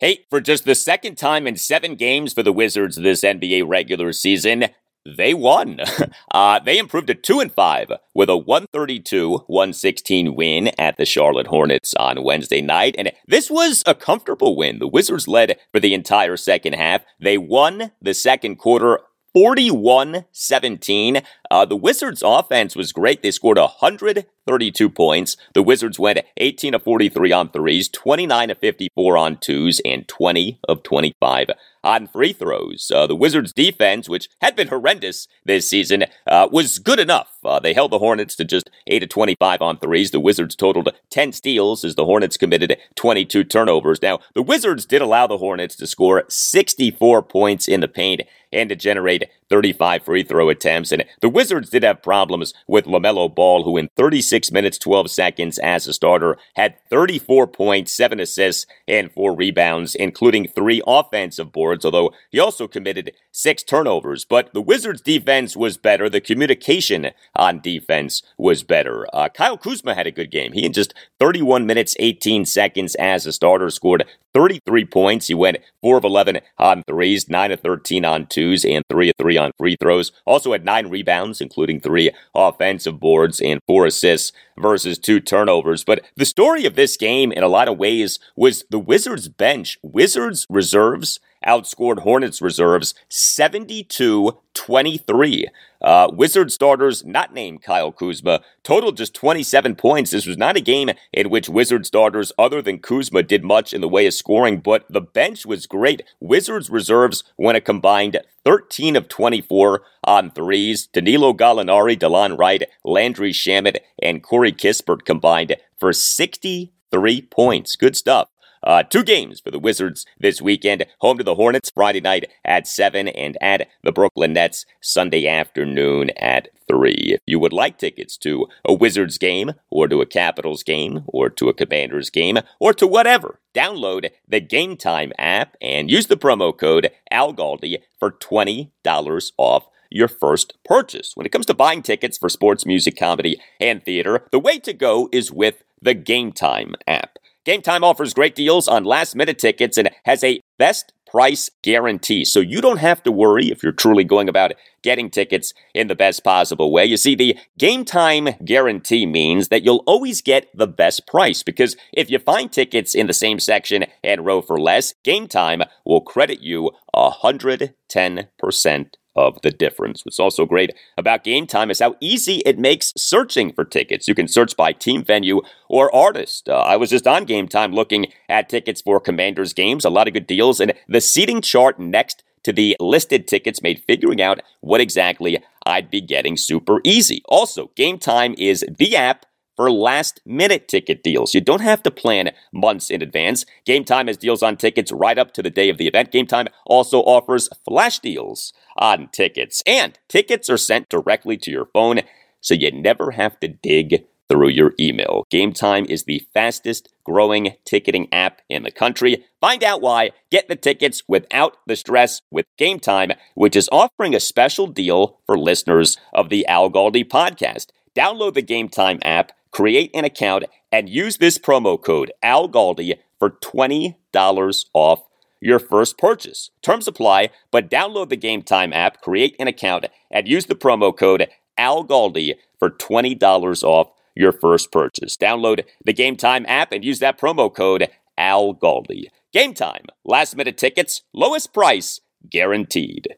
Hey, 0.00 0.26
for 0.28 0.40
just 0.40 0.64
the 0.64 0.74
second 0.74 1.16
time 1.16 1.46
in 1.46 1.54
seven 1.54 1.94
games 1.94 2.32
for 2.32 2.42
the 2.42 2.52
Wizards 2.52 2.96
this 2.96 3.22
NBA 3.22 3.68
regular 3.68 4.12
season, 4.12 4.64
they 5.04 5.34
won. 5.34 5.80
Uh, 6.32 6.58
they 6.60 6.78
improved 6.78 7.08
to 7.08 7.14
2 7.14 7.40
and 7.40 7.52
5 7.52 7.92
with 8.14 8.30
a 8.30 8.36
132 8.36 9.44
116 9.46 10.34
win 10.34 10.68
at 10.78 10.96
the 10.96 11.04
Charlotte 11.04 11.48
Hornets 11.48 11.94
on 11.98 12.24
Wednesday 12.24 12.62
night. 12.62 12.94
And 12.96 13.12
this 13.26 13.50
was 13.50 13.82
a 13.84 13.94
comfortable 13.94 14.56
win. 14.56 14.78
The 14.78 14.88
Wizards 14.88 15.28
led 15.28 15.58
for 15.72 15.80
the 15.80 15.92
entire 15.92 16.38
second 16.38 16.74
half. 16.74 17.02
They 17.20 17.36
won 17.36 17.92
the 18.00 18.14
second 18.14 18.56
quarter 18.56 19.00
41 19.34 20.24
17. 20.32 21.22
Uh, 21.52 21.66
the 21.66 21.76
Wizards' 21.76 22.22
offense 22.24 22.74
was 22.74 22.94
great. 22.94 23.22
They 23.22 23.30
scored 23.30 23.58
132 23.58 24.88
points. 24.88 25.36
The 25.52 25.62
Wizards 25.62 25.98
went 25.98 26.20
18 26.38 26.72
of 26.72 26.82
43 26.82 27.30
on 27.30 27.50
threes, 27.50 27.90
29 27.90 28.48
of 28.48 28.56
54 28.56 29.18
on 29.18 29.36
twos, 29.36 29.78
and 29.84 30.08
20 30.08 30.58
of 30.66 30.82
25 30.82 31.50
on 31.84 32.06
free 32.06 32.32
throws. 32.32 32.90
Uh, 32.94 33.06
the 33.06 33.14
Wizards' 33.14 33.52
defense, 33.52 34.08
which 34.08 34.30
had 34.40 34.56
been 34.56 34.68
horrendous 34.68 35.28
this 35.44 35.68
season, 35.68 36.06
uh, 36.26 36.48
was 36.50 36.78
good 36.78 36.98
enough. 36.98 37.36
Uh, 37.44 37.58
they 37.58 37.74
held 37.74 37.90
the 37.90 37.98
Hornets 37.98 38.34
to 38.36 38.46
just 38.46 38.70
8 38.86 39.02
of 39.02 39.08
25 39.10 39.60
on 39.60 39.76
threes. 39.76 40.10
The 40.10 40.20
Wizards 40.20 40.56
totaled 40.56 40.88
10 41.10 41.32
steals 41.32 41.84
as 41.84 41.96
the 41.96 42.06
Hornets 42.06 42.38
committed 42.38 42.78
22 42.94 43.44
turnovers. 43.44 44.00
Now, 44.00 44.20
the 44.34 44.42
Wizards 44.42 44.86
did 44.86 45.02
allow 45.02 45.26
the 45.26 45.36
Hornets 45.36 45.76
to 45.76 45.86
score 45.86 46.24
64 46.28 47.22
points 47.24 47.68
in 47.68 47.80
the 47.80 47.88
paint 47.88 48.22
and 48.52 48.68
to 48.68 48.76
generate 48.76 49.24
35 49.52 50.02
free 50.02 50.22
throw 50.22 50.48
attempts. 50.48 50.92
And 50.92 51.04
the 51.20 51.28
Wizards 51.28 51.68
did 51.68 51.82
have 51.82 52.02
problems 52.02 52.54
with 52.66 52.86
LaMelo 52.86 53.32
Ball, 53.32 53.64
who 53.64 53.76
in 53.76 53.90
36 53.96 54.50
minutes, 54.50 54.78
12 54.78 55.10
seconds 55.10 55.58
as 55.58 55.86
a 55.86 55.92
starter 55.92 56.38
had 56.56 56.76
34 56.88 57.48
points, 57.48 57.92
7 57.92 58.18
assists, 58.18 58.64
and 58.88 59.12
4 59.12 59.36
rebounds, 59.36 59.94
including 59.94 60.48
3 60.48 60.80
offensive 60.86 61.52
boards, 61.52 61.84
although 61.84 62.14
he 62.30 62.38
also 62.38 62.66
committed 62.66 63.12
6 63.30 63.62
turnovers. 63.64 64.24
But 64.24 64.54
the 64.54 64.62
Wizards 64.62 65.02
defense 65.02 65.54
was 65.54 65.76
better. 65.76 66.08
The 66.08 66.22
communication 66.22 67.10
on 67.36 67.60
defense 67.60 68.22
was 68.38 68.62
better. 68.62 69.06
Uh, 69.12 69.28
Kyle 69.28 69.58
Kuzma 69.58 69.94
had 69.94 70.06
a 70.06 70.10
good 70.10 70.30
game. 70.30 70.54
He 70.54 70.64
in 70.64 70.72
just 70.72 70.94
31 71.20 71.66
minutes, 71.66 71.94
18 71.98 72.46
seconds 72.46 72.94
as 72.94 73.26
a 73.26 73.32
starter 73.34 73.68
scored 73.68 74.06
33 74.34 74.84
points. 74.86 75.26
He 75.26 75.34
went 75.34 75.58
4 75.82 75.98
of 75.98 76.04
11 76.04 76.40
on 76.58 76.82
threes, 76.84 77.28
9 77.28 77.52
of 77.52 77.60
13 77.60 78.04
on 78.04 78.26
twos, 78.26 78.64
and 78.64 78.82
3 78.88 79.10
of 79.10 79.14
3 79.18 79.36
on 79.36 79.41
free 79.58 79.76
throws. 79.76 80.12
Also 80.24 80.52
had 80.52 80.64
9 80.64 80.88
rebounds, 80.88 81.40
including 81.40 81.80
3 81.80 82.10
offensive 82.34 83.00
boards 83.00 83.40
and 83.40 83.60
4 83.66 83.86
assists 83.86 84.32
versus 84.56 84.98
2 84.98 85.20
turnovers. 85.20 85.84
But 85.84 86.04
the 86.16 86.24
story 86.24 86.64
of 86.64 86.76
this 86.76 86.96
game, 86.96 87.32
in 87.32 87.42
a 87.42 87.48
lot 87.48 87.68
of 87.68 87.78
ways, 87.78 88.18
was 88.36 88.64
the 88.70 88.78
Wizards 88.78 89.28
bench. 89.28 89.78
Wizards 89.82 90.46
reserves 90.48 91.18
outscored 91.46 92.00
Hornets 92.00 92.42
reserves 92.42 92.94
72 93.08 94.38
23. 94.54 95.48
Uh, 95.80 96.08
Wizard 96.12 96.52
starters 96.52 97.04
not 97.04 97.34
named 97.34 97.62
Kyle 97.62 97.90
Kuzma 97.90 98.40
totaled 98.62 98.96
just 98.96 99.14
27 99.14 99.74
points. 99.74 100.10
This 100.10 100.26
was 100.26 100.36
not 100.36 100.56
a 100.56 100.60
game 100.60 100.90
in 101.12 101.30
which 101.30 101.48
Wizard 101.48 101.86
starters 101.86 102.32
other 102.38 102.62
than 102.62 102.78
Kuzma 102.78 103.22
did 103.22 103.42
much 103.42 103.72
in 103.72 103.80
the 103.80 103.88
way 103.88 104.06
of 104.06 104.14
scoring, 104.14 104.60
but 104.60 104.84
the 104.88 105.00
bench 105.00 105.44
was 105.44 105.66
great. 105.66 106.02
Wizards 106.20 106.70
reserves 106.70 107.24
went 107.36 107.56
a 107.56 107.60
combined 107.60 108.18
13 108.44 108.96
of 108.96 109.08
24 109.08 109.82
on 110.04 110.30
threes. 110.30 110.86
Danilo 110.86 111.32
Gallinari, 111.32 111.98
Delon 111.98 112.38
Wright, 112.38 112.62
Landry 112.84 113.32
Shamet, 113.32 113.78
and 114.00 114.22
Corey 114.22 114.52
Kispert 114.52 115.04
combined 115.04 115.56
for 115.78 115.92
63 115.92 117.22
points. 117.22 117.76
Good 117.76 117.96
stuff. 117.96 118.28
Uh, 118.64 118.82
two 118.82 119.02
games 119.02 119.40
for 119.40 119.50
the 119.50 119.58
Wizards 119.58 120.06
this 120.18 120.40
weekend. 120.40 120.86
Home 121.00 121.18
to 121.18 121.24
the 121.24 121.34
Hornets 121.34 121.70
Friday 121.70 122.00
night 122.00 122.30
at 122.44 122.66
7 122.66 123.08
and 123.08 123.36
at 123.40 123.68
the 123.82 123.92
Brooklyn 123.92 124.32
Nets 124.32 124.64
Sunday 124.80 125.26
afternoon 125.26 126.10
at 126.16 126.48
3. 126.68 126.94
If 127.14 127.20
you 127.26 127.38
would 127.40 127.52
like 127.52 127.78
tickets 127.78 128.16
to 128.18 128.46
a 128.64 128.72
Wizards 128.72 129.18
game 129.18 129.52
or 129.70 129.88
to 129.88 130.00
a 130.00 130.06
Capitals 130.06 130.62
game 130.62 131.04
or 131.06 131.28
to 131.30 131.48
a 131.48 131.54
Commanders 131.54 132.08
game 132.08 132.38
or 132.60 132.72
to 132.74 132.86
whatever, 132.86 133.40
download 133.54 134.10
the 134.28 134.40
Gametime 134.40 135.12
app 135.18 135.56
and 135.60 135.90
use 135.90 136.06
the 136.06 136.16
promo 136.16 136.56
code 136.56 136.90
ALGALDI 137.12 137.78
for 137.98 138.12
$20 138.12 139.32
off 139.38 139.66
your 139.90 140.08
first 140.08 140.54
purchase. 140.64 141.12
When 141.14 141.26
it 141.26 141.32
comes 141.32 141.46
to 141.46 141.54
buying 141.54 141.82
tickets 141.82 142.16
for 142.16 142.28
sports, 142.28 142.64
music, 142.64 142.96
comedy, 142.96 143.40
and 143.60 143.84
theater, 143.84 144.26
the 144.30 144.38
way 144.38 144.58
to 144.60 144.72
go 144.72 145.08
is 145.12 145.30
with 145.30 145.64
the 145.80 145.94
Gametime 145.94 146.74
app. 146.86 147.18
Gametime 147.46 147.82
offers 147.82 148.14
great 148.14 148.36
deals 148.36 148.68
on 148.68 148.84
last 148.84 149.16
minute 149.16 149.38
tickets 149.38 149.76
and 149.76 149.90
has 150.04 150.22
a 150.22 150.40
best 150.58 150.92
price 151.12 151.50
guarantee. 151.62 152.24
So 152.24 152.40
you 152.40 152.60
don't 152.60 152.78
have 152.78 153.00
to 153.02 153.12
worry 153.12 153.50
if 153.50 153.62
you're 153.62 153.72
truly 153.72 154.04
going 154.04 154.28
about 154.28 154.52
getting 154.82 155.10
tickets 155.10 155.52
in 155.74 155.88
the 155.88 155.94
best 155.94 156.24
possible 156.24 156.72
way. 156.72 156.84
You 156.84 156.96
see, 156.96 157.14
the 157.14 157.38
Gametime 157.60 158.42
guarantee 158.44 159.06
means 159.06 159.48
that 159.48 159.62
you'll 159.62 159.84
always 159.86 160.22
get 160.22 160.48
the 160.54 160.68
best 160.68 161.06
price 161.06 161.42
because 161.42 161.76
if 161.92 162.10
you 162.10 162.18
find 162.18 162.50
tickets 162.50 162.94
in 162.94 163.08
the 163.08 163.12
same 163.12 163.40
section 163.40 163.84
and 164.02 164.24
row 164.24 164.40
for 164.40 164.58
less, 164.58 164.94
Gametime 165.04 165.66
will 165.84 166.00
credit 166.00 166.40
you 166.40 166.70
110% 166.94 168.86
of 169.14 169.40
the 169.42 169.50
difference. 169.50 170.04
What's 170.04 170.18
also 170.18 170.46
great 170.46 170.72
about 170.96 171.24
Gametime 171.24 171.70
is 171.70 171.80
how 171.80 171.96
easy 172.00 172.42
it 172.46 172.58
makes 172.58 172.92
searching 172.96 173.52
for 173.52 173.64
tickets. 173.64 174.08
You 174.08 174.14
can 174.14 174.28
search 174.28 174.56
by 174.56 174.72
team, 174.72 175.04
venue, 175.04 175.42
or 175.68 175.94
artist. 175.94 176.48
Uh, 176.48 176.60
I 176.60 176.76
was 176.76 176.90
just 176.90 177.06
on 177.06 177.26
Gametime 177.26 177.74
looking 177.74 178.06
at 178.28 178.48
tickets 178.48 178.80
for 178.80 179.00
Commanders 179.00 179.52
games, 179.52 179.84
a 179.84 179.90
lot 179.90 180.08
of 180.08 180.14
good 180.14 180.26
deals, 180.26 180.60
and 180.60 180.72
the 180.88 181.00
seating 181.00 181.42
chart 181.42 181.78
next 181.78 182.22
to 182.42 182.52
the 182.52 182.76
listed 182.80 183.28
tickets 183.28 183.62
made 183.62 183.82
figuring 183.86 184.20
out 184.20 184.40
what 184.60 184.80
exactly 184.80 185.42
I'd 185.64 185.90
be 185.90 186.00
getting 186.00 186.36
super 186.36 186.80
easy. 186.82 187.22
Also, 187.26 187.70
Gametime 187.76 188.34
is 188.36 188.64
the 188.68 188.96
app 188.96 189.26
for 189.56 189.70
last 189.70 190.20
minute 190.24 190.68
ticket 190.68 191.02
deals. 191.02 191.34
You 191.34 191.40
don't 191.40 191.60
have 191.60 191.82
to 191.84 191.90
plan 191.90 192.32
months 192.52 192.90
in 192.90 193.02
advance. 193.02 193.44
Gametime 193.66 194.08
has 194.08 194.16
deals 194.16 194.42
on 194.42 194.56
tickets 194.56 194.92
right 194.92 195.18
up 195.18 195.32
to 195.34 195.42
the 195.42 195.50
day 195.50 195.68
of 195.68 195.78
the 195.78 195.86
event. 195.86 196.12
Gametime 196.12 196.48
also 196.66 197.00
offers 197.00 197.48
flash 197.64 197.98
deals 197.98 198.52
on 198.76 199.08
tickets, 199.12 199.62
and 199.66 199.98
tickets 200.08 200.48
are 200.48 200.56
sent 200.56 200.88
directly 200.88 201.36
to 201.38 201.50
your 201.50 201.66
phone, 201.66 202.00
so 202.40 202.54
you 202.54 202.72
never 202.72 203.12
have 203.12 203.38
to 203.40 203.48
dig 203.48 204.04
through 204.28 204.48
your 204.48 204.72
email. 204.80 205.26
Gametime 205.30 205.84
is 205.90 206.04
the 206.04 206.26
fastest 206.32 206.88
growing 207.04 207.54
ticketing 207.66 208.08
app 208.12 208.40
in 208.48 208.62
the 208.62 208.70
country. 208.70 209.24
Find 209.40 209.62
out 209.62 209.82
why. 209.82 210.12
Get 210.30 210.48
the 210.48 210.56
tickets 210.56 211.02
without 211.06 211.58
the 211.66 211.76
stress 211.76 212.22
with 212.30 212.46
Gametime, 212.58 213.14
which 213.34 213.54
is 213.54 213.68
offering 213.70 214.14
a 214.14 214.20
special 214.20 214.66
deal 214.66 215.18
for 215.26 215.38
listeners 215.38 215.98
of 216.14 216.30
the 216.30 216.46
Al 216.46 216.70
Galdi 216.70 217.06
podcast. 217.06 217.66
Download 217.94 218.32
the 218.32 218.42
Gametime 218.42 219.00
app 219.04 219.32
create 219.52 219.90
an 219.94 220.04
account, 220.04 220.44
and 220.72 220.88
use 220.88 221.18
this 221.18 221.38
promo 221.38 221.80
code 221.80 222.10
ALGALDI 222.24 222.98
for 223.18 223.30
$20 223.30 224.64
off 224.74 225.02
your 225.40 225.58
first 225.58 225.98
purchase. 225.98 226.50
Terms 226.62 226.88
apply, 226.88 227.30
but 227.50 227.70
download 227.70 228.08
the 228.08 228.16
Gametime 228.16 228.74
app, 228.74 229.00
create 229.00 229.36
an 229.38 229.48
account, 229.48 229.86
and 230.10 230.26
use 230.26 230.46
the 230.46 230.54
promo 230.54 230.96
code 230.96 231.28
ALGALDI 231.58 232.34
for 232.58 232.70
$20 232.70 233.62
off 233.62 233.88
your 234.14 234.32
first 234.32 234.72
purchase. 234.72 235.16
Download 235.16 235.64
the 235.84 235.94
Gametime 235.94 236.44
app 236.48 236.72
and 236.72 236.84
use 236.84 236.98
that 237.00 237.18
promo 237.18 237.54
code 237.54 237.88
ALGALDI. 238.18 239.06
Gametime, 239.34 239.86
last 240.04 240.36
minute 240.36 240.58
tickets, 240.58 241.02
lowest 241.12 241.52
price 241.52 242.00
guaranteed. 242.30 243.16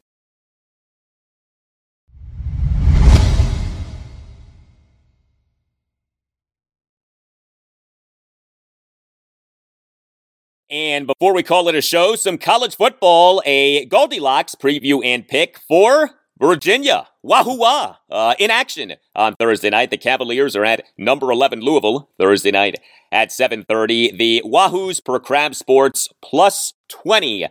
And 10.75 11.07
before 11.07 11.33
we 11.33 11.41
call 11.41 11.69
it 11.69 11.75
a 11.75 11.81
show, 11.81 12.17
some 12.17 12.37
college 12.37 12.75
football, 12.75 13.41
a 13.45 13.87
GaldiLocks 13.87 14.57
preview 14.57 15.05
and 15.05 15.25
pick 15.25 15.57
for 15.57 16.09
Virginia. 16.37 17.07
Wahoo 17.23 17.57
wah! 17.57 17.95
Uh, 18.11 18.35
in 18.39 18.51
action 18.51 18.95
on 19.15 19.35
Thursday 19.35 19.69
night. 19.69 19.89
The 19.89 19.97
Cavaliers 19.97 20.53
are 20.53 20.65
at 20.65 20.83
number 20.97 21.31
11 21.31 21.61
Louisville 21.61 22.09
Thursday 22.19 22.51
night 22.51 22.75
at 23.09 23.29
7.30. 23.29 24.17
The 24.17 24.41
Wahoos 24.45 25.01
per 25.01 25.17
Crab 25.17 25.55
Sports 25.55 26.09
plus 26.21 26.73
20 26.89 27.47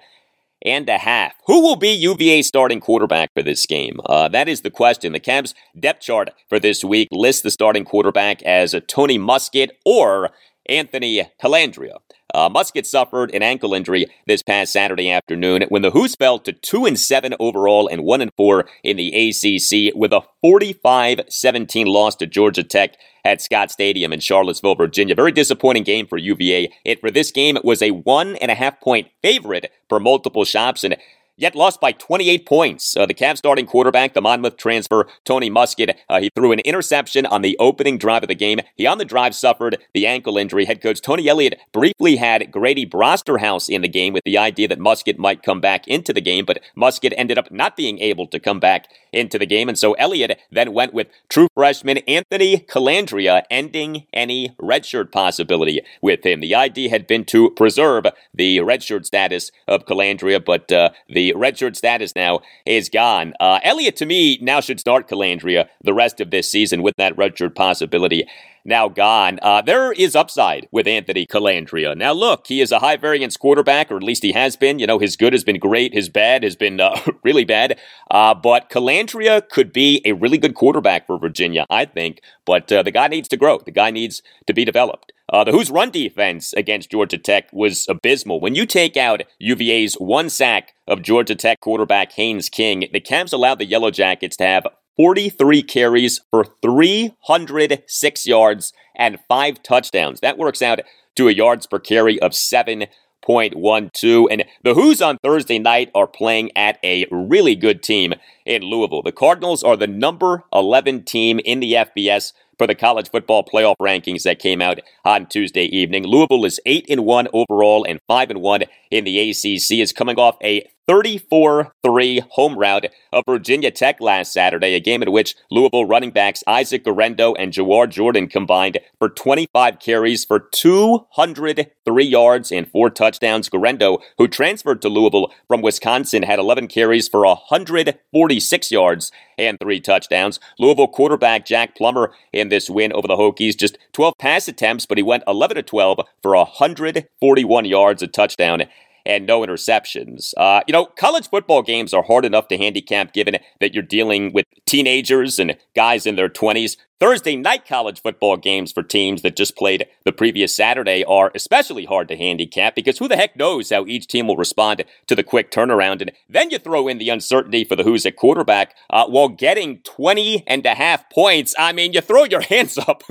and 0.62 0.87
a 0.91 0.99
half. 0.99 1.33
Who 1.47 1.62
will 1.62 1.77
be 1.77 1.95
UVA 1.95 2.43
starting 2.43 2.81
quarterback 2.81 3.31
for 3.33 3.43
this 3.43 3.64
game? 3.64 4.01
Uh, 4.05 4.29
that 4.29 4.51
is 4.51 4.61
the 4.61 4.70
question. 4.70 5.14
The 5.14 5.20
Cavs 5.20 5.55
depth 5.81 6.03
chart 6.03 6.29
for 6.51 6.61
this 6.61 6.85
week 6.85 7.09
lists 7.11 7.41
the 7.41 7.51
starting 7.51 7.87
quarterback 7.87 8.43
as 8.43 8.75
Tony 8.87 9.18
Muskett 9.18 9.70
or 9.87 10.29
Anthony 10.68 11.27
Colandrea. 11.43 12.04
Uh, 12.35 12.51
Muskett 12.51 12.85
suffered 12.85 13.32
an 13.32 13.45
ankle 13.45 13.74
injury 13.74 14.07
this 14.26 14.43
past 14.43 14.72
Saturday 14.72 15.09
afternoon 15.09 15.64
when 15.68 15.82
the 15.82 15.93
Hoos 15.93 16.16
fell 16.16 16.41
to 16.41 16.53
2 16.53 16.85
and 16.85 16.99
7 16.99 17.32
overall 17.39 17.87
and 17.87 18.03
1 18.03 18.20
and 18.20 18.32
4 18.37 18.66
in 18.82 18.97
the 18.97 19.09
ACC 19.09 19.95
with 19.95 20.12
a 20.12 20.22
45 20.43 21.20
17 21.28 21.87
loss 21.87 22.16
to 22.16 22.26
Georgia 22.26 22.64
Tech 22.64 22.97
at 23.24 23.41
Scott 23.41 23.70
Stadium 23.70 24.12
in 24.12 24.18
Charlottesville, 24.18 24.74
Virginia. 24.74 25.14
Very 25.14 25.30
disappointing 25.30 25.85
game 25.85 26.09
for 26.09 26.18
UVA. 26.18 26.72
It 26.85 27.01
for 27.01 27.11
this 27.11 27.30
game 27.30 27.57
it 27.57 27.64
was 27.64 27.80
a 27.80 27.93
one 27.93 28.35
and 28.37 28.51
a 28.51 28.57
half 28.57 28.80
point 28.80 29.09
favorite 29.22 29.70
for 29.89 30.01
multiple 30.01 30.45
shops, 30.45 30.82
and 30.82 30.97
yet 31.37 31.55
lost 31.55 31.80
by 31.80 31.93
28 31.93 32.47
points. 32.47 32.97
Uh, 32.97 33.07
the 33.07 33.14
Cavs 33.14 33.39
starting 33.39 33.66
quarterback, 33.66 34.14
the 34.14 34.20
Monmouth 34.20 34.57
transfer, 34.57 35.07
Tony 35.24 35.51
Muskett, 35.51 35.95
uh, 36.09 36.20
he 36.20 36.30
threw 36.35 36.53
an 36.53 36.61
interception 36.61 37.26
on 37.26 37.43
the 37.43 37.57
opening 37.59 37.99
drive 37.99 38.22
of 38.22 38.28
the 38.28 38.35
game. 38.35 38.61
He 38.76 38.87
on 38.87 38.99
the 38.99 39.05
drive 39.05 39.35
suffered 39.35 39.78
the 39.93 40.07
ankle 40.07 40.39
injury. 40.39 40.64
Head 40.64 40.80
coach 40.80 41.01
Tony 41.01 41.28
Elliott 41.28 41.59
briefly 41.72 42.16
had 42.16 42.51
Grady 42.51 42.87
Brosterhouse 42.87 43.68
in 43.68 43.82
the 43.82 43.89
game 43.89 44.12
with 44.12 44.24
the 44.24 44.39
idea 44.39 44.68
that 44.68 44.78
Muskett 44.78 45.18
might 45.18 45.43
come 45.43 45.61
back 45.61 45.87
into 45.89 46.12
the 46.12 46.20
game, 46.20 46.45
but 46.45 46.61
Muskett 46.76 47.14
ended 47.16 47.39
up 47.39 47.51
not 47.51 47.76
being 47.76 47.99
able 47.99 48.26
to 48.28 48.41
come 48.41 48.61
back 48.61 48.87
into 49.12 49.39
the 49.39 49.47
game. 49.47 49.68
And 49.68 49.78
so 49.78 49.95
Elliott 49.95 50.39
then 50.51 50.72
went 50.72 50.95
with 50.95 51.09
true 51.28 51.49
freshman 51.55 51.99
Anthony 51.99 52.59
Colandrea, 52.59 53.43
ending 53.51 54.07
any 54.12 54.51
redshirt 54.61 55.12
possibility 55.12 55.80
with 56.03 56.24
him. 56.24 56.41
The 56.41 56.55
idea 56.55 56.91
had 56.91 57.07
been 57.07 57.24
to 57.26 57.51
preserve 57.51 58.07
the 58.32 58.59
redshirt 58.59 59.05
status 59.07 59.51
of 59.66 59.87
Colandrea, 59.87 60.45
but 60.45 60.70
uh, 60.72 60.91
the 61.09 61.24
redshirt 61.33 61.77
status 61.77 62.14
now 62.14 62.41
is 62.66 62.89
gone. 62.89 63.35
Uh, 63.41 63.61
Elliott, 63.62 63.97
to 63.97 64.07
me, 64.07 64.39
now 64.41 64.61
should 64.61 64.81
start 64.81 65.09
Colandrea 65.09 65.68
the 65.83 65.95
rest 65.95 66.20
of 66.20 66.31
this 66.31 66.51
season 66.51 66.83
with 66.83 66.95
that 66.97 67.16
redshirt 67.16 67.55
possibility 67.55 68.27
now 68.64 68.89
gone. 68.89 69.39
Uh, 69.43 69.61
there 69.61 69.93
is 69.93 70.16
upside 70.16 70.68
with 70.72 70.87
Anthony 70.87 71.27
Colandrea. 71.27 71.97
Now, 71.97 72.12
look, 72.12 72.47
he 72.47 72.61
is 72.61 72.72
a 72.72 72.79
high 72.79 72.97
variance 72.97 73.37
quarterback, 73.37 73.91
or 73.91 73.97
at 73.97 74.03
least 74.03 74.22
he 74.22 74.33
has 74.33 74.57
been. 74.57 74.79
You 74.79 74.87
know, 74.87 74.99
his 74.99 75.16
good 75.16 75.33
has 75.33 75.45
been 75.45 75.59
great, 75.59 75.93
his 75.93 76.09
bad 76.09 76.43
has 76.43 76.57
been 76.57 76.81
uh, 76.81 76.99
really 77.25 77.45
bad. 77.45 77.79
Uh, 78.11 78.35
but 78.35 78.70
Colandrea 78.70 79.49
could 79.49 79.72
be 79.72 80.01
a 80.05 80.12
really 80.12 80.39
good 80.39 80.55
quarterback 80.55 81.07
for 81.07 81.18
Virginia, 81.18 81.66
I 81.68 81.85
think. 81.85 82.20
But 82.45 82.72
uh, 82.72 82.83
the 82.83 82.91
guy 82.91 83.09
needs 83.09 83.29
to 83.29 83.37
grow, 83.37 83.59
the 83.59 83.70
guy 83.70 83.91
needs 83.91 84.22
to 84.47 84.55
be 84.55 84.64
developed. 84.64 85.12
Uh, 85.33 85.43
the 85.43 85.53
Hoos' 85.53 85.70
run 85.70 85.91
defense 85.91 86.53
against 86.53 86.91
Georgia 86.91 87.16
Tech 87.16 87.49
was 87.53 87.87
abysmal. 87.89 88.41
When 88.41 88.55
you 88.55 88.66
take 88.66 88.97
out 88.97 89.22
UVA's 89.39 89.95
one 89.95 90.29
sack 90.29 90.75
of 90.87 91.03
Georgia 91.03 91.35
Tech 91.35 91.61
quarterback 91.61 92.12
Haynes 92.12 92.49
King, 92.51 92.89
the 92.93 93.01
Cavs 93.01 93.33
allowed 93.33 93.59
the 93.59 93.64
Yellow 93.64 93.91
Jackets 93.91 94.37
to 94.37 94.45
have 94.45 94.66
43 94.97 95.62
carries 95.62 96.20
for 96.31 96.45
306 96.62 98.27
yards 98.27 98.72
and 98.95 99.18
five 99.27 99.62
touchdowns. 99.62 100.20
That 100.20 100.39
works 100.39 100.62
out 100.62 100.81
to 101.16 101.29
a 101.29 101.33
yards 101.33 101.66
per 101.66 101.79
carry 101.79 102.20
of 102.20 102.33
7.12. 102.33 104.27
And 104.31 104.45
the 104.62 104.75
Hoos 104.75 105.01
on 105.01 105.18
Thursday 105.22 105.59
night 105.59 105.91
are 105.95 106.07
playing 106.07 106.51
at 106.57 106.79
a 106.85 107.07
really 107.11 107.57
good 107.57 107.83
team 107.83 108.14
in 108.45 108.62
Louisville. 108.62 109.03
The 109.03 109.11
Cardinals 109.11 109.64
are 109.64 109.77
the 109.77 109.87
number 109.87 110.45
11 110.53 111.05
team 111.05 111.41
in 111.45 111.61
the 111.61 111.72
FBS 111.72 112.33
for 112.59 112.67
the 112.67 112.75
college 112.75 113.11
football 113.11 113.45
playoff 113.45 113.77
rankings 113.81 114.23
that 114.23 114.39
came 114.39 114.61
out 114.61 114.81
on 115.05 115.27
Tuesday 115.27 115.65
evening. 115.65 116.05
Louisville 116.05 116.45
is 116.45 116.61
8 116.67 116.87
and 116.89 117.05
1 117.05 117.29
overall 117.33 117.85
and 117.85 118.01
5 118.07 118.31
and 118.31 118.41
1 118.41 118.63
in 118.91 119.05
the 119.05 119.31
ACC 119.31 119.79
is 119.81 119.93
coming 119.93 120.19
off 120.19 120.37
a 120.43 120.67
34 120.87 121.72
3 121.82 122.22
home 122.30 122.59
rout 122.59 122.87
of 123.12 123.24
Virginia 123.26 123.70
Tech 123.70 124.01
last 124.01 124.32
Saturday, 124.32 124.74
a 124.74 124.80
game 124.80 125.03
in 125.03 125.12
which 125.12 125.35
Louisville 125.51 125.87
running 125.87 126.11
backs 126.11 126.45
Isaac 126.47 126.85
Guerendo 126.85 127.35
and 127.35 127.53
Jawhar 127.53 127.89
Jordan 127.89 128.26
combined 128.26 128.78
for 128.99 129.09
25 129.09 129.78
carries 129.78 130.24
for 130.24 130.41
203 130.41 132.05
yards 132.05 132.53
and 132.53 132.70
four 132.70 132.91
touchdowns. 132.91 133.49
Guerendo, 133.49 133.99
who 134.18 134.28
transferred 134.28 134.82
to 134.82 134.89
Louisville 134.89 135.32
from 135.49 135.62
Wisconsin, 135.62 136.22
had 136.22 136.39
11 136.39 136.68
carries 136.68 137.09
for 137.09 137.24
146 137.24 138.70
yards 138.70 139.12
and 139.39 139.59
three 139.59 139.80
touchdowns. 139.80 140.39
Louisville 140.59 140.89
quarterback 140.89 141.47
Jack 141.47 141.76
Plummer 141.76 142.12
in 142.32 142.49
this 142.49 142.68
win 142.68 142.93
over 142.93 143.09
the 143.09 143.16
Hokies, 143.16 143.57
just 143.57 143.78
12 143.93 144.14
pass 144.18 144.49
attempts, 144.49 144.87
but 144.87 144.99
he 144.99 145.03
went 145.03 145.24
11 145.26 145.57
to 145.57 145.62
12 145.62 146.01
for 146.22 146.37
141 146.37 147.64
yards, 147.64 148.03
a 148.03 148.07
touchdown, 148.07 148.64
and 149.07 149.27
no 149.27 149.41
interceptions. 149.41 150.33
Uh, 150.37 150.63
you 150.67 150.73
know, 150.73 150.87
college 150.87 151.29
football 151.29 151.63
games 151.63 151.93
are 151.93 152.03
hard 152.03 152.25
enough 152.25 152.49
to 152.49 152.57
handicap 152.57 153.13
given 153.13 153.37
that 153.61 153.75
you're 153.75 153.83
dealing 153.83 154.33
with 154.33 154.47
teenagers 154.67 155.39
and 155.39 155.57
guys 155.75 156.07
in 156.07 156.17
their 156.17 156.29
20s. 156.29 156.77
Thursday 157.05 157.37
night 157.37 157.67
college 157.67 158.01
football 158.01 158.39
games 158.39 158.73
for 158.73 158.83
teams 158.83 159.21
that 159.21 159.37
just 159.37 159.59
played 159.59 159.87
the 160.07 160.11
previous 160.11 160.57
Saturday 160.57 161.05
are 161.05 161.31
especially 161.35 161.85
hard 161.85 162.09
to 162.09 162.17
handicap 162.17 162.75
because 162.75 162.97
who 162.97 163.09
the 163.09 163.17
heck 163.17 163.37
knows 163.37 163.69
how 163.69 163.85
each 163.85 164.07
team 164.07 164.27
will 164.27 164.39
respond 164.39 164.83
to 165.07 165.15
the 165.15 165.23
quick 165.23 165.51
turnaround. 165.51 166.01
And 166.01 166.13
then 166.31 166.49
you 166.49 166.59
throw 166.59 166.89
in 166.89 166.97
the 166.97 167.11
uncertainty 167.11 167.63
for 167.63 167.77
the 167.77 167.83
Hoos 167.83 168.07
at 168.07 168.17
quarterback 168.17 168.75
uh, 168.89 169.05
while 169.05 169.29
getting 169.29 169.81
20 169.81 170.45
and 170.47 170.65
a 170.65 170.75
half 170.75 171.11
points. 171.11 171.55
I 171.59 171.75
mean, 171.75 171.93
you 171.93 172.01
throw 172.01 172.25
your 172.25 172.41
hands 172.49 172.79
up 172.79 173.03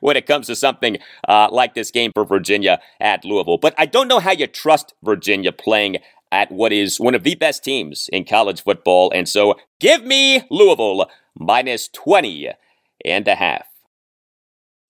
when 0.00 0.16
it 0.16 0.24
comes 0.24 0.46
to 0.46 0.56
something 0.56 0.96
uh, 1.28 1.48
like 1.52 1.74
this 1.74 1.90
game 1.90 2.12
for 2.14 2.24
Virginia 2.24 2.80
at 3.00 3.22
Louisville. 3.22 3.58
But 3.58 3.74
I 3.76 3.84
don't 3.84 4.08
know 4.08 4.20
how 4.20 4.32
you 4.32 4.46
trust 4.46 4.94
Virginia 5.02 5.52
playing 5.52 5.98
at 6.30 6.50
what 6.50 6.72
is 6.72 6.98
one 6.98 7.14
of 7.14 7.22
the 7.22 7.34
best 7.34 7.62
teams 7.62 8.08
in 8.14 8.24
college 8.24 8.62
football. 8.62 9.12
And 9.14 9.28
so 9.28 9.56
give 9.78 10.06
me 10.06 10.42
Louisville 10.48 11.10
minus 11.38 11.88
20 11.88 12.48
and 13.04 13.26
a 13.28 13.34
half. 13.34 13.66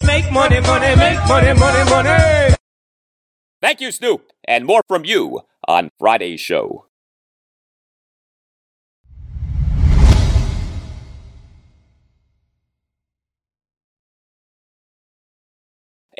Make 0.04 0.30
money, 0.32 0.60
money, 0.60 0.96
make 0.96 1.18
money, 1.28 1.58
money, 1.58 1.90
money. 1.90 2.54
Thank 3.60 3.80
you, 3.80 3.92
Snoop, 3.92 4.32
and 4.46 4.64
more 4.66 4.82
from 4.88 5.04
you 5.04 5.42
on 5.68 5.90
Friday's 5.98 6.40
show. 6.40 6.86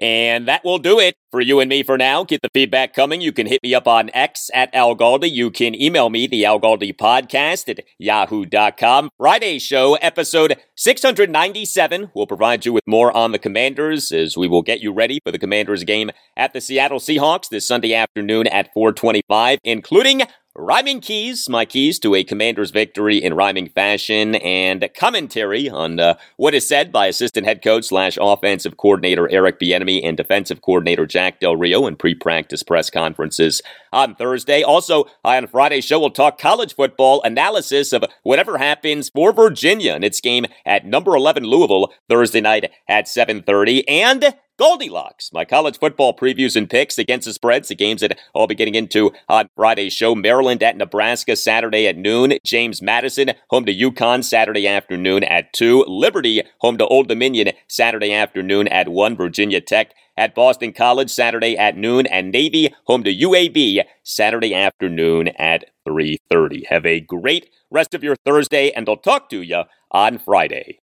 And 0.03 0.48
that 0.48 0.64
will 0.64 0.80
do 0.80 0.98
it 0.98 1.14
for 1.30 1.40
you 1.40 1.61
and 1.61 1.68
me 1.68 1.84
for 1.84 1.96
now. 1.96 2.24
Get 2.24 2.42
the 2.42 2.50
feedback 2.53 2.92
coming. 2.92 3.20
You 3.20 3.30
can 3.30 3.46
hit 3.46 3.62
me 3.62 3.72
up 3.72 3.86
on 3.86 4.11
X 4.12 4.50
at 4.53 4.74
Al 4.74 4.96
Galdi. 4.96 5.30
You 5.30 5.48
can 5.48 5.80
email 5.80 6.11
me, 6.11 6.26
the 6.26 6.44
Al 6.44 6.59
Galdi 6.59 6.92
podcast 6.92 7.68
at 7.68 7.84
yahoo.com. 8.00 9.11
Friday 9.16 9.61
show, 9.61 9.94
episode 9.94 10.57
697. 10.76 12.11
We'll 12.16 12.26
provide 12.26 12.66
you 12.66 12.72
with 12.72 12.82
more 12.84 13.16
on 13.16 13.30
the 13.30 13.38
Commanders 13.38 14.11
as 14.11 14.36
we 14.36 14.48
will 14.48 14.62
get 14.62 14.80
you 14.80 14.92
ready 14.92 15.20
for 15.24 15.30
the 15.30 15.38
Commanders 15.38 15.84
game 15.84 16.11
at 16.36 16.53
the 16.53 16.61
Seattle 16.61 16.98
Seahawks 16.98 17.48
this 17.48 17.68
Sunday 17.68 17.94
afternoon 17.94 18.48
at 18.48 18.74
425, 18.74 19.61
including 19.62 20.22
Rhyming 20.55 21.00
keys, 21.00 21.48
my 21.48 21.64
keys 21.64 21.98
to 22.00 22.14
a 22.14 22.24
commander's 22.24 22.72
victory 22.72 23.16
in 23.16 23.32
rhyming 23.32 23.70
fashion, 23.70 24.34
and 24.34 24.86
commentary 24.94 25.70
on 25.70 25.98
uh, 25.98 26.16
what 26.36 26.53
is 26.53 26.68
said 26.68 26.92
by 26.92 27.07
assistant 27.07 27.46
head 27.46 27.62
coach 27.62 27.86
slash 27.86 28.18
offensive 28.20 28.76
coordinator 28.76 29.30
Eric 29.30 29.59
Bieniemy 29.59 30.07
and 30.07 30.14
defensive 30.14 30.61
coordinator 30.61 31.07
Jack 31.07 31.40
Del 31.40 31.57
Rio 31.57 31.86
in 31.86 31.96
pre-practice 31.96 32.62
press 32.62 32.90
conferences 32.90 33.62
on 33.94 34.14
Thursday. 34.14 34.62
Also, 34.62 35.07
on 35.24 35.46
Friday's 35.46 35.86
show, 35.86 35.98
we'll 35.98 36.11
talk 36.11 36.38
college 36.38 36.74
football 36.74 37.22
analysis 37.22 37.94
of 37.94 38.05
whatever 38.22 38.59
happens 38.59 39.09
for 39.09 39.32
Virginia 39.32 39.94
in 39.94 40.05
its 40.05 40.20
game 40.20 40.44
at 40.66 40.84
number 40.84 41.16
11 41.16 41.44
Louisville 41.44 41.94
Thursday 42.11 42.42
night 42.42 42.70
at 42.86 43.07
7:30, 43.07 43.84
and 43.88 44.34
GaldiLocks, 44.61 45.32
my 45.32 45.46
college 45.46 45.78
football 45.78 46.14
previews 46.14 46.57
and 46.57 46.68
picks 46.68 46.98
against 46.98 47.26
the 47.26 47.32
spreads, 47.32 47.68
the 47.68 47.74
games 47.74 48.03
that 48.03 48.18
I'll 48.34 48.46
be 48.46 48.55
getting 48.55 48.74
into 48.74 49.11
on 49.26 49.48
Friday's 49.57 49.94
show. 49.94 50.14
Maryland 50.14 50.62
at 50.62 50.76
Nebraska 50.76 51.36
Saturday 51.36 51.86
at 51.86 51.96
noon. 51.96 52.34
James 52.44 52.82
Madison 52.82 53.30
home 53.48 53.64
to 53.64 53.74
UConn 53.74 54.22
Saturday 54.22 54.68
afternoon 54.68 55.24
at 55.24 55.53
2. 55.55 55.86
Liberty 55.88 56.42
home 56.59 56.76
to 56.76 56.86
Old 56.86 57.09
Dominion 57.09 57.53
Saturday 57.66 58.12
afternoon 58.12 58.68
at 58.68 58.88
1. 58.88 59.16
Virginia 59.16 59.61
Tech 59.61 59.94
at 60.18 60.34
Boston 60.34 60.74
College 60.74 61.11
Saturday 61.11 61.57
at 61.57 61.78
noon. 61.78 62.05
And 62.07 62.30
Navy 62.30 62.74
home 62.84 63.05
to 63.05 63.14
UAB 63.14 63.82
Saturday 64.03 64.55
afternoon 64.55 65.28
at 65.38 65.64
3.30. 65.88 66.66
Have 66.66 66.84
a 66.84 67.00
great 67.00 67.48
rest 67.70 67.94
of 67.94 68.05
your 68.05 68.16
Thursday, 68.16 68.70
and 68.70 68.86
I'll 68.86 68.98
talk 68.98 69.30
to 69.30 69.40
you 69.40 69.62
on 69.90 70.18
Friday 70.18 70.82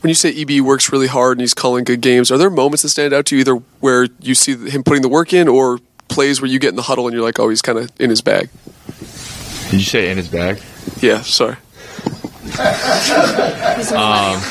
when 0.00 0.08
you 0.08 0.14
say 0.14 0.34
EB 0.34 0.64
works 0.64 0.92
really 0.92 1.06
hard 1.06 1.32
and 1.32 1.40
he's 1.42 1.54
calling 1.54 1.84
good 1.84 2.00
games, 2.00 2.30
are 2.30 2.38
there 2.38 2.50
moments 2.50 2.82
that 2.82 2.88
stand 2.88 3.12
out 3.12 3.26
to 3.26 3.36
you 3.36 3.40
either 3.40 3.54
where 3.80 4.08
you 4.20 4.34
see 4.34 4.56
him 4.56 4.82
putting 4.82 5.02
the 5.02 5.08
work 5.08 5.32
in 5.32 5.48
or 5.48 5.78
plays 6.08 6.40
where 6.40 6.50
you 6.50 6.58
get 6.58 6.70
in 6.70 6.76
the 6.76 6.82
huddle 6.82 7.06
and 7.06 7.14
you're 7.14 7.22
like, 7.22 7.38
oh, 7.38 7.48
he's 7.48 7.62
kind 7.62 7.78
of 7.78 7.90
in 8.00 8.10
his 8.10 8.20
bag? 8.20 8.48
Did 9.70 9.74
you 9.74 9.80
say 9.80 10.10
in 10.10 10.16
his 10.16 10.28
bag? 10.28 10.60
Yeah, 11.00 11.20
sorry. 11.20 11.56
um, 13.94 14.42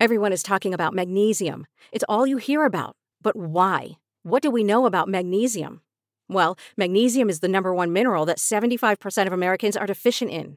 Everyone 0.00 0.32
is 0.32 0.42
talking 0.42 0.72
about 0.72 0.94
magnesium. 0.94 1.66
It's 1.92 2.04
all 2.08 2.26
you 2.26 2.38
hear 2.38 2.64
about. 2.64 2.96
But 3.20 3.36
why? 3.36 3.98
What 4.22 4.42
do 4.42 4.50
we 4.50 4.64
know 4.64 4.86
about 4.86 5.08
magnesium? 5.08 5.82
Well, 6.26 6.56
magnesium 6.76 7.28
is 7.28 7.40
the 7.40 7.48
number 7.48 7.74
one 7.74 7.92
mineral 7.92 8.24
that 8.24 8.38
75% 8.38 9.26
of 9.26 9.32
Americans 9.34 9.76
are 9.76 9.86
deficient 9.86 10.30
in. 10.30 10.56